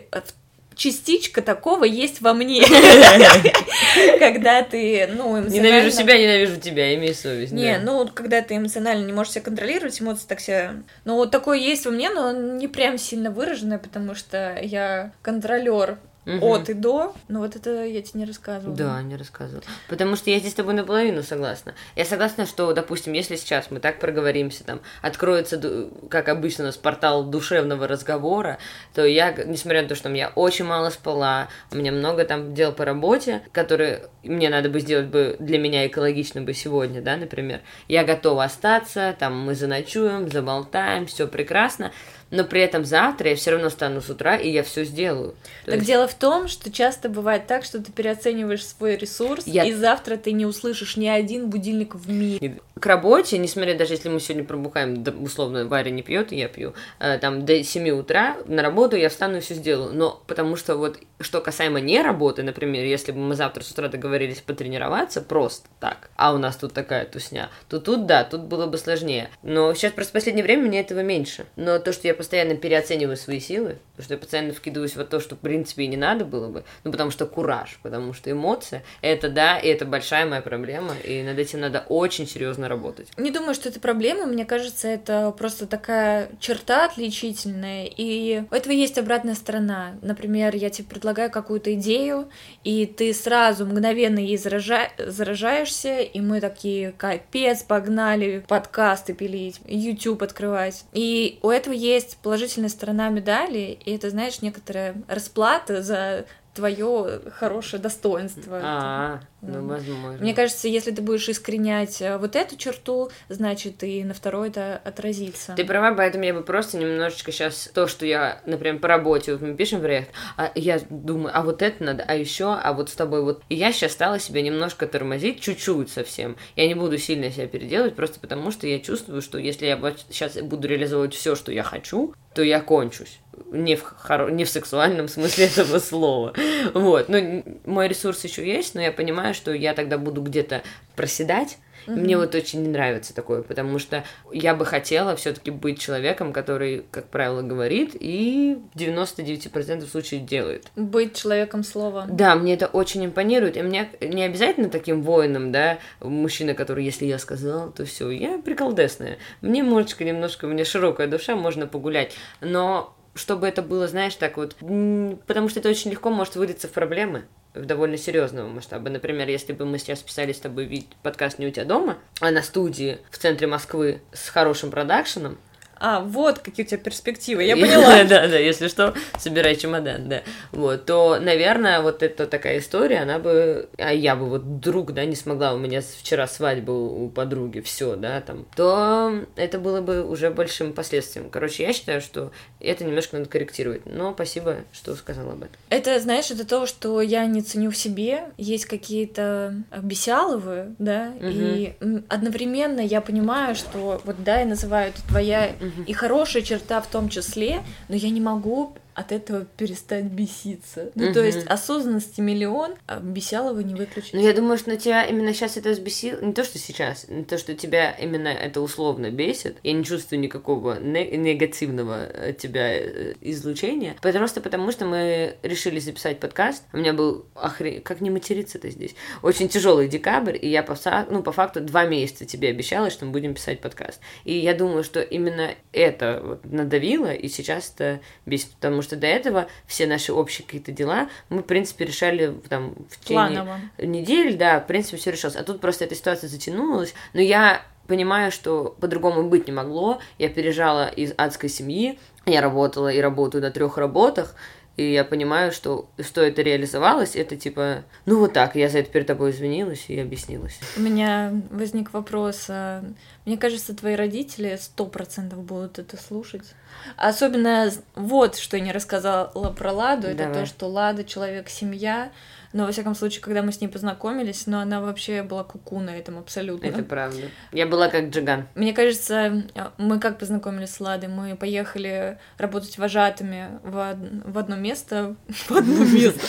частичка 0.78 1.42
такого 1.42 1.84
есть 1.84 2.22
во 2.22 2.34
мне. 2.34 2.64
Когда 4.20 4.62
ты, 4.64 5.08
ну. 5.08 5.38
Ненавижу 5.38 5.92
себя, 5.92 6.18
ненавижу 6.18 6.58
тебя, 6.58 6.96
имей 6.96 7.14
совесть. 7.14 7.52
Не, 7.52 7.80
ну, 7.80 8.08
когда 8.14 8.42
ты 8.42 8.56
эмоционально 8.56 9.06
не 9.06 9.14
можешь 9.14 9.34
себя 9.34 9.44
контролировать, 9.44 10.00
эмоции 10.02 10.28
так 10.28 10.40
себя... 10.40 10.76
Ну, 11.06 11.16
вот 11.16 11.32
такое 11.32 11.58
есть 11.58 11.86
во 11.86 11.92
мне, 11.92 12.10
но 12.10 12.32
не 12.32 12.68
прям 12.68 12.98
сильно 12.98 13.32
выраженное, 13.32 13.80
потому 13.80 14.16
что 14.16 14.58
я 14.62 15.12
контролер 15.22 15.98
угу. 16.28 16.46
от 16.46 16.70
и 16.70 16.74
до, 16.74 17.16
но 17.28 17.40
вот 17.40 17.56
это 17.56 17.86
я 17.86 18.02
тебе 18.02 18.22
не 18.22 18.26
рассказывала. 18.26 18.76
Да, 18.76 19.02
не 19.02 19.16
рассказывала. 19.16 19.64
Потому 19.88 20.16
что 20.16 20.30
я 20.30 20.40
здесь 20.40 20.52
с 20.52 20.56
тобой 20.56 20.74
наполовину 20.74 21.24
согласна. 21.24 21.74
Я 21.96 22.06
согласна, 22.06 22.46
что, 22.46 22.74
допустим, 22.74 23.14
если 23.14 23.36
сейчас 23.36 23.72
мы 23.72 23.80
так 23.80 24.00
проговоримся, 24.00 24.64
там, 24.64 24.82
откроется, 25.02 25.90
как 26.10 26.30
обычно, 26.30 26.66
у 26.66 26.68
нас 26.68 26.78
портал 26.78 27.24
душевного 27.24 27.88
разговора, 27.88 28.58
то 28.94 29.06
я, 29.06 29.32
несмотря 29.32 29.84
на 29.84 29.88
то, 29.88 29.96
что 29.96 30.10
я 30.10 30.30
очень 30.30 30.66
мало 30.66 30.90
спала, 30.90 31.48
у 31.72 31.78
меня 31.78 31.92
много 31.92 32.26
там 32.26 32.54
дел 32.54 32.74
по 32.74 32.86
работе, 32.86 33.42
которые 33.52 34.10
мне 34.24 34.50
надо 34.50 34.70
бы 34.70 34.80
сделать 34.80 35.08
бы 35.08 35.36
для 35.40 35.58
меня 35.58 35.88
экологично 35.88 36.42
бы 36.42 36.54
сегодня, 36.54 37.02
да, 37.02 37.18
например, 37.18 37.62
я 37.88 38.04
готова 38.04 38.44
остаться, 38.44 39.16
там 39.18 39.40
мы 39.40 39.56
заночуем, 39.56 40.30
заболтаем, 40.30 41.06
все 41.06 41.28
прекрасно, 41.28 41.92
но 42.32 42.44
при 42.44 42.62
этом 42.62 42.86
завтра 42.86 43.30
я 43.30 43.36
все 43.36 43.52
равно 43.52 43.70
стану 43.70 44.02
с 44.02 44.10
утра, 44.10 44.36
и 44.36 44.50
я 44.50 44.64
все 44.64 44.84
сделаю. 44.84 45.36
То 45.66 45.72
так 45.72 45.76
есть... 45.76 45.88
дело 45.88 46.08
в 46.08 46.14
том, 46.14 46.48
что 46.48 46.72
часто 46.72 47.10
бывает 47.10 47.48
так, 47.48 47.64
что 47.64 47.82
ты 47.82 47.92
переоцениваешь 47.92 48.66
свой 48.66 48.98
ресурс, 48.98 49.46
я... 49.48 49.66
и 49.66 49.74
завтра 49.74 50.18
ты 50.18 50.32
не 50.32 50.46
услышишь 50.46 50.98
ни 50.98 51.08
один 51.08 51.50
будильник 51.50 51.96
в 51.96 52.10
мире. 52.10 52.60
К 52.80 52.86
работе, 52.86 53.38
несмотря 53.38 53.76
даже 53.76 53.94
если 53.94 54.10
мы 54.10 54.20
сегодня 54.20 54.44
пробухаем, 54.44 55.04
условно, 55.22 55.66
Варя 55.66 55.90
не 55.90 56.04
пьет, 56.04 56.32
и 56.32 56.38
я 56.38 56.48
пью, 56.48 56.74
э, 57.00 57.18
там 57.18 57.46
до 57.46 57.64
7 57.64 57.90
утра 57.90 58.38
на 58.46 58.62
работу 58.62 58.96
я 58.96 59.10
встану 59.10 59.38
и 59.38 59.40
все 59.40 59.56
сделаю. 59.56 59.94
Но 59.94 60.22
потому 60.28 60.56
что 60.56 60.76
вот 60.78 61.00
что 61.20 61.42
касаемо 61.42 61.80
не 61.80 62.02
работы, 62.02 62.44
например, 62.44 62.86
если 62.86 63.12
бы 63.12 63.20
мы 63.20 63.36
завтра 63.36 63.64
с 63.64 63.72
утра 63.72 63.88
договорились 63.88 64.42
потренироваться 64.42 65.22
просто 65.22 65.68
так, 65.80 66.10
а 66.16 66.34
у 66.34 66.38
нас 66.38 66.56
тут 66.56 66.74
такая 66.74 67.06
тусня, 67.06 67.50
то 67.70 67.80
тут 67.80 68.06
да, 68.06 68.24
тут 68.24 68.42
было 68.42 68.68
бы 68.68 68.78
сложнее. 68.78 69.30
Но 69.42 69.74
сейчас 69.74 69.94
просто 69.94 70.12
в 70.12 70.14
последнее 70.14 70.44
время 70.44 70.68
мне 70.68 70.80
этого 70.80 71.00
меньше. 71.00 71.46
Но 71.56 71.80
то, 71.80 71.92
что 71.94 72.08
я 72.08 72.14
постоянно 72.18 72.56
переоцениваю 72.56 73.18
свои 73.18 73.40
силы, 73.40 73.78
потому 73.92 74.06
что 74.06 74.14
я 74.14 74.20
постоянно 74.20 74.54
вкидываюсь 74.54 74.96
в 74.96 75.04
то, 75.06 75.20
что 75.20 75.36
в 75.36 75.40
принципе 75.40 75.84
и 75.84 75.88
не 75.88 75.98
надо 75.98 76.26
было 76.26 76.50
бы, 76.50 76.64
ну 76.84 76.92
потому 76.92 77.12
что 77.12 77.26
кураж, 77.26 77.80
потому 77.84 78.14
что 78.14 78.32
эмоция, 78.32 78.84
это 79.02 79.30
да, 79.30 79.58
и 79.58 79.68
это 79.68 79.86
большая 79.86 80.26
моя 80.26 80.42
проблема, 80.42 80.96
и 81.04 81.24
над 81.24 81.38
этим 81.40 81.60
надо 81.60 81.86
очень 81.88 82.28
серьезно 82.28 82.68
работать. 82.68 83.10
Не 83.18 83.32
думаю, 83.32 83.54
что 83.54 83.70
это 83.70 83.80
проблема, 83.80 84.26
мне 84.26 84.46
кажется, 84.46 84.88
это 84.88 85.32
просто 85.38 85.68
такая 85.68 86.30
черта 86.40 86.86
отличительная, 86.86 87.86
и 87.86 88.44
у 88.50 88.56
этого 88.56 88.74
есть 88.74 88.98
обратная 88.98 89.36
сторона. 89.36 89.96
Например, 90.02 90.56
я 90.56 90.70
тебе 90.70 90.88
предлагаю 90.88 91.30
какую-то 91.30 91.74
идею, 91.74 92.30
и 92.64 92.86
ты 92.86 93.14
сразу 93.14 93.66
мгновенно 93.66 94.20
ей 94.20 94.38
заража... 94.38 94.90
заражаешься, 94.98 96.00
и 96.00 96.22
мы 96.22 96.42
такие, 96.42 96.92
капец, 96.92 97.64
погнали 97.64 98.44
подкасты 98.48 99.14
пилить, 99.14 99.60
YouTube 99.66 100.24
открывать. 100.24 100.86
И 100.94 101.40
у 101.42 101.50
этого 101.50 101.74
есть 101.74 102.07
есть 102.08 102.18
положительная 102.18 102.70
сторона 102.70 103.10
медали, 103.10 103.78
и 103.84 103.96
это, 103.96 104.10
знаешь, 104.10 104.42
некоторая 104.42 104.96
расплата 105.08 105.84
за 105.84 106.26
твое 106.58 107.22
хорошее 107.36 107.82
достоинство. 107.82 108.60
А, 108.62 109.20
ну, 109.42 109.68
возможно. 109.68 110.18
Мне 110.20 110.34
кажется, 110.34 110.68
если 110.68 110.90
ты 110.90 111.04
будешь 111.04 111.30
искоренять 111.30 112.02
э, 112.02 112.18
вот 112.18 112.36
эту 112.36 112.58
черту, 112.58 113.12
значит, 113.30 113.84
и 113.84 114.04
на 114.04 114.16
второй 114.16 114.50
это 114.50 114.82
отразится. 114.84 115.54
Ты 115.56 115.66
права, 115.66 115.96
поэтому 115.96 116.24
я 116.24 116.34
бы 116.34 116.42
просто 116.42 116.78
немножечко 116.78 117.32
сейчас 117.32 117.70
то, 117.72 117.86
что 117.86 118.08
я, 118.08 118.42
например, 118.48 118.80
по 118.80 118.88
работе, 118.88 119.34
вот 119.34 119.42
мы 119.42 119.54
пишем 119.54 119.82
в 119.82 119.86
React, 119.86 120.08
а 120.36 120.52
я 120.56 120.80
думаю, 120.90 121.32
а 121.38 121.44
вот 121.44 121.62
это 121.62 121.84
надо, 121.84 122.04
а 122.08 122.16
еще, 122.16 122.56
а 122.56 122.74
вот 122.74 122.90
с 122.90 122.94
тобой 122.94 123.22
вот. 123.22 123.44
И 123.50 123.56
я 123.56 123.72
сейчас 123.72 123.92
стала 123.92 124.18
себя 124.18 124.42
немножко 124.42 124.88
тормозить, 124.88 125.40
чуть-чуть 125.40 125.92
совсем. 125.92 126.38
Я 126.56 126.68
не 126.68 126.74
буду 126.74 126.98
сильно 126.98 127.30
себя 127.30 127.46
переделывать, 127.48 127.96
просто 127.96 128.20
потому 128.20 128.50
что 128.50 128.66
я 128.66 128.80
чувствую, 128.80 129.22
что 129.22 129.38
если 129.38 129.68
я 129.68 129.80
сейчас 130.10 130.38
буду 130.42 130.68
реализовывать 130.68 131.14
все, 131.14 131.36
что 131.36 131.52
я 131.52 131.62
хочу, 131.62 132.16
то 132.34 132.42
я 132.42 132.62
кончусь 132.62 133.20
не 133.52 133.76
в, 133.76 133.84
хоро... 133.84 134.30
не 134.30 134.46
в 134.46 134.50
сексуальном 134.50 135.08
смысле 135.08 135.46
этого 135.46 135.80
слова. 135.80 136.34
Вот. 136.74 137.10
Ну, 137.10 137.44
мой 137.66 137.88
ресурс 137.88 138.24
еще 138.24 138.46
есть, 138.46 138.76
но 138.76 138.82
я 138.82 138.92
понимаю, 138.92 139.34
что 139.34 139.54
я 139.54 139.74
тогда 139.74 139.98
буду 139.98 140.22
где-то 140.22 140.64
проседать. 140.96 141.58
Mm-hmm. 141.86 141.96
Мне 141.96 142.18
вот 142.18 142.36
очень 142.36 142.64
не 142.64 142.68
нравится 142.68 143.16
такое, 143.16 143.44
потому 143.44 143.80
что 143.80 144.04
я 144.34 144.54
бы 144.54 144.66
хотела 144.66 145.16
все-таки 145.16 145.52
быть 145.52 145.80
человеком, 145.80 146.34
который, 146.34 146.86
как 146.92 147.08
правило, 147.08 147.42
говорит 147.42 147.92
и 147.98 148.58
в 148.74 148.78
99% 148.78 149.88
случаев 149.88 150.26
делает. 150.26 150.68
Быть 150.76 151.16
человеком 151.16 151.64
слова. 151.64 152.06
Да, 152.10 152.36
мне 152.36 152.56
это 152.56 152.68
очень 152.68 153.06
импонирует. 153.06 153.56
И 153.56 153.62
мне 153.62 153.90
не 154.02 154.24
обязательно 154.24 154.70
таким 154.70 155.02
воином, 155.02 155.52
да, 155.54 155.78
мужчина, 156.02 156.56
который, 156.56 156.84
если 156.84 157.06
я 157.06 157.20
сказал, 157.20 157.72
то 157.72 157.86
все, 157.86 158.10
я 158.10 158.38
приколдесная. 158.40 159.18
Мне 159.42 159.62
немножечко, 159.62 160.04
немножко, 160.04 160.46
у 160.46 160.50
меня 160.50 160.66
широкая 160.66 161.08
душа, 161.08 161.38
можно 161.38 161.68
погулять. 161.68 162.14
Но 162.42 162.97
чтобы 163.18 163.48
это 163.48 163.62
было, 163.62 163.88
знаешь, 163.88 164.16
так 164.16 164.38
вот, 164.38 164.56
потому 164.56 165.50
что 165.50 165.60
это 165.60 165.70
очень 165.70 165.92
легко 165.92 166.10
может 166.10 166.36
вылиться 166.36 166.68
в 166.68 166.72
проблемы 166.72 167.26
в 167.54 167.66
довольно 167.66 167.98
серьезного 167.98 168.48
масштаба. 168.48 168.90
Например, 168.90 169.28
если 169.28 169.54
бы 169.54 169.66
мы 169.66 169.80
сейчас 169.80 170.00
писали 170.00 170.32
с 170.32 170.40
тобой 170.40 170.88
подкаст 171.02 171.40
не 171.40 171.48
у 171.48 171.52
тебя 171.52 171.66
дома, 171.66 171.98
а 172.22 172.32
на 172.32 172.44
студии 172.44 173.00
в 173.10 173.18
центре 173.18 173.48
Москвы 173.48 174.02
с 174.14 174.30
хорошим 174.30 174.72
продакшеном, 174.72 175.38
а, 175.80 176.02
вот 176.02 176.40
какие 176.40 176.66
у 176.66 176.70
тебя 176.70 176.78
перспективы, 176.78 177.44
я 177.44 177.56
поняла. 177.56 178.04
Да, 178.08 178.28
да, 178.28 178.38
если 178.38 178.68
что, 178.68 178.94
собирай 179.18 179.56
чемодан, 179.56 180.08
да. 180.08 180.22
Вот, 180.52 180.86
то, 180.86 181.20
наверное, 181.20 181.82
вот 181.82 182.04
эта 182.04 182.26
такая 182.28 182.60
история, 182.60 183.00
она 183.00 183.20
бы, 183.20 183.70
а 183.78 183.94
я 183.94 184.16
бы 184.16 184.30
вот 184.30 184.44
вдруг, 184.44 184.94
да, 184.94 185.04
не 185.06 185.16
смогла, 185.16 185.54
у 185.54 185.58
меня 185.58 185.82
вчера 185.82 186.28
свадьба 186.28 186.72
у 186.72 187.10
подруги, 187.10 187.60
все, 187.60 187.96
да, 187.96 188.22
там, 188.22 188.46
то 188.56 189.26
это 189.36 189.60
было 189.60 189.82
бы 189.82 190.04
уже 190.04 190.30
большим 190.30 190.74
последствием. 190.74 191.30
Короче, 191.30 191.64
я 191.64 191.74
считаю, 191.74 192.02
что 192.02 192.32
это 192.60 192.84
немножко 192.86 193.18
надо 193.18 193.30
корректировать, 193.30 193.82
но 193.86 194.14
спасибо, 194.14 194.58
что 194.72 194.96
сказала 194.96 195.34
об 195.34 195.44
этом. 195.44 195.56
Это, 195.70 196.00
знаешь, 196.00 196.32
это 196.32 196.46
то, 196.46 196.66
что 196.66 197.02
я 197.02 197.26
не 197.26 197.42
ценю 197.42 197.72
в 197.72 197.78
себе, 197.78 198.26
есть 198.38 198.66
какие-то 198.66 199.56
бесяловые, 199.82 200.76
да, 200.80 201.14
угу. 201.18 201.28
и 201.28 201.74
одновременно 202.10 202.82
я 202.82 203.02
понимаю, 203.02 203.56
что 203.56 204.02
вот, 204.04 204.16
да, 204.24 204.40
я 204.40 204.46
называю 204.46 204.90
это 204.90 205.02
твоя 205.08 205.52
и 205.86 205.94
хорошая 205.94 206.42
черта 206.42 206.82
в 206.82 206.88
том 206.88 207.10
числе, 207.10 207.64
но 207.88 207.96
я 207.96 208.10
не 208.10 208.22
могу 208.22 208.74
от 208.98 209.12
этого 209.12 209.46
перестать 209.46 210.06
беситься. 210.06 210.92
Ну, 210.96 211.06
угу. 211.06 211.14
то 211.14 211.24
есть 211.24 211.46
осознанности 211.46 212.20
миллион, 212.20 212.74
а 212.88 213.00
бесялого 213.00 213.60
не 213.60 213.76
выключить. 213.76 214.14
Ну, 214.14 214.20
я 214.20 214.34
думаю, 214.34 214.58
что 214.58 214.72
на 214.72 214.78
тебя 214.78 215.06
именно 215.06 215.36
сейчас 215.36 215.56
это 215.56 215.70
взбесило. 215.70 216.20
Не 216.20 216.34
то, 216.34 216.44
что 216.44 216.58
сейчас, 216.58 217.08
не 217.08 217.24
то, 217.24 217.38
что 217.38 217.54
тебя 217.54 217.92
именно 217.92 218.30
это 218.30 218.60
условно 218.60 219.12
бесит. 219.12 219.58
Я 219.62 219.74
не 219.74 219.84
чувствую 219.84 220.20
никакого 220.20 220.80
не- 220.80 221.16
негативного 221.16 222.06
от 222.06 222.40
тебя 222.40 222.74
э, 222.74 223.14
излучения. 223.22 223.96
Просто 224.02 224.42
потому, 224.42 224.72
что 224.72 224.86
мы 224.86 225.38
решили 225.44 225.78
записать 225.78 226.20
подкаст. 226.20 226.64
У 226.74 226.78
меня 226.78 226.94
был 226.94 227.28
охрен... 227.36 227.84
Как 227.84 228.02
не 228.02 228.10
материться-то 228.10 228.68
здесь? 228.72 228.96
Очень 229.22 229.48
тяжелый 229.48 229.88
декабрь, 229.90 230.40
и 230.42 230.50
я 230.50 230.64
по, 230.64 230.76
ну, 231.12 231.22
по 231.22 231.32
факту 231.32 231.62
два 231.62 231.86
месяца 231.86 232.26
тебе 232.26 232.50
обещала, 232.50 232.90
что 232.90 233.06
мы 233.06 233.12
будем 233.12 233.36
писать 233.36 233.62
подкаст. 233.62 234.00
И 234.24 234.36
я 234.36 234.56
думаю, 234.56 234.84
что 234.84 235.02
именно 235.02 235.52
это 235.72 236.20
вот 236.24 236.52
надавило, 236.52 237.14
и 237.14 237.28
сейчас 237.28 237.72
это 237.76 238.00
бесит, 238.26 238.50
потому 238.54 238.82
что 238.82 238.87
что 238.88 238.96
до 238.96 239.08
этого 239.08 239.48
все 239.66 239.86
наши 239.86 240.14
общие 240.14 240.46
какие-то 240.46 240.72
дела 240.72 241.10
мы, 241.30 241.42
в 241.42 241.46
принципе, 241.46 241.86
решали 241.86 242.34
там 242.50 242.74
в 242.90 243.00
течение 243.00 243.44
Планово. 243.44 243.60
недели, 243.78 244.36
да, 244.36 244.60
в 244.60 244.68
принципе, 244.68 244.98
все 244.98 245.12
решилось. 245.12 245.36
А 245.36 245.44
тут 245.44 245.62
просто 245.62 245.86
эта 245.86 245.96
ситуация 245.96 246.30
затянулась, 246.30 246.94
но 247.14 247.22
я 247.22 247.62
понимаю, 247.88 248.32
что 248.32 248.76
по-другому 248.80 249.24
быть 249.24 249.48
не 249.48 249.54
могло. 249.54 250.00
Я 250.18 250.30
переезжала 250.30 250.88
из 250.88 251.14
адской 251.18 251.50
семьи, 251.50 251.98
я 252.26 252.42
работала 252.42 252.90
и 252.90 253.00
работаю 253.00 253.42
на 253.42 253.52
трех 253.52 253.78
работах, 253.78 254.36
и 254.78 254.94
я 254.94 255.04
понимаю, 255.04 255.52
что 255.52 255.90
что 256.00 256.22
это 256.22 256.44
реализовалось, 256.44 257.16
это 257.16 257.36
типа, 257.36 257.84
ну 258.06 258.20
вот 258.20 258.34
так, 258.34 258.56
я 258.56 258.70
за 258.70 258.80
это 258.80 258.92
перед 258.92 259.08
тобой 259.08 259.32
извинилась 259.32 259.86
и 259.88 260.00
объяснилась. 260.00 260.60
У 260.78 260.82
меня 260.82 261.34
возник 261.50 261.94
вопрос. 261.94 262.46
А, 262.50 262.84
мне 263.26 263.38
кажется, 263.38 263.76
твои 263.76 263.96
родители 263.96 264.58
сто 264.62 264.86
процентов 264.86 265.40
будут 265.44 265.80
это 265.80 265.98
слушать. 265.98 266.54
Особенно 266.96 267.72
вот, 267.96 268.38
что 268.38 268.56
я 268.56 268.64
не 268.64 268.72
рассказала 268.72 269.52
про 269.52 269.72
Ладу, 269.72 270.08
это 270.08 270.26
Давай. 270.26 270.42
то, 270.42 270.46
что 270.46 270.68
Лада 270.68 271.04
человек 271.04 271.50
семья, 271.50 272.12
но, 272.54 272.66
во 272.66 272.72
всяком 272.72 272.96
случае, 272.96 273.22
когда 273.22 273.42
мы 273.42 273.52
с 273.52 273.62
ней 273.62 273.68
познакомились, 273.68 274.48
но 274.48 274.60
она 274.60 274.82
вообще 274.82 275.24
была 275.24 275.44
куку 275.44 275.80
на 275.80 275.92
этом 275.92 276.18
абсолютно. 276.18 276.66
Это 276.66 276.84
правда. 276.84 277.24
Я 277.52 277.68
была 277.68 277.90
как 277.90 278.10
Джиган. 278.10 278.48
Мне 278.56 278.74
кажется, 278.74 279.44
мы 279.78 280.00
как 280.00 280.20
познакомились 280.20 280.72
с 280.72 280.80
Ладой? 280.80 281.10
Мы 281.10 281.36
поехали 281.36 282.18
работать 282.38 282.78
вожатыми 282.78 283.60
в, 283.64 283.98
в 284.26 284.38
одно 284.38 284.56
место. 284.56 285.16
В 285.48 285.52
одно 285.52 285.84
место. 285.86 286.20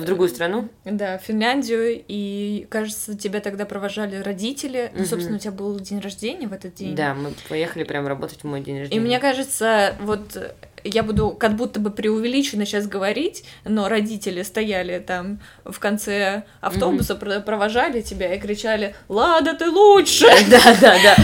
В 0.00 0.04
другую 0.04 0.28
страну? 0.28 0.68
Да, 0.84 1.18
в 1.18 1.22
Финляндию. 1.22 2.02
И, 2.08 2.66
кажется, 2.70 3.16
тебя 3.16 3.40
тогда 3.40 3.66
провожали 3.66 4.16
родители. 4.16 4.90
Ну, 4.94 5.04
собственно, 5.04 5.36
у 5.36 5.38
тебя 5.38 5.52
был 5.52 5.78
день 5.78 6.00
рождения 6.00 6.48
в 6.48 6.52
этот 6.52 6.74
день. 6.74 6.94
Да, 6.94 7.14
мы 7.14 7.32
поехали 7.48 7.84
прям 7.84 8.06
работать 8.06 8.42
в 8.42 8.44
мой 8.44 8.60
день 8.60 8.80
рождения. 8.80 9.00
И 9.00 9.04
мне 9.04 9.18
кажется, 9.18 9.94
вот 10.00 10.38
я 10.88 11.02
буду 11.02 11.30
как 11.30 11.56
будто 11.56 11.80
бы 11.80 11.90
преувеличенно 11.90 12.66
сейчас 12.66 12.86
говорить, 12.86 13.44
но 13.64 13.88
родители 13.88 14.42
стояли 14.42 14.98
там 14.98 15.40
в 15.64 15.78
конце 15.78 16.44
автобуса, 16.60 17.14
mm-hmm. 17.14 17.42
провожали 17.42 18.00
тебя 18.00 18.34
и 18.34 18.40
кричали 18.40 18.94
«Лада, 19.08 19.54
ты 19.54 19.70
лучше!» 19.70 20.26
Да, 20.48 20.76
да, 20.80 20.96
да. 21.02 21.16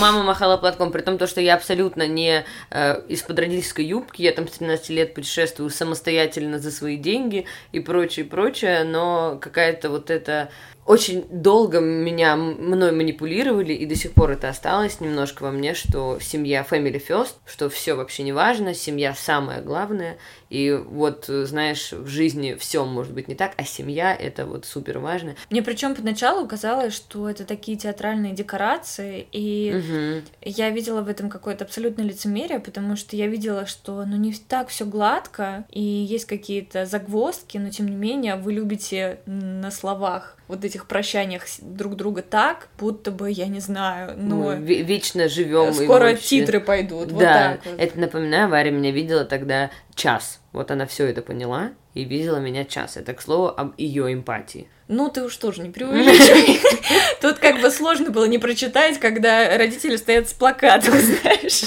Мама 0.00 0.22
махала 0.22 0.56
платком, 0.56 0.92
при 0.92 1.02
том, 1.02 1.18
что 1.26 1.40
я 1.40 1.54
абсолютно 1.54 2.06
не 2.06 2.44
э, 2.70 3.02
из-под 3.08 3.38
родительской 3.38 3.84
юбки, 3.84 4.22
я 4.22 4.32
там 4.32 4.48
с 4.48 4.52
13 4.52 4.90
лет 4.90 5.14
путешествую 5.14 5.70
самостоятельно 5.70 6.58
за 6.58 6.70
свои 6.70 6.96
деньги 6.96 7.46
и 7.72 7.80
прочее, 7.80 8.24
прочее, 8.24 8.84
но 8.84 9.38
какая-то 9.40 9.90
вот 9.90 10.10
эта 10.10 10.50
очень 10.84 11.24
долго 11.30 11.78
меня, 11.80 12.34
мной 12.36 12.92
манипулировали, 12.92 13.72
и 13.72 13.86
до 13.86 13.94
сих 13.94 14.12
пор 14.12 14.32
это 14.32 14.48
осталось 14.48 15.00
немножко 15.00 15.44
во 15.44 15.52
мне, 15.52 15.74
что 15.74 16.18
семья 16.20 16.66
family 16.68 17.00
first, 17.04 17.34
что 17.46 17.70
все 17.70 17.94
вообще 17.94 18.24
не 18.24 18.32
важно, 18.32 18.74
семья 18.74 19.14
самое 19.14 19.62
главное, 19.62 20.18
и 20.52 20.70
вот, 20.70 21.24
знаешь, 21.28 21.92
в 21.92 22.08
жизни 22.08 22.56
все 22.58 22.84
может 22.84 23.14
быть 23.14 23.26
не 23.26 23.34
так, 23.34 23.52
а 23.56 23.64
семья 23.64 24.14
это 24.14 24.44
вот 24.44 24.66
супер 24.66 24.98
важно. 24.98 25.34
Мне 25.48 25.62
причем 25.62 25.94
поначалу 25.94 26.46
казалось, 26.46 26.92
что 26.94 27.30
это 27.30 27.46
такие 27.46 27.78
театральные 27.78 28.34
декорации, 28.34 29.26
и 29.32 29.74
угу. 29.74 30.22
я 30.42 30.68
видела 30.68 31.00
в 31.00 31.08
этом 31.08 31.30
какое-то 31.30 31.64
абсолютное 31.64 32.04
лицемерие, 32.04 32.60
потому 32.60 32.96
что 32.96 33.16
я 33.16 33.28
видела, 33.28 33.64
что 33.64 34.04
ну 34.04 34.16
не 34.16 34.34
так 34.34 34.68
все 34.68 34.84
гладко, 34.84 35.64
и 35.70 35.80
есть 35.80 36.26
какие-то 36.26 36.84
загвоздки, 36.84 37.56
но 37.56 37.70
тем 37.70 37.86
не 37.86 37.96
менее 37.96 38.36
вы 38.36 38.52
любите 38.52 39.20
на 39.24 39.70
словах 39.70 40.36
вот 40.48 40.66
этих 40.66 40.86
прощаниях 40.86 41.44
друг 41.62 41.96
друга 41.96 42.20
так, 42.20 42.68
будто 42.78 43.10
бы, 43.10 43.30
я 43.30 43.46
не 43.46 43.60
знаю, 43.60 44.12
ну... 44.18 44.50
ну 44.50 44.56
вечно 44.60 45.28
живем. 45.28 45.72
Скоро 45.72 46.10
вообще... 46.10 46.40
титры 46.40 46.60
пойдут, 46.60 47.08
да, 47.08 47.14
вот 47.14 47.22
так 47.22 47.60
вот. 47.64 47.80
это 47.80 47.98
напоминаю, 47.98 48.50
Варя 48.50 48.70
меня 48.70 48.90
видела 48.90 49.24
тогда 49.24 49.70
час. 49.94 50.41
Вот 50.52 50.70
она 50.70 50.86
все 50.86 51.06
это 51.06 51.22
поняла 51.22 51.70
и 51.94 52.04
видела 52.04 52.36
меня 52.36 52.64
час. 52.64 52.96
Это, 52.98 53.14
к 53.14 53.22
слову, 53.22 53.54
об 53.56 53.72
ее 53.78 54.12
эмпатии. 54.12 54.68
Ну, 54.86 55.08
ты 55.08 55.22
уж 55.22 55.34
тоже 55.36 55.62
не 55.62 55.70
преувеличивай. 55.70 56.60
Тут 57.22 57.38
как 57.38 57.60
бы 57.62 57.70
сложно 57.70 58.10
было 58.10 58.26
не 58.26 58.38
прочитать, 58.38 59.00
когда 59.00 59.56
родители 59.56 59.96
стоят 59.96 60.28
с 60.28 60.34
плакатом, 60.34 60.92
знаешь. 60.98 61.62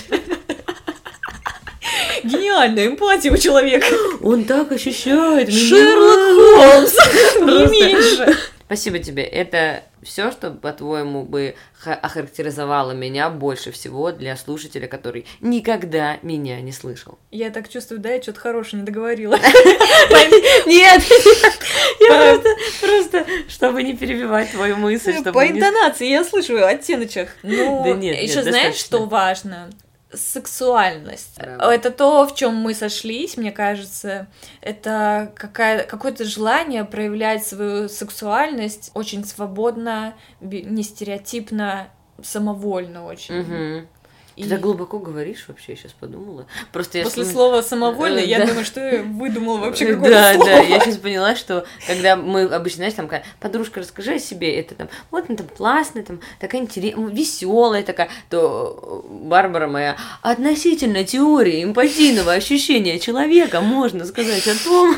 Гениальная 2.24 2.88
эмпатия 2.88 3.32
у 3.32 3.38
человека. 3.38 3.88
Он 4.22 4.46
так 4.46 4.72
ощущает. 4.72 5.52
Шерлок 5.52 6.56
Холмс, 6.56 6.94
не 7.40 7.72
меньше. 7.72 8.38
Спасибо 8.66 8.97
тебе. 8.97 9.24
Это 9.24 9.84
все, 10.01 10.32
что, 10.32 10.49
по-твоему, 10.49 11.24
бы 11.24 11.55
охарактеризовало 11.84 12.93
меня 12.93 13.30
больше 13.30 13.72
всего 13.72 14.11
для 14.11 14.36
слушателя, 14.36 14.88
который 14.88 15.28
никогда 15.39 16.18
меня 16.24 16.59
не 16.61 16.72
слышал. 16.72 17.20
Я 17.30 17.51
так 17.51 17.70
чувствую, 17.70 17.99
да, 17.99 18.09
я 18.09 18.22
что-то 18.22 18.39
хорошее 18.39 18.82
не 18.82 18.86
договорила. 18.86 19.36
Нет, 20.66 21.03
я 22.09 22.41
просто, 22.82 23.26
чтобы 23.49 23.84
не 23.84 23.95
перебивать 23.95 24.51
твою 24.51 24.78
мысль. 24.78 25.24
По 25.24 25.47
интонации 25.47 26.09
я 26.09 26.24
слышу 26.24 26.63
оттеночек. 26.66 27.30
Ну, 27.43 27.86
еще 28.01 28.41
знаешь, 28.41 28.76
что 28.76 29.05
важно? 29.05 29.70
Сексуальность. 30.14 31.38
Да. 31.38 31.74
Это 31.74 31.91
то, 31.91 32.26
в 32.28 32.36
чем 32.36 32.56
мы 32.56 32.74
сошлись, 32.74 33.38
мне 33.38 33.51
кажется. 33.51 34.28
Это 34.62 35.32
какая, 35.36 35.84
какое-то 35.84 36.26
желание 36.26 36.86
проявлять 36.86 37.45
свою 37.45 37.89
сексуальность 37.89 38.91
очень 38.93 39.26
свободно, 39.26 40.14
не 40.41 40.84
стереотипно, 40.84 41.89
самовольно 42.24 43.06
очень. 43.06 43.39
Угу. 43.39 43.88
Ты 44.36 44.42
и... 44.42 44.50
так 44.50 44.60
глубоко 44.60 45.00
говоришь 45.00 45.46
вообще, 45.48 45.74
я 45.74 45.78
сейчас 45.78 45.94
подумала. 45.94 46.46
Просто 46.74 47.02
После 47.04 47.24
я... 47.24 47.30
слова 47.30 47.62
самовольно, 47.62 48.20
э, 48.20 48.26
я 48.26 48.40
да. 48.40 48.48
думаю, 48.48 48.66
что 48.66 48.82
я 48.82 49.02
выдумала 49.04 49.60
вообще 49.60 49.94
какое-то 49.94 50.10
да, 50.10 50.34
слово. 50.34 50.50
Да, 50.50 50.58
я 50.60 50.80
сейчас 50.82 50.98
поняла, 50.98 51.36
что 51.36 51.66
когда 51.88 52.18
мы 52.18 52.44
обычно, 52.44 52.78
знаешь, 52.78 52.94
там, 52.94 53.10
подружка, 53.40 53.80
расскажи 53.80 54.16
о 54.16 54.20
себе, 54.20 54.60
это 54.60 54.76
там, 54.76 54.90
вот 55.10 55.30
она 55.30 55.38
там 55.38 55.48
классная, 55.48 56.04
там, 56.04 56.20
такая 56.40 56.62
интересная, 56.62 57.08
веселая 57.08 57.84
такая, 57.84 58.10
то 58.30 59.06
Барбара 59.10 59.68
моя, 59.68 59.96
относительно 60.22 61.06
теории 61.06 61.64
эмпатийного 61.64 62.34
ощущения 62.34 63.00
человека 63.00 63.62
можно 63.62 64.06
сказать 64.06 64.46
о 64.48 64.64
том... 64.64 64.98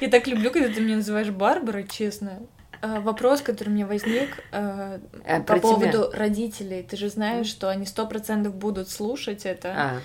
Я 0.00 0.08
так 0.08 0.26
люблю, 0.26 0.50
когда 0.50 0.68
ты 0.68 0.80
меня 0.80 0.96
называешь 0.96 1.28
Барбарой, 1.28 1.86
честно. 1.86 2.40
А, 2.82 3.00
вопрос, 3.00 3.42
который 3.42 3.68
у 3.68 3.72
меня 3.72 3.86
возник 3.86 4.30
э, 4.52 4.98
а, 5.26 5.40
по 5.40 5.58
поводу 5.58 6.08
тебя. 6.08 6.18
родителей. 6.18 6.82
Ты 6.82 6.96
же 6.96 7.08
знаешь, 7.10 7.46
что 7.46 7.68
они 7.68 7.86
сто 7.86 8.06
процентов 8.06 8.54
будут 8.54 8.88
слушать 8.88 9.44
это. 9.44 9.74
А. 9.76 10.00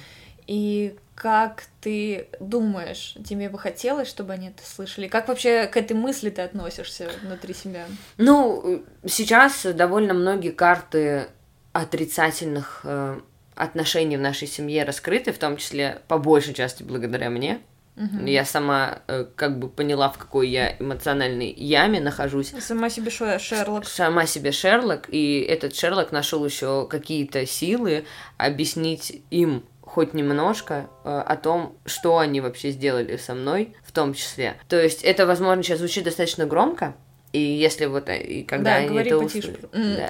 И 0.48 0.96
как 1.16 1.64
ты 1.82 2.28
думаешь, 2.40 3.16
тебе 3.26 3.50
бы 3.50 3.58
хотелось, 3.58 4.10
чтобы 4.10 4.34
они 4.34 4.50
это 4.50 4.64
слышали? 4.66 5.08
Как 5.08 5.28
вообще 5.28 5.68
к 5.68 5.78
этой 5.78 5.94
мысли 5.94 6.30
ты 6.30 6.42
относишься 6.42 7.10
внутри 7.24 7.54
себя? 7.54 7.86
Ну, 8.18 8.84
сейчас 9.06 9.66
довольно 9.66 10.14
многие 10.14 10.52
карты 10.52 11.28
отрицательных 11.72 12.82
э, 12.84 13.20
отношений 13.56 14.18
в 14.18 14.22
нашей 14.22 14.48
семье 14.48 14.84
раскрыты, 14.84 15.32
в 15.32 15.38
том 15.38 15.58
числе 15.58 16.02
по 16.08 16.18
большей 16.18 16.54
части 16.54 16.84
благодаря 16.84 17.30
мне. 17.30 17.62
Угу. 17.98 18.26
Я 18.26 18.44
сама 18.44 19.00
э, 19.08 19.26
как 19.36 19.58
бы 19.58 19.70
поняла, 19.70 20.10
в 20.10 20.18
какой 20.18 20.50
я 20.50 20.76
эмоциональной 20.80 21.52
яме 21.52 22.02
нахожусь. 22.02 22.54
Сама 22.60 22.90
себе 22.90 23.10
Шерлок. 23.10 23.86
Сама 23.86 24.26
себе 24.26 24.52
Шерлок, 24.52 25.08
и 25.10 25.40
этот 25.40 25.76
Шерлок 25.76 26.12
нашел 26.12 26.46
еще 26.46 26.88
какие-то 26.88 27.46
силы 27.46 28.06
объяснить 28.38 29.22
им 29.32 29.64
хоть 29.82 30.14
немножко 30.14 30.90
э, 31.06 31.10
о 31.10 31.38
том, 31.38 31.78
что 31.86 32.18
они 32.18 32.42
вообще 32.42 32.72
сделали 32.72 33.16
со 33.16 33.34
мной, 33.34 33.76
в 33.84 33.94
том 33.94 34.14
числе. 34.14 34.58
То 34.68 34.82
есть 34.82 35.04
это, 35.04 35.26
возможно, 35.26 35.64
сейчас 35.64 35.80
звучит 35.80 36.04
достаточно 36.04 36.46
громко, 36.46 36.96
и 37.32 37.40
если 37.40 37.86
вот 37.86 38.10
э, 38.10 38.22
и 38.22 38.44
когда 38.44 38.72
да, 38.72 38.76
они 38.78 38.98
это 38.98 39.18
услышат, 39.18 39.60
да, 39.72 39.78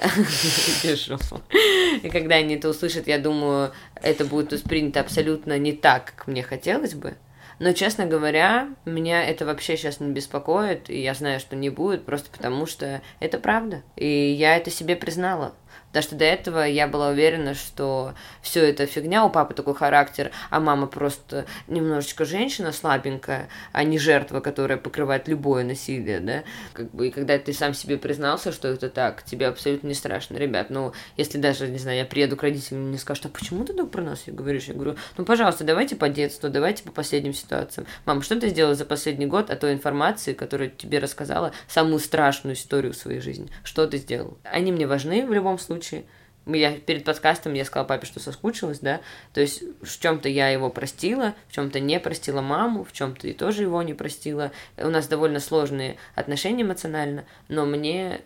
и 2.02 2.08
когда 2.08 2.36
они 2.36 2.56
это 2.56 2.68
услышат, 2.68 3.06
я 3.06 3.18
думаю, 3.18 3.72
это 4.00 4.24
будет 4.24 4.52
воспринято 4.52 5.00
абсолютно 5.00 5.56
не 5.58 5.72
так, 5.72 6.14
как 6.16 6.26
мне 6.26 6.42
хотелось 6.42 6.94
бы. 6.94 7.16
Но, 7.58 7.72
честно 7.72 8.06
говоря, 8.06 8.68
меня 8.84 9.24
это 9.24 9.46
вообще 9.46 9.76
сейчас 9.76 10.00
не 10.00 10.12
беспокоит, 10.12 10.90
и 10.90 11.00
я 11.00 11.14
знаю, 11.14 11.40
что 11.40 11.56
не 11.56 11.70
будет, 11.70 12.04
просто 12.04 12.30
потому 12.30 12.66
что 12.66 13.00
это 13.18 13.38
правда. 13.38 13.82
И 13.96 14.06
я 14.06 14.56
это 14.56 14.70
себе 14.70 14.94
признала. 14.96 15.54
Потому 15.96 16.08
что 16.08 16.16
до 16.16 16.26
этого 16.26 16.64
я 16.66 16.88
была 16.88 17.08
уверена, 17.08 17.54
что 17.54 18.12
все 18.42 18.68
это 18.68 18.84
фигня, 18.84 19.24
у 19.24 19.30
папы 19.30 19.54
такой 19.54 19.74
характер, 19.74 20.30
а 20.50 20.60
мама 20.60 20.88
просто 20.88 21.46
немножечко 21.68 22.26
женщина 22.26 22.70
слабенькая, 22.72 23.48
а 23.72 23.82
не 23.82 23.98
жертва, 23.98 24.40
которая 24.40 24.76
покрывает 24.76 25.26
любое 25.26 25.64
насилие, 25.64 26.20
да. 26.20 26.44
Как 26.74 26.90
бы, 26.90 27.08
и 27.08 27.10
когда 27.10 27.38
ты 27.38 27.54
сам 27.54 27.72
себе 27.72 27.96
признался, 27.96 28.52
что 28.52 28.68
это 28.68 28.90
так, 28.90 29.22
тебе 29.22 29.46
абсолютно 29.46 29.86
не 29.88 29.94
страшно. 29.94 30.36
Ребят, 30.36 30.68
ну, 30.68 30.92
если 31.16 31.38
даже, 31.38 31.66
не 31.66 31.78
знаю, 31.78 31.96
я 31.96 32.04
приеду 32.04 32.36
к 32.36 32.42
родителям 32.42 32.82
и 32.82 32.88
мне 32.88 32.98
скажут, 32.98 33.24
а 33.24 33.28
почему 33.30 33.64
ты 33.64 33.72
так 33.72 33.90
про 33.90 34.02
нас 34.02 34.24
я 34.26 34.34
говоришь? 34.34 34.64
Я 34.64 34.74
говорю, 34.74 34.96
ну, 35.16 35.24
пожалуйста, 35.24 35.64
давайте 35.64 35.96
по 35.96 36.10
детству, 36.10 36.50
давайте 36.50 36.82
по 36.82 36.92
последним 36.92 37.32
ситуациям. 37.32 37.86
Мама, 38.04 38.20
что 38.20 38.38
ты 38.38 38.50
сделала 38.50 38.74
за 38.74 38.84
последний 38.84 39.24
год 39.24 39.48
о 39.48 39.56
той 39.56 39.72
информации, 39.72 40.34
которую 40.34 40.70
тебе 40.70 40.98
рассказала, 40.98 41.52
самую 41.68 42.00
страшную 42.00 42.54
историю 42.54 42.92
в 42.92 42.96
своей 42.96 43.20
жизни? 43.20 43.48
Что 43.64 43.86
ты 43.86 43.96
сделал? 43.96 44.36
Они 44.44 44.72
мне 44.72 44.86
важны 44.86 45.26
в 45.26 45.32
любом 45.32 45.58
случае, 45.58 45.85
случае. 45.86 46.04
Я 46.46 46.78
перед 46.78 47.04
подкастом 47.04 47.54
я 47.54 47.64
сказала 47.64 47.88
папе, 47.88 48.06
что 48.06 48.20
соскучилась, 48.20 48.78
да. 48.78 49.00
То 49.32 49.40
есть 49.40 49.64
в 49.82 49.98
чем-то 49.98 50.28
я 50.28 50.48
его 50.48 50.70
простила, 50.70 51.34
в 51.48 51.52
чем-то 51.52 51.80
не 51.80 51.98
простила 51.98 52.40
маму, 52.40 52.84
в 52.84 52.92
чем-то 52.92 53.26
и 53.26 53.32
тоже 53.32 53.62
его 53.62 53.82
не 53.82 53.94
простила. 53.94 54.52
У 54.76 54.88
нас 54.88 55.08
довольно 55.08 55.40
сложные 55.40 55.96
отношения 56.14 56.62
эмоционально, 56.62 57.24
но 57.48 57.66
мне 57.66 58.20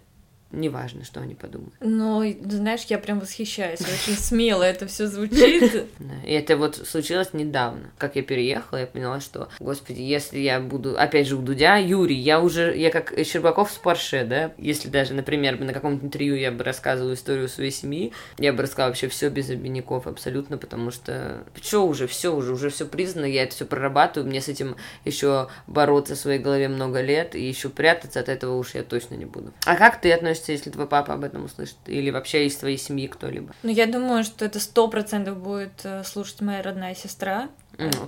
неважно, 0.53 1.05
что 1.05 1.21
они 1.21 1.35
подумают. 1.35 1.75
Но, 1.81 2.25
знаешь, 2.45 2.85
я 2.89 2.99
прям 2.99 3.21
восхищаюсь, 3.21 3.81
очень 3.81 4.19
смело 4.19 4.63
это 4.63 4.87
все 4.87 5.07
звучит. 5.07 5.87
И 6.27 6.33
это 6.33 6.57
вот 6.57 6.77
случилось 6.77 7.33
недавно. 7.33 7.91
Как 7.99 8.17
я 8.17 8.23
переехала, 8.23 8.79
я 8.79 8.87
поняла, 8.87 9.21
что, 9.21 9.49
господи, 9.61 10.01
если 10.01 10.39
я 10.39 10.61
буду, 10.61 10.99
опять 10.99 11.27
же, 11.27 11.37
у 11.37 11.43
Дудя, 11.43 11.77
Юрий, 11.77 12.17
я 12.17 12.41
уже, 12.41 12.77
я 12.77 12.91
как 12.91 13.15
Щербаков 13.25 13.71
с 13.71 13.79
Порше, 13.79 14.25
да, 14.25 14.53
если 14.59 14.89
даже, 14.89 15.15
например, 15.15 15.61
на 15.61 15.73
каком-то 15.73 16.05
интервью 16.05 16.35
я 16.35 16.51
бы 16.51 16.65
рассказывала 16.65 17.15
историю 17.15 17.49
своей 17.49 17.71
семьи, 17.71 18.13
я 18.39 18.53
бы 18.53 18.63
рассказала 18.63 18.91
вообще 18.91 19.09
все 19.09 19.29
без 19.29 19.51
обиняков 19.51 20.07
абсолютно, 20.07 20.59
потому 20.59 20.91
что 20.91 21.45
все 21.55 21.83
уже, 21.83 22.07
все 22.07 22.35
уже, 22.35 22.53
уже 22.53 22.71
все 22.71 22.87
признано, 22.87 23.27
я 23.27 23.45
это 23.45 23.55
все 23.55 23.65
прорабатываю, 23.65 24.29
мне 24.29 24.41
с 24.41 24.49
этим 24.49 24.77
еще 25.05 25.49
бороться 25.67 26.15
в 26.15 26.19
своей 26.19 26.39
голове 26.39 26.69
много 26.69 27.01
лет, 27.01 27.35
и 27.35 27.47
еще 27.47 27.69
прятаться 27.69 28.21
от 28.21 28.29
этого 28.29 28.57
уж 28.57 28.75
я 28.75 28.83
точно 28.83 29.15
не 29.15 29.25
буду. 29.25 29.53
А 29.65 29.77
как 29.77 30.01
ты 30.01 30.13
относишься, 30.13 30.40
если 30.49 30.71
твой 30.71 30.87
папа 30.87 31.15
об 31.15 31.25
этом 31.25 31.45
услышит? 31.45 31.77
Или 31.87 32.11
вообще 32.11 32.47
из 32.47 32.57
твоей 32.57 32.79
семьи 32.79 33.07
кто-либо? 33.07 33.55
Ну, 33.63 33.71
я 33.71 33.87
думаю, 33.87 34.25
что 34.25 34.45
это 34.45 34.61
сто 34.61 34.89
процентов 34.89 35.39
будет 35.39 35.81
э, 35.85 36.03
слушать 36.05 36.41
моя 36.41 36.63
родная 36.63 36.95
сестра. 36.95 37.49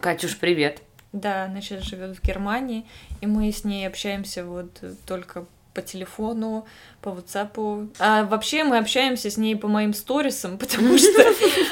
Катюш, 0.00 0.38
привет. 0.38 0.82
Да, 1.12 1.44
она 1.44 1.60
сейчас 1.60 1.84
живет 1.84 2.16
в 2.16 2.22
Германии, 2.22 2.86
и 3.20 3.26
мы 3.26 3.52
с 3.52 3.64
ней 3.64 3.86
общаемся 3.86 4.44
вот 4.44 4.82
только 5.06 5.46
по 5.74 5.82
телефону, 5.82 6.66
по 7.00 7.10
WhatsApp. 7.10 7.90
А 7.98 8.24
вообще 8.24 8.64
мы 8.64 8.78
общаемся 8.78 9.30
с 9.30 9.36
ней 9.36 9.56
по 9.56 9.68
моим 9.68 9.94
сторисам, 9.94 10.58
потому 10.58 10.98
что 10.98 11.24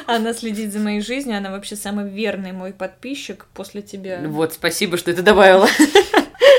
она 0.07 0.33
следит 0.33 0.73
за 0.73 0.79
моей 0.79 1.01
жизнью, 1.01 1.37
она 1.37 1.51
вообще 1.51 1.77
самый 1.77 2.09
верный 2.09 2.53
мой 2.53 2.73
подписчик 2.73 3.47
после 3.55 3.83
тебя. 3.83 4.21
Вот, 4.27 4.55
спасибо, 4.55 4.97
что 4.97 5.11
это 5.11 5.23
добавила. 5.23 5.69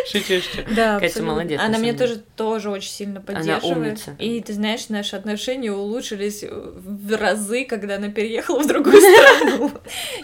Шучу. 0.10 0.42
Да, 0.76 1.00
Катя 1.00 1.24
молодец. 1.24 1.60
на 1.60 1.66
Она 1.66 1.78
меня 1.78 1.94
тоже, 1.94 2.18
тоже 2.36 2.70
очень 2.70 2.90
сильно 2.90 3.22
поддерживает. 3.22 4.04
И 4.20 4.42
ты 4.42 4.54
знаешь, 4.54 4.90
наши 4.90 5.16
отношения 5.16 5.72
улучшились 5.72 6.44
в 6.44 7.16
разы, 7.18 7.66
когда 7.66 7.96
она 7.96 8.10
переехала 8.10 8.62
в 8.62 8.68
другую 8.68 8.98
страну. 9.02 9.72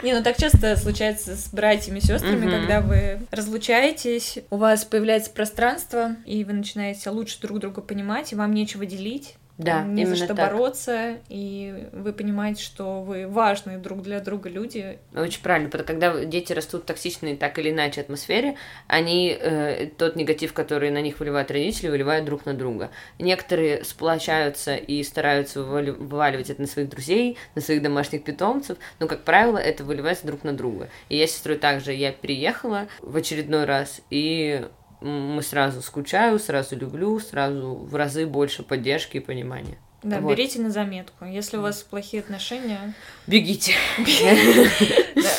Не, 0.03 0.13
ну 0.13 0.23
так 0.23 0.37
часто 0.37 0.75
случается 0.75 1.35
с 1.35 1.49
братьями 1.51 1.99
и 1.99 2.01
сестрами, 2.01 2.49
когда 2.49 2.81
вы 2.81 3.19
разлучаетесь, 3.31 4.39
у 4.49 4.57
вас 4.57 4.85
появляется 4.85 5.31
пространство, 5.31 6.15
и 6.25 6.43
вы 6.43 6.53
начинаете 6.53 7.09
лучше 7.09 7.39
друг 7.41 7.59
друга 7.59 7.81
понимать, 7.81 8.31
и 8.31 8.35
вам 8.35 8.53
нечего 8.53 8.85
делить. 8.85 9.35
Да, 9.57 9.83
не 9.83 10.05
за 10.05 10.15
что 10.15 10.35
так. 10.35 10.37
бороться, 10.37 11.17
и 11.29 11.87
вы 11.91 12.13
понимаете, 12.13 12.61
что 12.61 13.01
вы 13.01 13.27
важные 13.27 13.79
друг 13.79 14.03
для 14.03 14.19
друга 14.19 14.49
люди. 14.49 14.99
Очень 15.15 15.41
правильно, 15.41 15.69
потому 15.69 15.87
когда 15.87 16.25
дети 16.25 16.53
растут 16.53 16.83
в 16.83 16.85
токсичной 16.85 17.35
так 17.35 17.57
или 17.57 17.71
иначе 17.71 18.01
атмосфере, 18.01 18.55
они 18.87 19.35
э, 19.39 19.87
тот 19.97 20.15
негатив, 20.15 20.53
который 20.53 20.91
на 20.91 21.01
них 21.01 21.19
выливают 21.19 21.49
родители, 21.49 21.89
выливают 21.89 22.25
друг 22.25 22.45
на 22.45 22.53
друга. 22.53 22.91
Некоторые 23.17 23.83
сплочаются 23.83 24.75
и 24.75 25.01
стараются 25.03 25.61
вывали- 25.61 25.91
вываливать 25.91 26.51
это 26.51 26.61
на 26.61 26.67
своих 26.67 26.89
друзей, 26.89 27.37
на 27.55 27.61
своих 27.61 27.81
домашних 27.81 28.23
питомцев, 28.23 28.77
но, 28.99 29.07
как 29.07 29.23
правило, 29.23 29.57
это 29.57 29.83
выливается 29.83 30.27
друг 30.27 30.43
на 30.43 30.53
друга. 30.53 30.89
И 31.09 31.17
я 31.17 31.25
с 31.25 31.31
сестрой 31.31 31.57
также, 31.57 31.93
я 31.93 32.11
переехала 32.11 32.87
в 33.01 33.15
очередной 33.15 33.65
раз, 33.65 34.01
и 34.11 34.67
мы 35.01 35.41
сразу 35.43 35.81
скучаю, 35.81 36.39
сразу 36.39 36.75
люблю, 36.75 37.19
сразу 37.19 37.75
в 37.75 37.95
разы 37.95 38.25
больше 38.25 38.63
поддержки 38.63 39.17
и 39.17 39.19
понимания. 39.19 39.77
Да, 40.03 40.19
Вот. 40.19 40.31
берите 40.31 40.59
на 40.59 40.69
заметку. 40.69 41.25
Если 41.25 41.57
у 41.57 41.61
вас 41.61 41.81
плохие 41.83 42.21
отношения, 42.21 42.93
Бегите. 43.25 43.73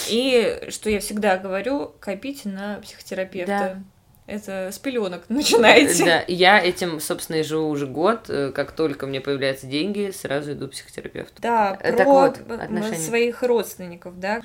И 0.08 0.66
что 0.68 0.90
я 0.90 1.00
всегда 1.00 1.38
говорю, 1.38 1.92
копите 2.00 2.48
на 2.48 2.80
психотерапевта. 2.82 3.82
Это 4.26 4.68
с 4.70 4.78
пеленок 4.78 5.24
начинаете. 5.30 6.04
Да, 6.04 6.24
я 6.28 6.62
этим, 6.62 7.00
собственно, 7.00 7.36
и 7.36 7.42
живу 7.42 7.68
уже 7.70 7.86
год. 7.86 8.30
Как 8.54 8.72
только 8.72 9.06
мне 9.06 9.22
появляются 9.22 9.66
деньги, 9.66 10.10
сразу 10.10 10.52
иду 10.52 10.68
к 10.68 10.72
психотерапевту. 10.72 11.40
Да, 11.40 11.78
про 11.80 12.04
вот, 12.04 12.38
отношения. 12.50 12.98
своих 12.98 13.42
родственников, 13.42 14.20
да. 14.20 14.42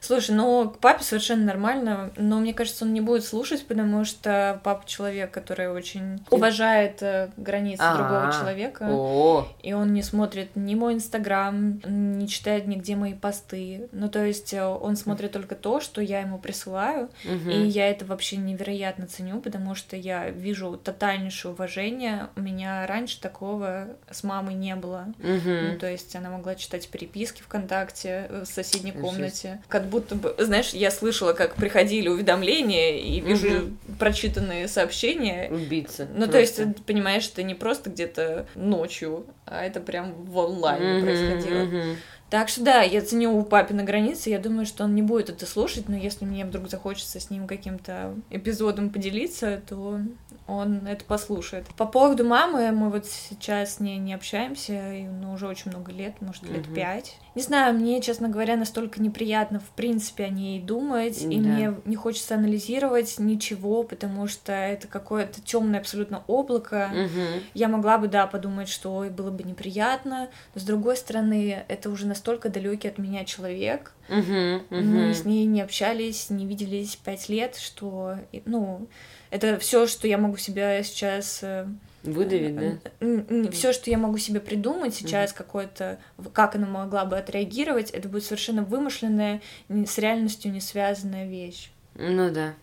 Слушай, 0.00 0.32
ну 0.36 0.70
к 0.70 0.78
папе 0.78 1.02
совершенно 1.02 1.44
нормально, 1.44 2.10
но 2.16 2.38
мне 2.38 2.54
кажется, 2.54 2.84
он 2.84 2.92
не 2.92 3.00
будет 3.00 3.24
слушать, 3.24 3.66
потому 3.66 4.04
что 4.04 4.60
папа 4.64 4.86
человек, 4.86 5.30
который 5.30 5.68
очень 5.70 6.20
уважает 6.30 7.02
э, 7.02 7.30
границы 7.36 7.82
другого 7.94 8.28
А, 8.28 8.32
человека. 8.32 8.86
О, 8.90 9.48
И 9.62 9.72
он 9.72 9.92
не 9.92 10.02
смотрит 10.02 10.54
ни 10.54 10.74
мой 10.74 10.94
инстаграм, 10.94 11.80
не 11.84 12.28
читает 12.28 12.66
нигде 12.66 12.96
мои 12.96 13.14
посты. 13.14 13.88
Ну, 13.92 14.08
то 14.08 14.24
есть 14.24 14.52
э, 14.54 14.64
он 14.64 14.96
смотрит 14.96 15.32
только 15.32 15.54
то, 15.54 15.80
что 15.80 16.00
я 16.00 16.20
ему 16.20 16.38
присылаю. 16.38 17.10
мгм. 17.24 17.50
И 17.50 17.66
я 17.66 17.90
это 17.90 18.04
вообще 18.04 18.36
невероятно 18.36 19.06
ценю, 19.06 19.40
потому 19.40 19.74
что 19.74 19.96
я 19.96 20.30
вижу 20.30 20.76
тотальнейшее 20.76 21.52
уважение. 21.52 22.28
У 22.36 22.40
меня 22.40 22.86
раньше 22.86 23.20
такого 23.20 23.88
с 24.10 24.22
мамой 24.22 24.54
не 24.54 24.74
было. 24.76 25.06
Мгм. 25.18 25.72
Ну, 25.72 25.78
то 25.78 25.90
есть 25.90 26.14
она 26.14 26.30
могла 26.30 26.54
читать 26.54 26.88
переписки 26.88 27.42
ВКонтакте 27.42 28.26
э, 28.28 28.44
в 28.44 28.46
соседней 28.46 28.92
Жесть. 28.92 29.02
комнате. 29.04 29.62
Как 29.68 29.87
будто 29.88 30.14
бы, 30.14 30.34
знаешь, 30.38 30.70
я 30.70 30.90
слышала, 30.90 31.32
как 31.32 31.54
приходили 31.54 32.08
уведомления 32.08 32.98
и 32.98 33.20
вижу 33.20 33.70
прочитанные 33.98 34.68
сообщения. 34.68 35.50
Убийца. 35.50 36.06
Ну, 36.14 36.26
то 36.26 36.32
просто. 36.32 36.38
есть, 36.38 36.56
ты 36.76 36.82
понимаешь, 36.82 37.28
это 37.32 37.42
не 37.42 37.54
просто 37.54 37.90
где-то 37.90 38.46
ночью, 38.54 39.26
а 39.46 39.64
это 39.64 39.80
прям 39.80 40.12
в 40.24 40.38
онлайне 40.38 40.94
Мгм, 40.94 41.00
происходило. 41.00 41.64
мгм. 41.64 41.96
Так 42.30 42.50
что 42.50 42.62
да, 42.62 42.82
я 42.82 43.00
ценю 43.00 43.38
у 43.38 43.42
папины 43.42 43.84
границы, 43.84 44.28
я 44.28 44.38
думаю, 44.38 44.66
что 44.66 44.84
он 44.84 44.94
не 44.94 45.00
будет 45.00 45.30
это 45.30 45.46
слушать, 45.46 45.88
но 45.88 45.96
если 45.96 46.26
мне 46.26 46.44
вдруг 46.44 46.68
захочется 46.68 47.18
с 47.20 47.30
ним 47.30 47.46
каким-то 47.46 48.14
эпизодом 48.28 48.90
поделиться, 48.90 49.62
то 49.66 50.00
он 50.48 50.86
это 50.86 51.04
послушает. 51.04 51.66
По 51.76 51.84
поводу 51.86 52.24
мамы, 52.24 52.72
мы 52.72 52.88
вот 52.90 53.06
сейчас 53.06 53.74
с 53.76 53.80
ней 53.80 53.98
не 53.98 54.14
общаемся, 54.14 54.92
и, 54.94 55.02
ну, 55.04 55.34
уже 55.34 55.46
очень 55.46 55.70
много 55.70 55.92
лет, 55.92 56.14
может, 56.20 56.42
лет 56.44 56.64
Мгм. 56.66 56.74
пять. 56.74 57.16
Не 57.34 57.42
знаю, 57.42 57.74
мне, 57.74 58.00
честно 58.00 58.28
говоря, 58.28 58.56
настолько 58.56 59.00
неприятно, 59.00 59.60
в 59.60 59.68
принципе, 59.76 60.24
о 60.24 60.28
ней 60.30 60.60
думать, 60.60 61.22
и 61.22 61.38
Да. 61.40 61.48
мне 61.48 61.74
не 61.84 61.94
хочется 61.96 62.34
анализировать 62.34 63.18
ничего, 63.18 63.82
потому 63.84 64.26
что 64.26 64.52
это 64.52 64.88
какое-то 64.88 65.40
темное 65.42 65.80
абсолютно 65.80 66.24
облако, 66.26 66.90
Мгм. 66.92 67.42
я 67.54 67.68
могла 67.68 67.98
бы, 67.98 68.08
да, 68.08 68.26
подумать, 68.26 68.68
что 68.70 69.04
было 69.10 69.30
бы 69.30 69.44
неприятно, 69.44 70.28
но 70.54 70.60
с 70.60 70.64
другой 70.64 70.96
стороны, 70.96 71.62
это 71.68 71.90
уже 71.90 72.06
настолько 72.06 72.48
далекий 72.48 72.88
от 72.88 72.96
меня 72.98 73.24
человек. 73.24 73.92
Мгм, 74.08 74.62
Мы 74.70 74.80
мгм. 74.80 75.14
с 75.14 75.24
ней 75.26 75.44
не 75.44 75.60
общались, 75.60 76.30
не 76.30 76.46
виделись 76.46 76.96
пять 76.96 77.28
лет, 77.28 77.56
что, 77.56 78.16
и- 78.32 78.42
ну, 78.46 78.88
это 79.30 79.58
все, 79.58 79.86
что 79.86 80.06
я 80.08 80.18
могу 80.18 80.36
себя 80.36 80.82
сейчас 80.82 81.40
э, 81.42 81.66
Выдавить, 82.04 82.56
да? 83.00 83.50
все, 83.50 83.72
что 83.72 83.90
я 83.90 83.98
могу 83.98 84.18
себе 84.18 84.40
придумать 84.40 84.94
сейчас, 84.94 85.32
какое-то, 85.32 85.98
в- 86.16 86.30
как 86.30 86.54
она 86.54 86.66
могла 86.66 87.04
бы 87.04 87.18
отреагировать, 87.18 87.90
это 87.90 88.08
будет 88.08 88.24
совершенно 88.24 88.62
вымышленная, 88.62 89.40
с 89.68 89.98
реальностью 89.98 90.52
не 90.52 90.60
связанная 90.60 91.26
вещь. 91.28 91.70
Ну 91.96 92.30
да. 92.30 92.54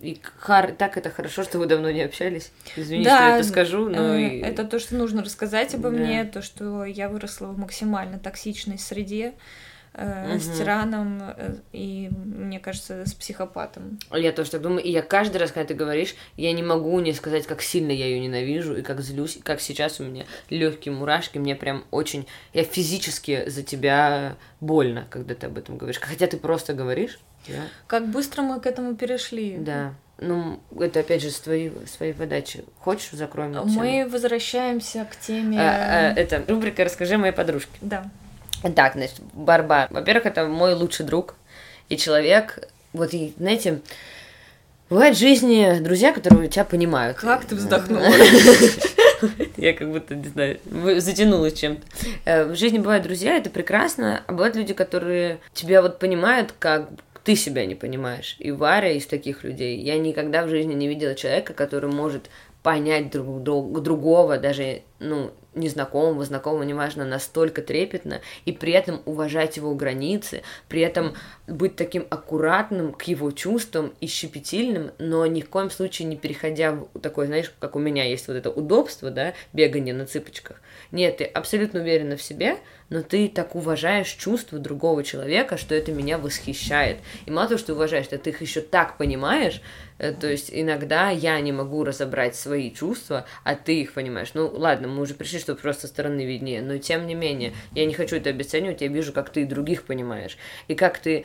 И 0.00 0.20
хар... 0.38 0.72
так 0.72 0.96
это 0.96 1.10
хорошо, 1.10 1.42
что 1.42 1.58
вы 1.58 1.66
давно 1.66 1.90
не 1.90 2.02
общались. 2.02 2.52
Извини, 2.76 3.04
Да, 3.04 3.16
что 3.16 3.24
я 3.28 3.36
это 3.38 3.48
скажу, 3.48 3.88
но... 3.88 4.14
Э, 4.14 4.40
Это 4.42 4.64
то, 4.64 4.78
что 4.78 4.94
нужно 4.94 5.22
рассказать 5.24 5.74
обо 5.74 5.90
Да. 5.90 5.96
мне, 5.98 6.24
то, 6.24 6.40
что 6.40 6.84
я 6.84 7.08
выросла 7.08 7.48
в 7.48 7.58
максимально 7.58 8.18
токсичной 8.20 8.78
среде 8.78 9.34
э, 9.94 10.28
Мгм. 10.28 10.40
с 10.40 10.58
тираном 10.58 11.18
э, 11.36 11.54
и, 11.72 12.10
мне 12.10 12.60
кажется, 12.60 13.04
с 13.06 13.14
психопатом. 13.14 13.98
Я 14.12 14.32
тоже 14.32 14.50
так 14.50 14.62
думаю. 14.62 14.82
И 14.82 14.90
я 14.90 15.02
каждый 15.02 15.38
раз, 15.38 15.52
когда 15.52 15.68
ты 15.68 15.74
говоришь, 15.74 16.14
я 16.36 16.52
не 16.52 16.62
могу 16.62 16.98
не 17.00 17.12
сказать, 17.12 17.46
как 17.46 17.62
сильно 17.62 17.90
я 17.90 18.06
ее 18.06 18.20
ненавижу, 18.20 18.76
и 18.76 18.82
как 18.82 19.00
злюсь, 19.00 19.36
и 19.36 19.40
как 19.40 19.60
сейчас 19.60 20.00
у 20.00 20.04
меня 20.04 20.24
легкие 20.50 20.94
мурашки. 20.94 21.38
Мне 21.38 21.56
прям 21.56 21.84
очень... 21.90 22.26
Я 22.52 22.64
физически 22.64 23.48
за 23.48 23.62
тебя 23.62 24.36
больно, 24.60 25.06
когда 25.10 25.34
ты 25.34 25.46
об 25.46 25.58
этом 25.58 25.78
говоришь. 25.78 26.00
Хотя 26.00 26.26
ты 26.26 26.36
просто 26.36 26.74
говоришь. 26.74 27.18
Да. 27.46 27.62
Как 27.86 28.08
быстро 28.08 28.42
мы 28.42 28.60
к 28.60 28.66
этому 28.66 28.94
перешли. 28.94 29.56
Да. 29.58 29.94
Ну, 30.20 30.60
это 30.80 31.00
опять 31.00 31.22
же 31.22 31.30
с 31.30 31.38
твоей, 31.38 31.72
своей 31.86 32.12
подачи. 32.12 32.64
Хочешь, 32.80 33.10
закроем 33.12 33.52
эту 33.52 33.68
тему? 33.68 33.80
Мы 33.80 34.08
возвращаемся 34.08 35.04
к 35.04 35.16
теме... 35.16 35.60
А, 35.60 36.10
а, 36.10 36.14
это 36.14 36.42
рубрика 36.48 36.82
«Расскажи 36.84 37.16
моей 37.16 37.32
подружке». 37.32 37.70
Да. 37.80 38.10
Так, 38.74 38.94
значит, 38.94 39.20
Барбар. 39.34 39.88
Во-первых, 39.90 40.26
это 40.26 40.46
мой 40.46 40.74
лучший 40.74 41.06
друг 41.06 41.34
и 41.88 41.96
человек. 41.96 42.58
Вот, 42.92 43.14
и, 43.14 43.32
знаете, 43.38 43.80
бывают 44.90 45.16
в 45.16 45.20
жизни 45.20 45.78
друзья, 45.80 46.12
которые 46.12 46.48
тебя 46.48 46.64
понимают. 46.64 47.18
Как 47.18 47.44
ты 47.44 47.54
вздохнула? 47.54 48.04
Я 49.56 49.72
как 49.74 49.90
будто, 49.90 50.14
не 50.14 50.28
знаю, 50.28 50.58
затянулась 51.00 51.54
чем-то. 51.54 51.82
Э, 52.24 52.44
В 52.44 52.56
жизни 52.56 52.78
бывают 52.78 53.02
друзья, 53.04 53.36
это 53.36 53.50
прекрасно, 53.50 54.22
а 54.26 54.32
бывают 54.32 54.54
люди, 54.56 54.74
которые 54.74 55.38
тебя 55.54 55.82
вот 55.82 55.98
понимают, 55.98 56.54
как 56.58 56.88
ты 57.24 57.34
себя 57.36 57.66
не 57.66 57.74
понимаешь. 57.74 58.36
И 58.38 58.50
Варя 58.52 58.92
из 58.92 59.06
таких 59.06 59.44
людей. 59.44 59.78
Я 59.80 59.98
никогда 59.98 60.44
в 60.44 60.48
жизни 60.48 60.72
не 60.74 60.88
видела 60.88 61.14
человека, 61.14 61.52
который 61.52 61.90
может 61.90 62.30
понять 62.62 63.10
друг, 63.10 63.42
друг- 63.42 63.82
другого, 63.82 64.38
даже, 64.38 64.82
ну, 64.98 65.30
незнакомого, 65.58 66.24
знакомого, 66.24 66.62
неважно, 66.62 67.04
настолько 67.04 67.62
трепетно, 67.62 68.20
и 68.44 68.52
при 68.52 68.72
этом 68.72 69.02
уважать 69.04 69.56
его 69.56 69.74
границы, 69.74 70.42
при 70.68 70.80
этом 70.80 71.14
быть 71.46 71.76
таким 71.76 72.06
аккуратным 72.10 72.92
к 72.92 73.02
его 73.04 73.30
чувствам 73.30 73.92
и 74.00 74.06
щепетильным, 74.06 74.92
но 74.98 75.26
ни 75.26 75.40
в 75.40 75.48
коем 75.48 75.70
случае 75.70 76.08
не 76.08 76.16
переходя 76.16 76.72
в 76.72 77.00
такое, 77.00 77.26
знаешь, 77.26 77.52
как 77.58 77.76
у 77.76 77.78
меня 77.78 78.04
есть 78.04 78.28
вот 78.28 78.34
это 78.34 78.50
удобство, 78.50 79.10
да, 79.10 79.34
бегание 79.52 79.94
на 79.94 80.06
цыпочках. 80.06 80.60
Нет, 80.92 81.18
ты 81.18 81.24
абсолютно 81.24 81.80
уверена 81.80 82.16
в 82.16 82.22
себе, 82.22 82.58
но 82.88 83.02
ты 83.02 83.28
так 83.28 83.54
уважаешь 83.54 84.08
чувства 84.08 84.58
другого 84.58 85.04
человека, 85.04 85.56
что 85.56 85.74
это 85.74 85.92
меня 85.92 86.18
восхищает. 86.18 86.98
И 87.26 87.30
мало 87.30 87.48
того, 87.48 87.58
что 87.58 87.68
ты 87.68 87.72
уважаешь, 87.74 88.06
ты 88.06 88.30
их 88.30 88.40
еще 88.40 88.60
так 88.60 88.96
понимаешь, 88.96 89.60
то 89.98 90.28
есть 90.28 90.50
иногда 90.52 91.10
я 91.10 91.40
не 91.40 91.52
могу 91.52 91.84
разобрать 91.84 92.36
свои 92.36 92.72
чувства, 92.72 93.26
а 93.44 93.54
ты 93.54 93.80
их 93.80 93.94
понимаешь. 93.94 94.30
Ну 94.34 94.48
ладно, 94.48 94.88
мы 94.88 95.02
уже 95.02 95.14
пришли, 95.14 95.38
чтобы 95.38 95.60
просто 95.60 95.88
стороны 95.88 96.24
виднее, 96.24 96.62
но 96.62 96.78
тем 96.78 97.06
не 97.06 97.14
менее, 97.14 97.52
я 97.74 97.84
не 97.84 97.94
хочу 97.94 98.16
это 98.16 98.30
обесценивать, 98.30 98.80
я 98.80 98.88
вижу, 98.88 99.12
как 99.12 99.30
ты 99.30 99.44
других 99.44 99.84
понимаешь. 99.84 100.38
И 100.68 100.74
как 100.74 100.98
ты 100.98 101.24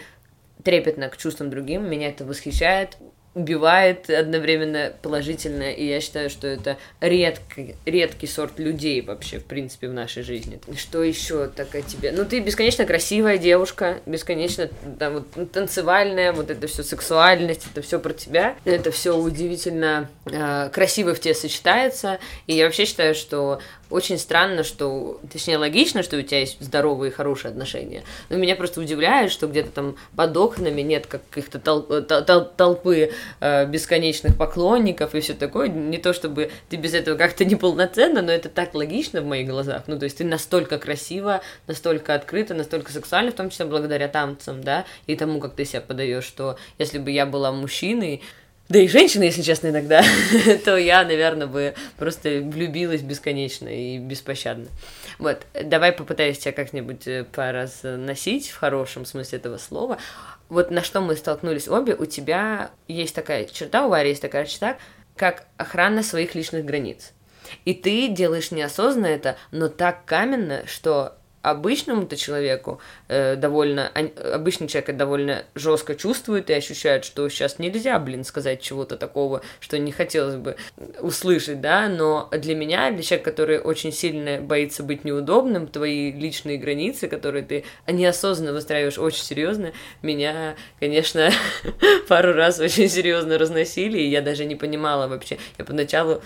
трепетно 0.63 1.09
к 1.09 1.17
чувствам 1.17 1.49
другим, 1.49 1.89
меня 1.89 2.09
это 2.09 2.25
восхищает, 2.25 2.97
убивает 3.35 4.09
одновременно 4.09 4.93
положительно, 5.01 5.71
и 5.71 5.85
я 5.85 5.99
считаю, 6.01 6.29
что 6.29 6.47
это 6.47 6.77
редкий, 7.01 7.75
редкий 7.85 8.27
сорт 8.27 8.59
людей 8.59 9.01
вообще, 9.01 9.39
в 9.39 9.45
принципе, 9.45 9.87
в 9.89 9.93
нашей 9.93 10.23
жизни. 10.23 10.59
Что 10.77 11.03
еще 11.03 11.47
так 11.47 11.69
тебе? 11.87 12.11
Ну, 12.11 12.25
ты 12.25 12.39
бесконечно 12.39 12.85
красивая 12.85 13.37
девушка, 13.37 13.99
бесконечно 14.05 14.69
там, 14.99 15.13
вот, 15.15 15.27
ну, 15.35 15.45
танцевальная, 15.47 16.31
вот 16.31 16.51
это 16.51 16.67
все 16.67 16.83
сексуальность, 16.83 17.65
это 17.71 17.81
все 17.81 17.99
про 17.99 18.13
тебя, 18.13 18.55
это 18.65 18.91
все 18.91 19.17
удивительно 19.17 20.09
э, 20.25 20.69
красиво 20.71 21.15
в 21.15 21.19
тебе 21.19 21.33
сочетается, 21.33 22.19
и 22.45 22.53
я 22.53 22.65
вообще 22.65 22.85
считаю, 22.85 23.15
что 23.15 23.59
очень 23.93 24.17
странно, 24.17 24.63
что, 24.63 25.19
точнее, 25.31 25.57
логично, 25.57 26.01
что 26.01 26.17
у 26.17 26.21
тебя 26.23 26.39
есть 26.39 26.57
здоровые 26.59 27.11
и 27.11 27.13
хорошие 27.13 27.51
отношения, 27.51 28.03
но 28.29 28.37
меня 28.37 28.55
просто 28.55 28.81
удивляет, 28.81 29.31
что 29.31 29.47
где-то 29.47 29.69
там 29.69 29.95
под 30.15 30.35
окнами 30.35 30.81
нет 30.81 31.05
каких-то 31.05 31.59
тол- 31.59 31.87
тол- 31.87 32.51
толпы 32.57 33.11
э, 33.39 33.65
бесконечных 33.67 34.35
поклонников 34.35 35.13
и 35.13 35.19
все 35.19 35.33
такое. 35.35 35.67
Не 35.67 35.99
то 35.99 36.11
чтобы 36.11 36.49
ты 36.69 36.77
без 36.77 36.95
этого 36.95 37.17
как-то 37.17 37.45
неполноценно, 37.45 38.23
но 38.23 38.31
это 38.31 38.49
так 38.49 38.73
логично 38.73 39.21
в 39.21 39.25
моих 39.25 39.47
глазах. 39.47 39.83
Ну, 39.85 39.99
то 39.99 40.05
есть 40.05 40.17
ты 40.17 40.23
настолько 40.23 40.79
красиво, 40.79 41.41
настолько 41.67 42.15
открыта, 42.15 42.55
настолько 42.55 42.91
сексуальна, 42.91 43.31
в 43.31 43.35
том 43.35 43.51
числе 43.51 43.65
благодаря 43.65 44.07
танцам, 44.07 44.63
да, 44.63 44.85
и 45.05 45.15
тому, 45.15 45.39
как 45.39 45.53
ты 45.53 45.65
себя 45.65 45.81
подаешь, 45.81 46.25
что 46.25 46.57
если 46.79 46.97
бы 46.97 47.11
я 47.11 47.27
была 47.27 47.51
мужчиной, 47.51 48.23
да 48.69 48.79
и 48.79 48.87
женщина, 48.87 49.23
если 49.23 49.41
честно, 49.41 49.67
иногда, 49.67 50.03
то 50.65 50.77
я, 50.77 51.03
наверное, 51.03 51.47
бы 51.47 51.75
просто 51.97 52.39
влюбилась 52.41 53.01
бесконечно 53.01 53.67
и 53.67 53.97
беспощадно. 53.97 54.67
Вот, 55.19 55.45
давай 55.61 55.91
попытаюсь 55.91 56.39
тебя 56.39 56.53
как-нибудь 56.53 57.05
э, 57.07 57.25
поразносить 57.25 58.49
в 58.49 58.57
хорошем 58.57 59.05
смысле 59.05 59.39
этого 59.39 59.57
слова. 59.57 59.97
Вот 60.47 60.71
на 60.71 60.81
что 60.81 61.01
мы 61.01 61.15
столкнулись 61.15 61.67
обе, 61.67 61.93
у 61.93 62.05
тебя 62.05 62.71
есть 62.87 63.13
такая 63.13 63.45
черта, 63.45 63.85
у 63.85 63.89
Вари 63.89 64.09
есть 64.09 64.21
такая 64.21 64.45
черта, 64.45 64.77
как 65.17 65.45
охрана 65.57 66.01
своих 66.01 66.33
личных 66.33 66.63
границ. 66.63 67.11
И 67.65 67.73
ты 67.73 68.07
делаешь 68.07 68.51
неосознанно 68.51 69.07
это, 69.07 69.35
но 69.51 69.67
так 69.67 70.05
каменно, 70.05 70.65
что 70.67 71.17
обычному-то 71.43 72.15
человеку 72.15 72.79
э, 73.09 73.35
довольно, 73.35 73.91
обычный 74.33 74.67
человек 74.67 74.95
довольно 74.95 75.43
жестко 75.55 75.93
чувствует 75.93 76.49
и 76.49 76.53
ощущает, 76.53 77.03
что 77.03 77.27
сейчас 77.29 77.59
нельзя, 77.59 77.99
блин, 77.99 78.23
сказать 78.23 78.61
чего-то 78.61 78.95
такого, 78.95 79.41
что 79.59 79.77
не 79.77 79.91
хотелось 79.91 80.37
бы 80.37 80.55
услышать, 81.01 81.59
да, 81.59 81.89
но 81.89 82.29
для 82.31 82.55
меня, 82.55 82.91
для 82.91 83.03
человека, 83.03 83.29
который 83.29 83.59
очень 83.59 83.91
сильно 83.91 84.39
боится 84.39 84.83
быть 84.83 85.03
неудобным, 85.03 85.67
твои 85.67 86.13
личные 86.13 86.57
границы, 86.57 87.09
которые 87.09 87.43
ты 87.43 87.65
неосознанно 87.87 88.53
выстраиваешь 88.53 88.97
очень 88.97 89.23
серьезно, 89.23 89.73
меня, 90.01 90.55
конечно, 90.79 91.29
пару 92.07 92.31
раз 92.33 92.59
очень 92.59 92.87
серьезно 92.87 93.37
разносили, 93.37 93.99
и 93.99 94.07
я 94.07 94.21
даже 94.21 94.45
не 94.45 94.55
понимала 94.55 95.07
вообще, 95.09 95.37
я 95.57 95.65
поначалу 95.65 96.21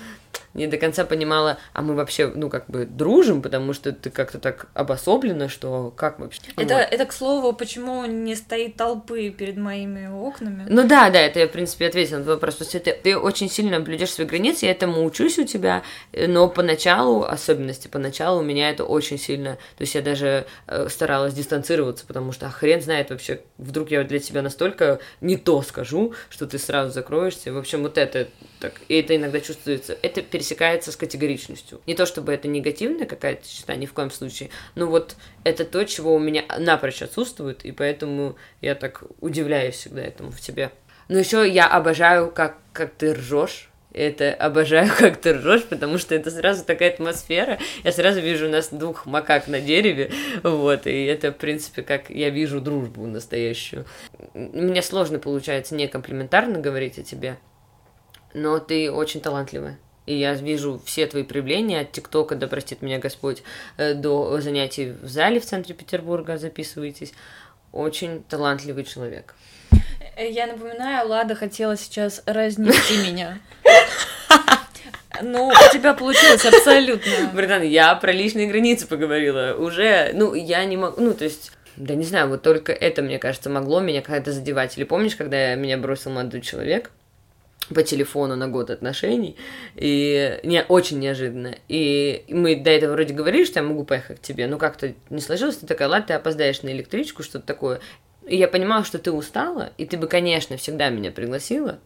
не 0.53 0.67
до 0.67 0.77
конца 0.77 1.05
понимала, 1.05 1.57
а 1.73 1.81
мы 1.81 1.95
вообще, 1.95 2.31
ну, 2.33 2.49
как 2.49 2.67
бы 2.67 2.85
дружим, 2.85 3.41
потому 3.41 3.73
что 3.73 3.91
ты 3.91 4.09
как-то 4.09 4.39
так 4.39 4.67
обособлена, 4.73 5.49
что 5.49 5.93
как 5.95 6.19
вообще... 6.19 6.41
Это, 6.55 6.75
вот. 6.75 6.87
это, 6.91 7.05
к 7.05 7.13
слову, 7.13 7.53
почему 7.53 8.05
не 8.05 8.35
стоит 8.35 8.75
толпы 8.75 9.29
перед 9.29 9.57
моими 9.57 10.07
окнами? 10.07 10.65
Ну 10.67 10.87
да, 10.87 11.09
да, 11.09 11.19
это 11.19 11.39
я, 11.39 11.47
в 11.47 11.51
принципе, 11.51 11.87
ответила 11.87 12.17
на 12.17 12.23
твой 12.23 12.35
вопрос. 12.35 12.55
То 12.55 12.63
есть 12.63 12.83
ты, 12.83 12.93
ты 12.93 13.17
очень 13.17 13.49
сильно 13.49 13.79
блюдешь 13.79 14.11
свои 14.11 14.27
границы, 14.27 14.65
я 14.65 14.71
этому 14.71 15.03
учусь 15.05 15.37
у 15.39 15.45
тебя, 15.45 15.83
но 16.13 16.47
поначалу, 16.47 17.23
особенности 17.23 17.87
поначалу, 17.87 18.39
у 18.39 18.43
меня 18.43 18.69
это 18.69 18.83
очень 18.83 19.17
сильно... 19.17 19.57
То 19.77 19.81
есть 19.81 19.95
я 19.95 20.01
даже 20.01 20.45
э, 20.67 20.87
старалась 20.89 21.33
дистанцироваться, 21.33 22.05
потому 22.05 22.31
что 22.31 22.47
а 22.47 22.49
хрен 22.49 22.81
знает 22.81 23.09
вообще, 23.09 23.41
вдруг 23.57 23.91
я 23.91 24.03
для 24.03 24.19
тебя 24.19 24.41
настолько 24.41 24.99
не 25.21 25.37
то 25.37 25.61
скажу, 25.61 26.13
что 26.29 26.47
ты 26.47 26.57
сразу 26.57 26.91
закроешься. 26.91 27.53
В 27.53 27.57
общем, 27.57 27.83
вот 27.83 27.97
это 27.97 28.27
так. 28.59 28.73
И 28.87 28.95
это 28.95 29.15
иногда 29.15 29.39
чувствуется. 29.39 29.97
Это 30.01 30.21
пересекается 30.37 30.91
с 30.91 30.95
категоричностью. 30.95 31.81
Не 31.87 31.95
то 31.95 32.05
чтобы 32.05 32.31
это 32.31 32.47
негативная 32.47 33.07
какая-то 33.07 33.49
черта, 33.49 33.75
ни 33.75 33.87
в 33.87 33.93
коем 33.93 34.11
случае, 34.11 34.51
но 34.75 34.85
вот 34.85 35.15
это 35.43 35.65
то, 35.65 35.83
чего 35.83 36.13
у 36.13 36.19
меня 36.19 36.43
напрочь 36.59 37.01
отсутствует, 37.01 37.65
и 37.65 37.71
поэтому 37.71 38.35
я 38.61 38.75
так 38.75 39.01
удивляюсь 39.19 39.73
всегда 39.73 40.03
этому 40.03 40.29
в 40.29 40.39
тебе. 40.39 40.69
Но 41.07 41.17
еще 41.17 41.49
я 41.49 41.67
обожаю, 41.67 42.29
как, 42.29 42.57
как 42.71 42.93
ты 42.93 43.15
ржешь. 43.15 43.71
Это 43.93 44.31
обожаю, 44.31 44.91
как 44.95 45.17
ты 45.17 45.33
ржешь, 45.33 45.63
потому 45.63 45.97
что 45.97 46.13
это 46.13 46.29
сразу 46.29 46.63
такая 46.63 46.91
атмосфера. 46.91 47.57
Я 47.83 47.91
сразу 47.91 48.21
вижу 48.21 48.45
у 48.45 48.51
нас 48.51 48.69
двух 48.69 49.07
макак 49.07 49.47
на 49.47 49.59
дереве, 49.59 50.11
вот, 50.43 50.85
и 50.85 51.05
это, 51.05 51.31
в 51.31 51.37
принципе, 51.37 51.81
как 51.81 52.11
я 52.11 52.29
вижу 52.29 52.61
дружбу 52.61 53.07
настоящую. 53.07 53.85
Мне 54.35 54.83
сложно 54.83 55.17
получается 55.17 55.73
не 55.73 55.87
комплиментарно 55.87 56.59
говорить 56.59 56.99
о 56.99 57.03
тебе, 57.03 57.37
но 58.35 58.59
ты 58.59 58.91
очень 58.91 59.19
талантливая. 59.19 59.79
И 60.07 60.15
я 60.15 60.33
вижу 60.33 60.81
все 60.85 61.05
твои 61.05 61.23
проявления 61.23 61.81
от 61.81 61.91
ТикТока, 61.91 62.35
да 62.35 62.47
простит 62.47 62.81
меня 62.81 62.97
Господь, 62.97 63.43
э, 63.75 63.93
до 63.93 64.39
занятий 64.39 64.93
в 65.01 65.07
зале 65.07 65.41
в 65.41 65.45
центре 65.45 65.75
Петербурга, 65.75 66.37
записывайтесь. 66.37 67.13
Очень 67.73 68.23
талантливый 68.23 68.85
человек. 68.85 69.35
Э, 70.15 70.31
я 70.31 70.47
напоминаю, 70.47 71.09
Лада 71.09 71.35
хотела 71.35 71.75
сейчас 71.75 72.23
разнести 72.25 72.97
меня. 73.11 73.39
Ну, 75.21 75.47
у 75.47 75.73
тебя 75.73 75.93
получилось 75.93 76.45
абсолютно. 76.45 77.11
Братан, 77.33 77.63
я 77.63 77.93
про 77.95 78.13
личные 78.13 78.47
границы 78.47 78.87
поговорила. 78.87 79.55
Уже, 79.57 80.11
ну, 80.13 80.33
я 80.35 80.63
не 80.63 80.77
могу, 80.77 81.01
ну, 81.01 81.13
то 81.13 81.25
есть, 81.25 81.51
да 81.75 81.95
не 81.95 82.05
знаю, 82.05 82.29
вот 82.29 82.43
только 82.43 82.71
это, 82.71 83.01
мне 83.01 83.19
кажется, 83.19 83.49
могло 83.49 83.81
меня 83.81 84.01
как-то 84.01 84.31
задевать. 84.31 84.77
Или 84.77 84.85
помнишь, 84.85 85.17
когда 85.17 85.53
меня 85.55 85.77
бросил 85.77 86.11
молодой 86.11 86.41
человек? 86.41 86.91
По 87.73 87.83
телефону 87.83 88.35
на 88.35 88.47
год 88.47 88.69
отношений, 88.69 89.35
и 89.75 90.39
не, 90.43 90.63
очень 90.63 90.99
неожиданно. 90.99 91.55
И 91.67 92.25
мы 92.29 92.55
до 92.55 92.69
этого 92.69 92.93
вроде 92.93 93.13
говорили, 93.13 93.45
что 93.45 93.59
я 93.59 93.65
могу 93.65 93.83
поехать 93.83 94.19
к 94.19 94.21
тебе, 94.21 94.47
но 94.47 94.57
как-то 94.57 94.93
не 95.09 95.21
сложилось, 95.21 95.57
ты 95.57 95.65
такая, 95.65 95.87
ладно, 95.87 96.07
ты 96.07 96.13
опоздаешь 96.13 96.61
на 96.61 96.69
электричку, 96.69 97.23
что-то 97.23 97.45
такое. 97.45 97.79
И 98.25 98.35
я 98.35 98.47
понимала, 98.47 98.83
что 98.83 98.99
ты 98.99 99.11
устала, 99.11 99.71
и 99.77 99.85
ты 99.85 99.97
бы, 99.97 100.07
конечно, 100.07 100.57
всегда 100.57 100.89
меня 100.89 101.11
пригласила, 101.11 101.79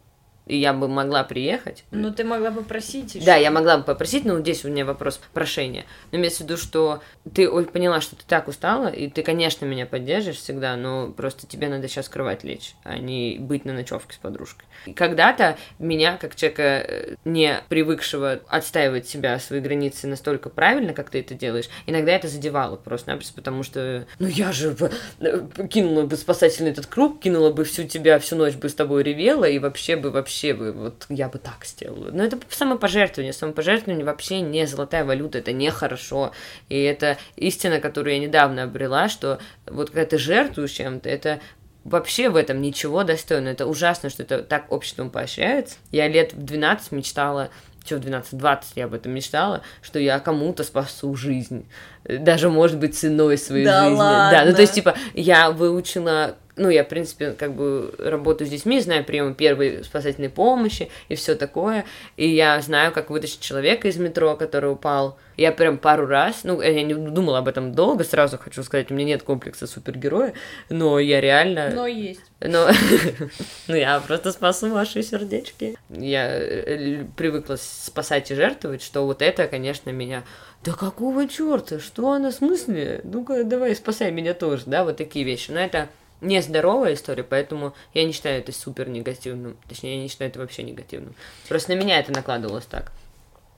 и 0.45 0.57
я 0.57 0.73
бы 0.73 0.87
могла 0.87 1.23
приехать. 1.23 1.83
Ну, 1.91 2.11
ты 2.11 2.23
могла 2.23 2.51
бы 2.51 2.63
просить 2.63 3.15
еще. 3.15 3.25
Да, 3.25 3.35
я 3.35 3.51
могла 3.51 3.77
бы 3.77 3.83
попросить, 3.83 4.25
но 4.25 4.39
здесь 4.39 4.65
у 4.65 4.69
меня 4.69 4.85
вопрос 4.85 5.19
прошения. 5.33 5.85
Но 6.11 6.17
имеется 6.17 6.43
в 6.43 6.45
виду, 6.45 6.57
что 6.57 7.01
ты 7.33 7.49
поняла, 7.65 8.01
что 8.01 8.15
ты 8.15 8.23
так 8.27 8.47
устала, 8.47 8.87
и 8.87 9.09
ты, 9.09 9.23
конечно, 9.23 9.65
меня 9.65 9.85
поддержишь 9.85 10.37
всегда, 10.37 10.75
но 10.75 11.09
просто 11.09 11.47
тебе 11.47 11.69
надо 11.69 11.87
сейчас 11.87 12.09
кровать 12.09 12.43
лечь, 12.43 12.73
а 12.83 12.97
не 12.97 13.37
быть 13.39 13.65
на 13.65 13.73
ночевке 13.73 14.15
с 14.15 14.17
подружкой. 14.17 14.65
Когда-то 14.95 15.57
меня, 15.79 16.17
как 16.17 16.35
человека, 16.35 16.63
э, 16.63 17.15
не 17.23 17.59
привыкшего 17.69 18.41
отстаивать 18.47 19.07
себя, 19.07 19.37
свои 19.39 19.59
границы 19.59 20.07
настолько 20.07 20.49
правильно, 20.49 20.93
как 20.93 21.11
ты 21.11 21.19
это 21.19 21.35
делаешь, 21.35 21.69
иногда 21.85 22.11
это 22.11 22.27
задевало 22.27 22.75
просто-напросто, 22.77 23.35
потому 23.35 23.63
что, 23.63 24.07
ну, 24.19 24.27
я 24.27 24.51
же 24.51 24.71
бы 24.71 24.91
э, 25.19 25.67
кинула 25.69 26.03
бы 26.03 26.17
спасательный 26.17 26.71
этот 26.71 26.87
круг, 26.87 27.21
кинула 27.21 27.51
бы 27.51 27.63
всю 27.63 27.87
тебя, 27.87 28.17
всю 28.19 28.35
ночь 28.35 28.55
бы 28.55 28.69
с 28.69 28.73
тобой 28.73 29.03
ревела, 29.03 29.45
и 29.45 29.59
вообще 29.59 29.95
бы, 29.95 30.09
вообще 30.09 30.30
бы, 30.53 30.71
вот 30.71 31.05
я 31.09 31.29
бы 31.29 31.39
так 31.39 31.65
сделала. 31.65 32.09
Но 32.11 32.23
это 32.23 32.37
самопожертвование, 32.49 33.33
самопожертвование 33.33 34.05
вообще 34.05 34.41
не 34.41 34.65
золотая 34.65 35.05
валюта, 35.05 35.39
это 35.39 35.51
нехорошо, 35.51 36.31
и 36.69 36.81
это 36.81 37.17
истина, 37.35 37.79
которую 37.79 38.15
я 38.15 38.19
недавно 38.19 38.63
обрела, 38.63 39.09
что 39.09 39.39
вот 39.65 39.89
когда 39.89 40.05
ты 40.05 40.17
жертвуешь 40.17 40.71
чем-то, 40.71 41.09
это 41.09 41.39
вообще 41.83 42.29
в 42.29 42.35
этом 42.35 42.61
ничего 42.61 43.03
достойно. 43.03 43.49
Это 43.49 43.65
ужасно, 43.65 44.09
что 44.09 44.23
это 44.23 44.43
так 44.43 44.71
обществом 44.71 45.09
поощряется. 45.09 45.77
Я 45.91 46.07
лет 46.07 46.33
в 46.33 46.43
12 46.43 46.91
мечтала, 46.91 47.49
что 47.85 47.97
в 47.97 48.01
12-20 48.01 48.63
я 48.75 48.85
об 48.85 48.93
этом 48.93 49.11
мечтала, 49.11 49.61
что 49.81 49.99
я 49.99 50.19
кому-то 50.19 50.63
спасу 50.63 51.15
жизнь. 51.15 51.67
Даже, 52.03 52.49
может 52.49 52.77
быть, 52.79 52.97
ценой 52.97 53.37
своей 53.37 53.65
да 53.65 53.83
жизни. 53.83 53.97
Ладно. 53.97 54.31
Да, 54.31 54.45
ну 54.45 54.55
то 54.55 54.61
есть, 54.61 54.73
типа, 54.73 54.95
я 55.13 55.51
выучила 55.51 56.35
ну, 56.61 56.69
я, 56.69 56.83
в 56.83 56.87
принципе, 56.87 57.31
как 57.31 57.53
бы 57.53 57.93
работаю 57.97 58.47
с 58.47 58.51
детьми, 58.51 58.79
знаю 58.79 59.03
приемы 59.03 59.33
первой 59.33 59.83
спасательной 59.83 60.29
помощи 60.29 60.89
и 61.09 61.15
все 61.15 61.35
такое, 61.35 61.85
и 62.17 62.27
я 62.27 62.61
знаю, 62.61 62.91
как 62.91 63.09
вытащить 63.09 63.39
человека 63.39 63.87
из 63.87 63.97
метро, 63.97 64.35
который 64.35 64.71
упал. 64.71 65.17
Я 65.37 65.51
прям 65.51 65.77
пару 65.77 66.05
раз, 66.05 66.43
ну, 66.43 66.61
я 66.61 66.83
не 66.83 66.93
думала 66.93 67.39
об 67.39 67.47
этом 67.47 67.73
долго, 67.73 68.03
сразу 68.03 68.37
хочу 68.37 68.63
сказать, 68.63 68.91
у 68.91 68.93
меня 68.93 69.05
нет 69.05 69.23
комплекса 69.23 69.65
супергероя, 69.65 70.33
но 70.69 70.99
я 70.99 71.21
реально... 71.21 71.71
Но 71.73 71.87
есть. 71.87 72.21
Но... 72.39 72.69
ну, 73.67 73.75
я 73.75 73.99
просто 74.01 74.31
спасу 74.31 74.71
ваши 74.71 75.01
сердечки. 75.03 75.77
Я 75.89 76.27
э, 76.27 77.05
привыкла 77.15 77.55
спасать 77.59 78.29
и 78.29 78.35
жертвовать, 78.35 78.83
что 78.83 79.05
вот 79.05 79.21
это, 79.21 79.47
конечно, 79.47 79.89
меня... 79.89 80.23
Да 80.63 80.73
какого 80.73 81.27
черта? 81.27 81.79
Что 81.79 82.11
она 82.11 82.29
в 82.29 82.35
смысле? 82.35 83.01
Ну-ка, 83.03 83.43
давай, 83.43 83.75
спасай 83.75 84.11
меня 84.11 84.33
тоже, 84.33 84.63
да, 84.67 84.83
вот 84.83 84.97
такие 84.97 85.25
вещи. 85.25 85.49
Но 85.51 85.59
это 85.59 85.89
нездоровая 86.21 86.93
история, 86.93 87.23
поэтому 87.23 87.73
я 87.93 88.03
не 88.03 88.11
считаю 88.11 88.39
это 88.39 88.51
супер 88.51 88.87
негативным. 88.87 89.57
Точнее, 89.67 89.95
я 89.95 90.01
не 90.03 90.07
считаю 90.07 90.29
это 90.29 90.39
вообще 90.39 90.63
негативным. 90.63 91.15
Просто 91.49 91.73
на 91.73 91.79
меня 91.79 91.99
это 91.99 92.11
накладывалось 92.11 92.65
так. 92.65 92.91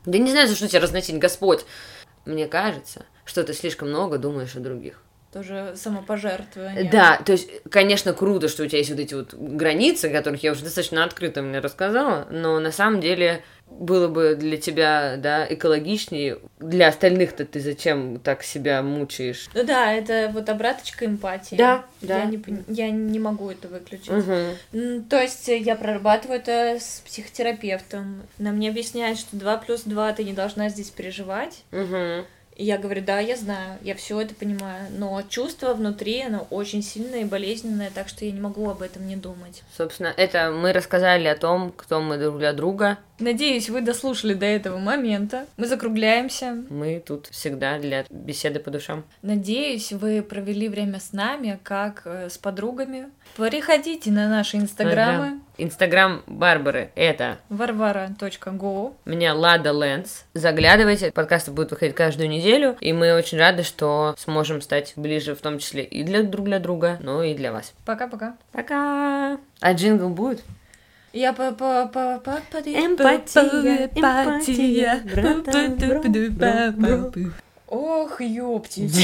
Да 0.06 0.18
не 0.18 0.32
знаю, 0.32 0.48
за 0.48 0.56
что 0.56 0.68
тебя 0.68 0.80
разносить 0.80 1.18
Господь. 1.18 1.66
Мне 2.26 2.48
кажется, 2.48 3.06
что 3.26 3.44
ты 3.44 3.54
слишком 3.54 3.90
много 3.90 4.18
думаешь 4.18 4.56
о 4.56 4.60
других. 4.62 5.02
Тоже 5.34 5.74
самопожертвование. 5.76 6.90
Да, 6.92 7.18
то 7.18 7.32
есть, 7.32 7.50
конечно, 7.72 8.14
круто, 8.14 8.48
что 8.48 8.64
у 8.64 8.68
тебя 8.68 8.78
есть 8.78 8.92
вот 8.92 9.00
эти 9.00 9.16
вот 9.16 9.34
границы, 9.34 10.06
о 10.06 10.14
которых 10.14 10.44
я 10.44 10.52
уже 10.52 10.64
достаточно 10.64 11.04
открыто 11.04 11.42
мне 11.42 11.60
рассказала, 11.60 12.28
но 12.30 12.60
на 12.60 12.72
самом 12.72 13.02
деле 13.02 13.44
было 13.80 14.08
бы 14.08 14.36
для 14.36 14.58
тебя, 14.58 15.16
да, 15.18 15.46
экологичнее. 15.50 16.40
Для 16.60 16.88
остальных-то 16.88 17.46
ты 17.46 17.60
зачем 17.60 18.20
так 18.20 18.44
себя 18.44 18.82
мучаешь? 18.82 19.50
Ну 19.54 19.64
да, 19.64 19.92
это 19.92 20.30
вот 20.34 20.50
обраточка 20.50 21.06
эмпатии. 21.06 21.56
Да, 21.56 21.86
да. 22.02 22.20
Я 22.20 22.26
не, 22.26 22.44
я 22.68 22.92
не 22.92 23.20
могу 23.20 23.50
это 23.50 23.68
выключить. 23.68 24.10
Угу. 24.10 25.04
То 25.10 25.22
есть 25.22 25.48
я 25.48 25.76
прорабатываю 25.76 26.40
это 26.40 26.78
с 26.80 27.02
психотерапевтом. 27.06 28.24
Нам 28.38 28.56
мне 28.56 28.70
объясняет, 28.70 29.18
что 29.18 29.36
2 29.36 29.58
плюс 29.58 29.82
2 29.82 30.14
ты 30.14 30.24
не 30.24 30.34
должна 30.34 30.70
здесь 30.70 30.90
переживать. 30.90 31.64
Угу. 31.72 32.26
И 32.56 32.64
я 32.66 32.78
говорю, 32.78 33.02
да, 33.04 33.20
я 33.20 33.36
знаю, 33.36 33.78
я 33.82 33.96
все 33.96 34.22
это 34.22 34.36
понимаю, 34.36 34.88
но 34.98 35.22
чувство 35.28 35.74
внутри, 35.74 36.22
оно 36.22 36.48
очень 36.50 36.84
сильное 36.84 37.22
и 37.22 37.26
болезненное, 37.26 37.92
так 37.94 38.08
что 38.08 38.26
я 38.26 38.32
не 38.32 38.40
могу 38.40 38.70
об 38.70 38.82
этом 38.82 39.08
не 39.08 39.16
думать. 39.16 39.64
Собственно, 39.76 40.14
это 40.16 40.52
мы 40.52 40.74
рассказали 40.74 41.28
о 41.28 41.36
том, 41.36 41.72
кто 41.76 42.02
мы 42.02 42.18
друг 42.18 42.38
для 42.38 42.54
друга. 42.54 42.98
Надеюсь, 43.20 43.70
вы 43.70 43.82
дослушали 43.82 44.34
до 44.34 44.46
этого 44.46 44.78
момента. 44.78 45.46
Мы 45.58 45.68
закругляемся. 45.68 46.58
Мы 46.70 47.02
тут 47.06 47.28
всегда 47.28 47.80
для 47.80 48.06
беседы 48.10 48.60
по 48.60 48.72
душам. 48.72 49.04
Надеюсь, 49.22 49.92
вы 49.92 50.22
провели 50.22 50.68
время 50.68 51.00
с 51.00 51.14
нами, 51.14 51.60
как 51.64 52.02
э, 52.06 52.30
с 52.30 52.38
подругами. 52.38 53.10
Переходите 53.38 54.12
на 54.12 54.28
наши 54.28 54.58
инстаграмы. 54.58 55.40
Инстаграм 55.58 56.24
Барбары 56.26 56.90
это 56.96 57.38
varvara.go. 57.50 58.94
Меня 59.06 59.36
Лада 59.36 59.72
Лэнс. 59.72 60.26
Заглядывайте, 60.34 61.12
подкасты 61.12 61.52
будут 61.52 61.72
выходить 61.72 61.96
каждую 61.96 62.28
неделю, 62.28 62.76
и 62.80 62.92
мы 62.92 63.14
очень 63.14 63.38
рады, 63.38 63.62
что 63.62 64.16
сможем 64.18 64.62
стать 64.62 64.94
ближе, 64.96 65.36
в 65.36 65.42
том 65.42 65.60
числе 65.60 65.84
и 65.84 66.04
для 66.04 66.24
друг 66.24 66.46
для 66.46 66.58
друга, 66.60 66.98
но 67.02 67.22
и 67.22 67.36
для 67.36 67.52
вас. 67.52 67.74
Пока-пока. 67.86 68.36
Пока. 68.52 69.38
А 69.60 69.74
джингл 69.74 70.10
будет? 70.10 70.44
Я 71.14 71.34
по 71.34 71.52
по 71.52 71.86
по 71.86 72.20
по 72.24 72.32
Эмпатия, 72.32 73.92
эмпатия, 73.94 75.02
Ох, 77.68 78.22
ёптить. 78.22 78.94